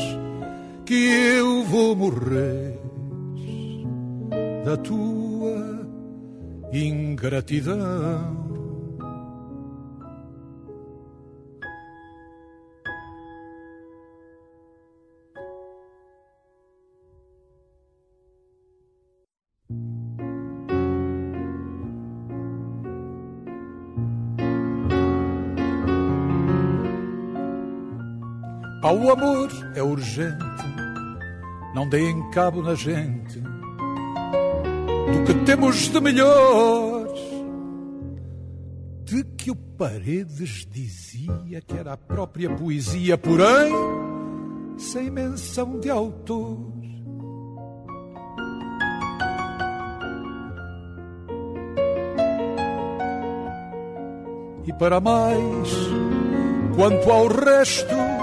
que 0.86 0.94
eu 1.38 1.64
vou 1.64 1.96
morrer 1.96 2.80
da 4.66 4.78
tua 4.78 5.88
ingratidão. 6.72 8.43
Pá, 28.84 28.92
o 28.92 29.10
amor 29.10 29.50
é 29.76 29.82
urgente, 29.82 30.66
não 31.74 31.88
deem 31.88 32.30
cabo 32.32 32.62
na 32.62 32.76
gente. 32.76 33.40
do 33.40 35.24
que 35.26 35.34
temos 35.46 35.88
de 35.90 36.02
melhores. 36.02 37.18
De 39.06 39.24
que 39.38 39.50
o 39.50 39.56
Paredes 39.56 40.68
dizia 40.70 41.62
que 41.66 41.78
era 41.78 41.94
a 41.94 41.98
própria 41.98 42.50
poesia, 42.50 43.18
porém, 43.18 43.72
sem 44.78 45.10
menção 45.10 45.80
de 45.80 45.90
autor. 45.90 46.58
E 54.66 54.74
para 54.74 55.00
mais, 55.00 55.70
quanto 56.76 57.10
ao 57.10 57.28
resto, 57.28 58.23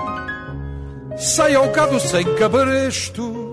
sai 1.16 1.54
ao 1.54 1.70
cabo 1.70 1.98
sem 2.00 2.24
cabresto. 2.36 3.50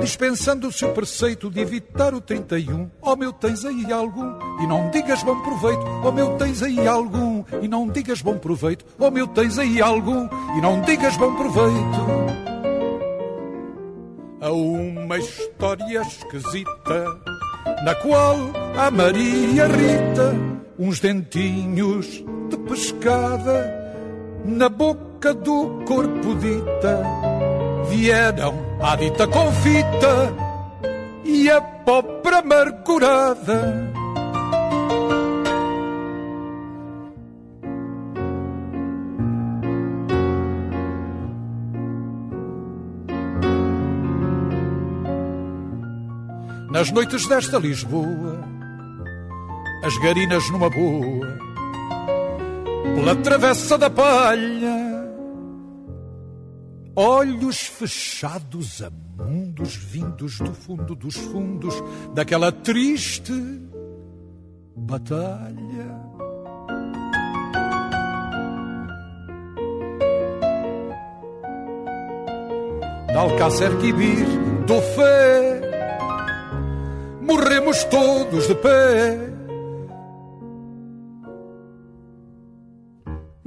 Dispensando 0.00 0.66
o 0.66 0.72
seu 0.72 0.92
preceito 0.92 1.48
de 1.48 1.60
evitar 1.60 2.12
o 2.12 2.20
31, 2.20 2.90
oh 3.00 3.14
meu 3.14 3.32
tens 3.32 3.64
aí 3.64 3.92
algum, 3.92 4.36
e 4.60 4.66
não 4.66 4.90
digas 4.90 5.22
bom 5.22 5.40
proveito, 5.42 5.82
oh 6.02 6.10
meu 6.10 6.36
tens 6.38 6.62
aí 6.62 6.88
algum, 6.88 7.44
e 7.60 7.68
não 7.68 7.86
digas 7.86 8.20
bom 8.20 8.36
proveito, 8.36 8.84
oh 8.98 9.10
meu 9.10 9.28
tens 9.28 9.58
aí 9.58 9.80
algum, 9.80 10.28
e 10.56 10.60
não 10.60 10.80
digas 10.80 11.16
bom 11.16 11.36
proveito. 11.36 12.00
Há 14.40 14.50
uma 14.50 15.18
história 15.18 16.00
esquisita, 16.00 17.20
na 17.84 17.94
qual 17.94 18.36
a 18.76 18.90
Maria 18.90 19.66
Rita 19.68 20.34
uns 20.78 20.98
dentinhos 20.98 22.24
de 22.48 22.56
pescada 22.66 23.81
na 24.44 24.68
boca 24.68 25.32
do 25.34 25.82
corpo 25.86 26.34
dita 26.34 27.02
vieram 27.88 28.54
à 28.80 28.96
dita 28.96 29.26
confita 29.26 30.32
e 31.24 31.50
a 31.50 31.60
pobre 31.60 32.34
amargurada. 32.34 33.92
Nas 46.70 46.90
noites 46.90 47.28
desta 47.28 47.58
Lisboa, 47.58 48.40
as 49.84 49.96
garinas 49.98 50.50
numa 50.50 50.70
boa, 50.70 51.41
pela 52.94 53.16
travessa 53.16 53.78
da 53.78 53.90
palha, 53.90 55.08
olhos 56.94 57.58
fechados 57.58 58.82
a 58.82 58.90
mundos 59.22 59.76
vindos 59.76 60.38
do 60.38 60.52
fundo 60.52 60.94
dos 60.94 61.16
fundos 61.16 61.74
daquela 62.14 62.50
triste 62.50 63.32
batalha. 64.76 66.02
De 73.06 73.18
Alcácer 73.18 73.76
Quibir, 73.78 74.26
do 74.66 74.80
fé, 74.80 75.60
morremos 77.20 77.84
todos 77.84 78.48
de 78.48 78.54
pé. 78.54 79.31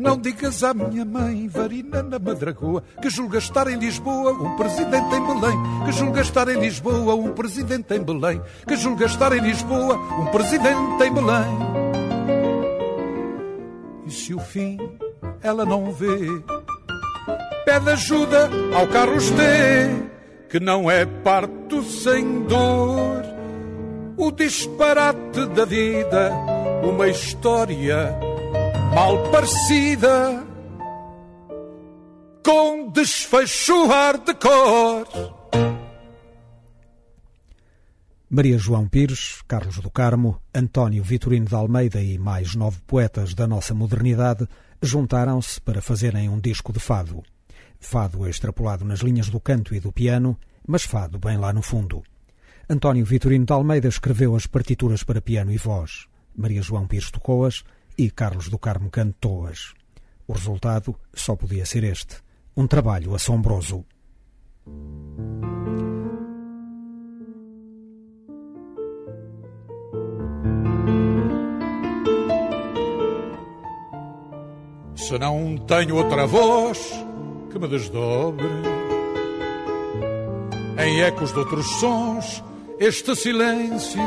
Não 0.05 0.19
digas 0.19 0.63
à 0.63 0.71
minha 0.71 1.03
mãe, 1.03 1.47
Varina 1.47 2.03
na 2.03 2.19
Madragoa, 2.19 2.83
que 3.01 3.09
julga 3.09 3.39
estar 3.39 3.67
em 3.67 3.75
Lisboa 3.75 4.33
um 4.33 4.55
presidente 4.55 5.15
em 5.15 5.25
Belém. 5.25 5.57
Que 5.83 5.91
julga 5.91 6.21
estar 6.21 6.47
em 6.47 6.59
Lisboa 6.59 7.15
um 7.15 7.33
presidente 7.33 7.91
em 7.91 8.03
Belém. 8.03 8.39
Que 8.67 8.75
julga 8.75 9.07
estar 9.07 9.35
em 9.35 9.41
Lisboa 9.41 9.95
um 9.95 10.27
presidente 10.27 11.03
em 11.03 11.11
Belém. 11.11 11.57
E 14.05 14.11
se 14.11 14.31
o 14.35 14.39
fim 14.39 14.77
ela 15.41 15.65
não 15.65 15.91
vê, 15.91 16.29
pede 17.65 17.89
ajuda 17.89 18.47
ao 18.75 18.87
Carlos 18.87 19.31
T, 19.31 19.35
que 20.49 20.59
não 20.59 20.89
é 20.89 21.07
parto 21.07 21.81
sem 21.81 22.43
dor. 22.43 23.25
O 24.17 24.29
disparate 24.29 25.47
da 25.47 25.65
vida, 25.65 26.31
uma 26.83 27.07
história 27.07 28.24
mal 28.95 29.29
parecida, 29.29 30.47
com 32.41 32.89
desfecho 32.91 33.87
hardcore. 33.87 35.33
Maria 38.29 38.57
João 38.57 38.87
Pires, 38.87 39.41
Carlos 39.49 39.79
do 39.79 39.89
Carmo, 39.89 40.41
António 40.53 41.03
Vitorino 41.03 41.45
de 41.45 41.53
Almeida 41.53 42.01
e 42.01 42.17
mais 42.17 42.55
nove 42.55 42.79
poetas 42.87 43.33
da 43.33 43.45
nossa 43.45 43.73
modernidade 43.73 44.47
juntaram-se 44.81 45.59
para 45.59 45.81
fazerem 45.81 46.29
um 46.29 46.39
disco 46.39 46.71
de 46.71 46.79
fado. 46.79 47.21
Fado 47.77 48.25
extrapolado 48.25 48.85
nas 48.85 48.99
linhas 48.99 49.29
do 49.29 49.41
canto 49.41 49.75
e 49.75 49.79
do 49.81 49.91
piano, 49.91 50.39
mas 50.65 50.83
fado 50.83 51.19
bem 51.19 51.37
lá 51.37 51.51
no 51.51 51.61
fundo. 51.61 52.01
António 52.69 53.05
Vitorino 53.05 53.45
de 53.45 53.51
Almeida 53.51 53.89
escreveu 53.89 54.37
as 54.37 54.47
partituras 54.47 55.03
para 55.03 55.19
piano 55.19 55.51
e 55.51 55.57
voz. 55.57 56.07
Maria 56.33 56.61
João 56.61 56.87
Pires 56.87 57.11
tocou-as 57.11 57.61
e 57.97 58.09
Carlos 58.09 58.49
do 58.49 58.57
Carmo 58.57 58.89
cantou-as. 58.89 59.73
O 60.27 60.33
resultado 60.33 60.95
só 61.13 61.35
podia 61.35 61.65
ser 61.65 61.83
este: 61.83 62.17
um 62.55 62.67
trabalho 62.67 63.13
assombroso. 63.13 63.85
Se 74.95 75.19
não 75.19 75.55
tenho 75.57 75.97
outra 75.97 76.25
voz 76.25 76.79
que 77.51 77.59
me 77.59 77.67
desdobre 77.67 78.47
em 80.79 81.01
ecos 81.01 81.31
de 81.31 81.39
outros 81.39 81.67
sons, 81.79 82.43
este 82.79 83.15
silêncio 83.15 84.01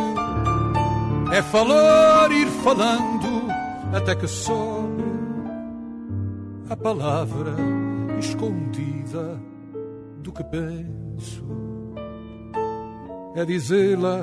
é 1.32 1.42
falar, 1.42 2.30
ir 2.32 2.48
falando 2.64 3.37
até 3.92 4.14
que 4.14 4.26
sobre 4.26 5.04
a 6.70 6.76
palavra 6.76 7.54
escondida 8.18 9.40
do 10.22 10.32
que 10.32 10.44
penso. 10.44 11.44
É 13.34 13.44
dizê-la 13.44 14.22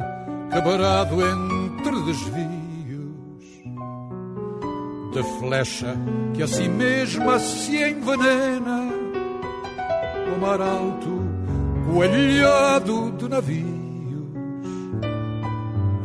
cabarado 0.52 1.16
entre 1.22 2.02
desvios 2.06 2.56
de 5.12 5.24
flecha 5.40 5.96
que 6.34 6.44
a 6.44 6.48
si 6.48 6.68
mesma 6.68 7.40
se 7.40 7.78
envenena. 7.78 8.94
O 10.36 10.42
mar 10.42 10.62
alto, 10.62 11.24
coelhado 11.88 13.12
de 13.12 13.30
navios, 13.30 13.66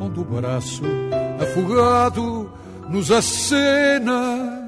onde 0.01 0.21
o 0.21 0.25
braço 0.25 0.85
afogado 1.43 2.49
nos 2.91 3.11
acena. 3.11 4.60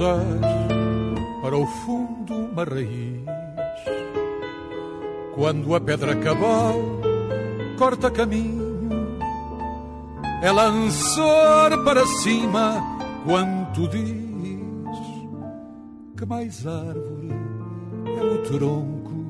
Forçar 0.00 1.42
para 1.42 1.56
o 1.58 1.66
fundo 1.66 2.34
uma 2.34 2.64
raiz. 2.64 3.20
Quando 5.34 5.74
a 5.74 5.80
pedra 5.80 6.16
cabal 6.16 6.74
corta 7.78 8.10
caminho, 8.10 8.88
é 10.42 10.50
lançar 10.50 11.84
para 11.84 12.06
cima 12.22 12.82
quanto 13.24 13.88
diz 13.88 14.30
que 16.16 16.24
mais 16.26 16.66
árvore 16.66 17.30
é 18.06 18.24
o 18.24 18.38
tronco 18.42 19.24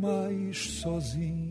mais 0.00 0.58
sozinho. 0.80 1.45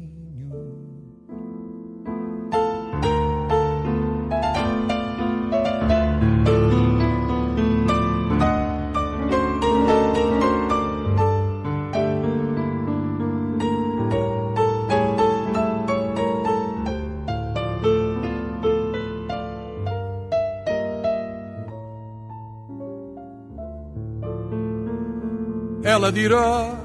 Ela 26.06 26.11
dirá 26.11 26.84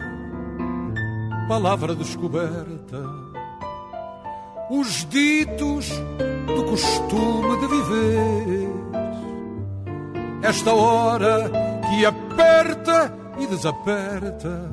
palavra 1.46 1.94
descoberta, 1.94 3.02
os 4.70 5.04
ditos 5.10 5.90
do 6.46 6.64
costume 6.64 7.60
de 7.60 7.66
viver. 7.66 8.68
Esta 10.42 10.72
hora 10.72 11.50
que 11.86 12.06
aperta 12.06 13.12
e 13.38 13.46
desaperta, 13.46 14.70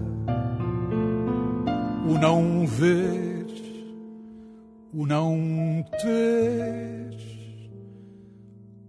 o 2.07 2.17
não 2.17 2.65
ver, 2.65 3.47
o 4.93 5.05
não 5.05 5.83
ter, 6.01 7.17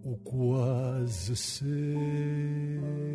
o 0.04 0.16
quase 0.18 1.34
ser. 1.34 3.08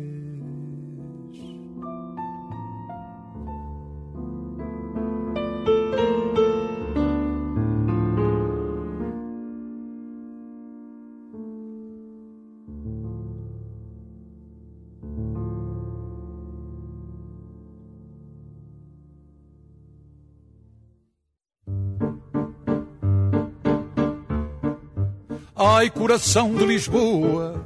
Ai, 25.66 25.88
coração 25.88 26.54
de 26.54 26.66
Lisboa, 26.66 27.64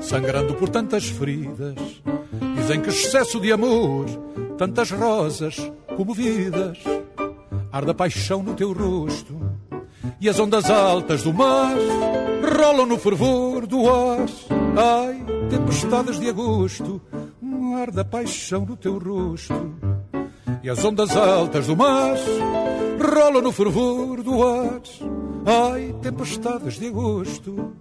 sangrando 0.00 0.52
por 0.54 0.68
tantas 0.68 1.04
feridas, 1.04 1.76
dizem 2.56 2.80
que 2.80 2.88
excesso 2.88 3.38
de 3.38 3.52
amor, 3.52 4.06
tantas 4.58 4.90
rosas 4.90 5.56
comovidas, 5.96 6.78
arda 7.70 7.94
paixão 7.94 8.42
no 8.42 8.54
teu 8.54 8.72
rosto, 8.72 9.40
e 10.20 10.28
as 10.28 10.40
ondas 10.40 10.68
altas 10.68 11.22
do 11.22 11.32
mar 11.32 11.76
rolam 12.58 12.86
no 12.86 12.98
fervor 12.98 13.64
do 13.64 13.88
ar. 13.88 14.26
Ai, 14.76 15.24
tempestades 15.48 16.18
de 16.18 16.28
agosto, 16.28 17.00
arda 17.80 18.04
paixão 18.04 18.66
no 18.66 18.76
teu 18.76 18.98
rosto, 18.98 19.72
e 20.64 20.68
as 20.68 20.84
ondas 20.84 21.16
altas 21.16 21.68
do 21.68 21.76
mar 21.76 22.16
rolam 23.00 23.40
no 23.40 23.52
fervor 23.52 24.20
do 24.20 24.44
ar. 24.44 24.80
Ai, 25.44 25.94
tempestades 26.02 26.78
de 26.78 26.88
agosto. 26.88 27.72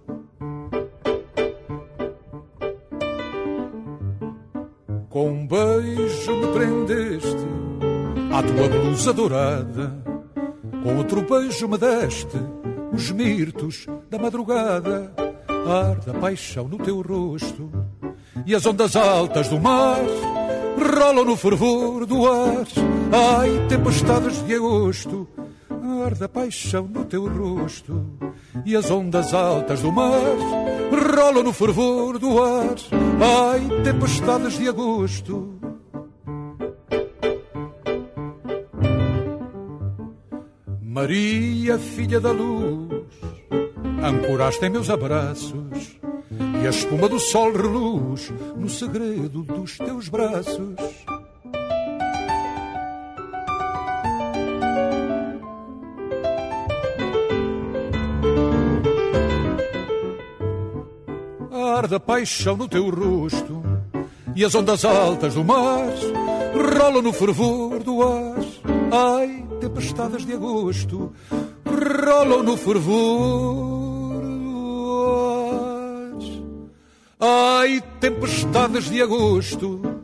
Com 5.10 5.30
um 5.30 5.48
beijo 5.48 6.36
me 6.38 6.48
prendeste 6.54 7.48
à 8.32 8.44
tua 8.44 8.70
blusa 8.70 9.12
dourada. 9.12 10.04
Com 10.84 10.98
outro 10.98 11.22
beijo 11.22 11.68
me 11.68 11.78
deste 11.78 12.38
os 12.94 13.12
mirtos 13.12 13.86
da 14.10 14.18
madrugada. 14.18 15.14
Arda 15.68 16.14
paixão 16.14 16.68
no 16.68 16.78
teu 16.78 17.02
rosto 17.02 17.70
e 18.46 18.56
as 18.56 18.66
ondas 18.66 18.96
altas 18.96 19.50
do 19.50 19.60
mar 19.60 20.00
rolam 20.80 21.26
no 21.26 21.36
fervor 21.36 22.06
do 22.06 22.26
ar. 22.26 22.66
Ai, 23.12 23.68
tempestades 23.68 24.46
de 24.46 24.56
agosto 24.56 25.28
arde 25.90 26.24
a 26.24 26.30
paixão 26.30 26.88
no 26.88 27.06
teu 27.06 27.28
rosto 27.28 28.06
e 28.66 28.76
as 28.76 28.90
ondas 28.90 29.34
altas 29.34 29.82
do 29.82 29.92
mar 29.92 30.22
rolam 31.16 31.44
no 31.44 31.54
fervor 31.54 32.18
do 32.18 32.42
ar. 32.42 32.76
Ai, 33.52 33.84
tempestades 33.84 34.58
de 34.58 34.68
agosto. 34.68 35.60
Maria, 40.82 41.78
filha 41.78 42.20
da 42.20 42.32
luz, 42.32 43.06
ancoraste 44.04 44.66
em 44.66 44.70
meus 44.70 44.90
abraços 44.90 46.00
e 46.62 46.68
a 46.68 46.70
espuma 46.70 47.08
do 47.08 47.20
sol 47.20 47.54
reluz 47.54 48.32
no 48.58 48.68
segredo 48.68 49.44
dos 49.44 49.78
teus 49.78 50.10
braços. 50.10 50.76
Da 61.90 62.00
paixão 62.00 62.56
no 62.56 62.68
teu 62.68 62.90
rosto 62.90 63.64
e 64.36 64.46
as 64.46 64.54
ondas 64.54 64.86
altas 64.86 65.34
do 65.34 65.44
mar 65.44 65.90
rolam 66.78 67.02
no 67.02 67.12
fervor 67.12 67.80
do 67.84 68.04
ar. 68.04 68.36
Ai, 68.92 69.46
tempestades 69.60 70.26
de 70.26 70.34
agosto 70.34 71.12
rolam 71.66 72.44
no 72.44 72.56
fervor 72.56 74.22
do 74.22 75.00
ar. 77.20 77.60
Ai, 77.60 77.84
tempestades 78.00 78.90
de 78.90 79.02
agosto 79.02 79.99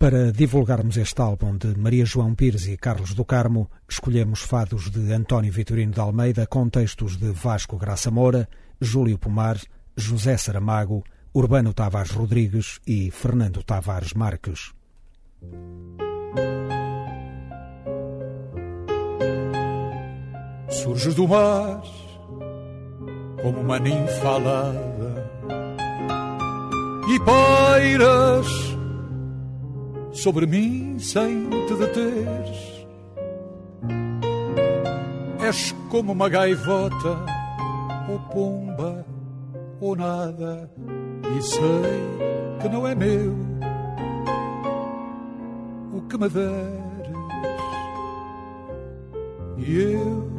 Para 0.00 0.32
divulgarmos 0.32 0.96
este 0.96 1.20
álbum 1.20 1.58
de 1.58 1.78
Maria 1.78 2.06
João 2.06 2.34
Pires 2.34 2.66
e 2.66 2.74
Carlos 2.74 3.12
do 3.12 3.22
Carmo, 3.22 3.70
escolhemos 3.86 4.40
fados 4.40 4.90
de 4.90 5.12
António 5.12 5.52
Vitorino 5.52 5.92
de 5.92 6.00
Almeida 6.00 6.46
com 6.46 6.70
textos 6.70 7.18
de 7.18 7.30
Vasco 7.32 7.76
Graça 7.76 8.10
Moura, 8.10 8.48
Júlio 8.80 9.18
Pomar, 9.18 9.58
José 9.94 10.38
Saramago, 10.38 11.04
Urbano 11.34 11.74
Tavares 11.74 12.12
Rodrigues 12.12 12.80
e 12.86 13.10
Fernando 13.10 13.62
Tavares 13.62 14.14
Marques. 14.14 14.72
Surges 20.70 21.14
do 21.14 21.28
mar 21.28 21.82
como 23.42 23.60
uma 23.60 23.78
ninfa 23.78 24.28
alada 24.28 25.30
e 27.06 27.20
pairas 27.20 28.69
sobre 30.12 30.46
mim 30.46 30.98
sem 30.98 31.48
te 31.66 31.74
deteres. 31.74 32.86
És 35.40 35.74
como 35.88 36.12
uma 36.12 36.28
gaivota, 36.28 37.18
ou 38.08 38.18
pomba, 38.32 39.04
ou 39.80 39.96
nada, 39.96 40.70
e 41.36 41.42
sei 41.42 42.60
que 42.60 42.68
não 42.68 42.86
é 42.86 42.94
meu 42.94 43.34
o 45.92 46.00
que 46.02 46.18
me 46.18 46.28
deres. 46.28 46.70
E 49.58 49.78
eu, 49.92 50.30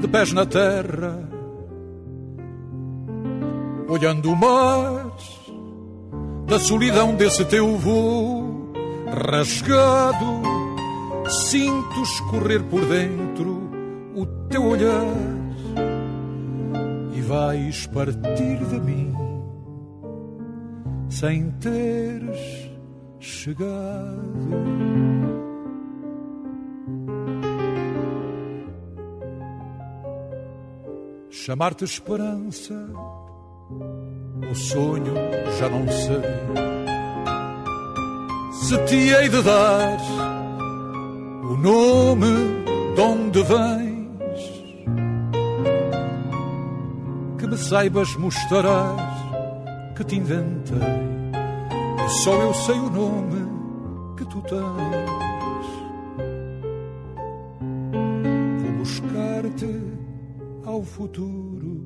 de 0.00 0.08
pés 0.08 0.32
na 0.32 0.46
terra, 0.46 1.28
olhando 3.88 4.30
o 4.30 4.36
mar 4.36 5.05
da 6.46 6.58
solidão 6.58 7.14
desse 7.14 7.44
teu 7.44 7.76
voo 7.76 8.72
rasgado. 9.06 10.42
Sinto 11.28 12.02
escorrer 12.02 12.62
por 12.64 12.84
dentro 12.86 13.68
o 14.14 14.24
teu 14.48 14.64
olhar 14.64 15.04
e 17.14 17.20
vais 17.20 17.86
partir 17.88 18.64
de 18.64 18.80
mim 18.80 19.12
sem 21.08 21.50
teres 21.52 22.70
chegado. 23.18 24.86
Chamar-te 31.30 31.84
esperança 31.84 32.74
o 34.50 34.54
sonho 34.54 35.14
já 35.58 35.68
não 35.68 35.86
sei. 35.88 36.22
Se 38.52 38.78
te 38.84 38.96
hei 38.96 39.28
de 39.28 39.42
dar 39.42 39.98
o 41.44 41.56
nome 41.56 42.64
de 42.94 43.00
onde 43.00 43.42
vens, 43.42 44.64
que 47.38 47.46
me 47.46 47.56
saibas 47.56 48.16
mostrar 48.16 48.96
que 49.96 50.04
te 50.04 50.16
inventei. 50.16 50.76
E 52.04 52.08
só 52.08 52.32
eu 52.32 52.54
sei 52.54 52.78
o 52.78 52.90
nome 52.90 53.46
que 54.16 54.24
tu 54.26 54.40
tens. 54.42 55.06
Vou 58.62 58.72
buscar-te 58.78 59.82
ao 60.64 60.82
futuro 60.82 61.84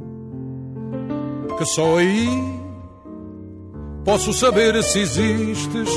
que 1.57 1.65
só 1.65 1.99
aí 1.99 2.29
posso 4.05 4.33
saber 4.33 4.83
se 4.83 5.01
existes 5.01 5.89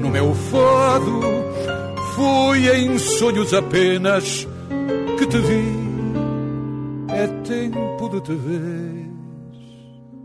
no 0.00 0.08
meu 0.10 0.34
fado. 0.34 1.20
Foi 2.14 2.68
em 2.76 2.98
sonhos 2.98 3.54
apenas 3.54 4.46
que 5.18 5.26
te 5.26 5.38
vi 5.38 5.88
é 7.10 7.26
tempo 7.42 8.08
de 8.10 8.20
te 8.20 8.34
ver 8.34 9.10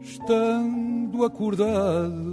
estando 0.01 1.23
acordado. 1.23 2.32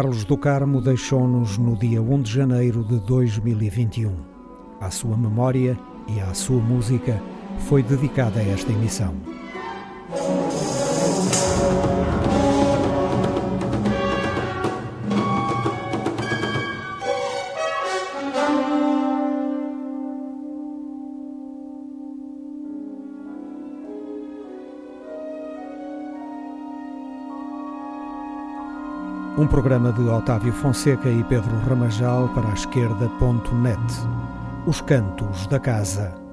Carlos 0.00 0.24
do 0.24 0.34
Carmo 0.34 0.80
deixou-nos 0.80 1.58
no 1.58 1.76
dia 1.76 2.00
1 2.00 2.22
de 2.22 2.32
janeiro 2.32 2.82
de 2.82 2.98
2021. 3.00 4.10
À 4.80 4.90
sua 4.90 5.14
memória 5.14 5.78
e 6.08 6.18
à 6.20 6.32
sua 6.32 6.58
música 6.58 7.22
foi 7.68 7.82
dedicada 7.82 8.40
esta 8.40 8.72
emissão. 8.72 9.14
Programa 29.50 29.92
de 29.92 30.08
Otávio 30.08 30.52
Fonseca 30.52 31.10
e 31.10 31.24
Pedro 31.24 31.50
Ramajal 31.68 32.28
para 32.28 32.48
a 32.48 32.54
esquerda.net. 32.54 33.80
Os 34.64 34.80
Cantos 34.80 35.48
da 35.48 35.58
Casa. 35.58 36.29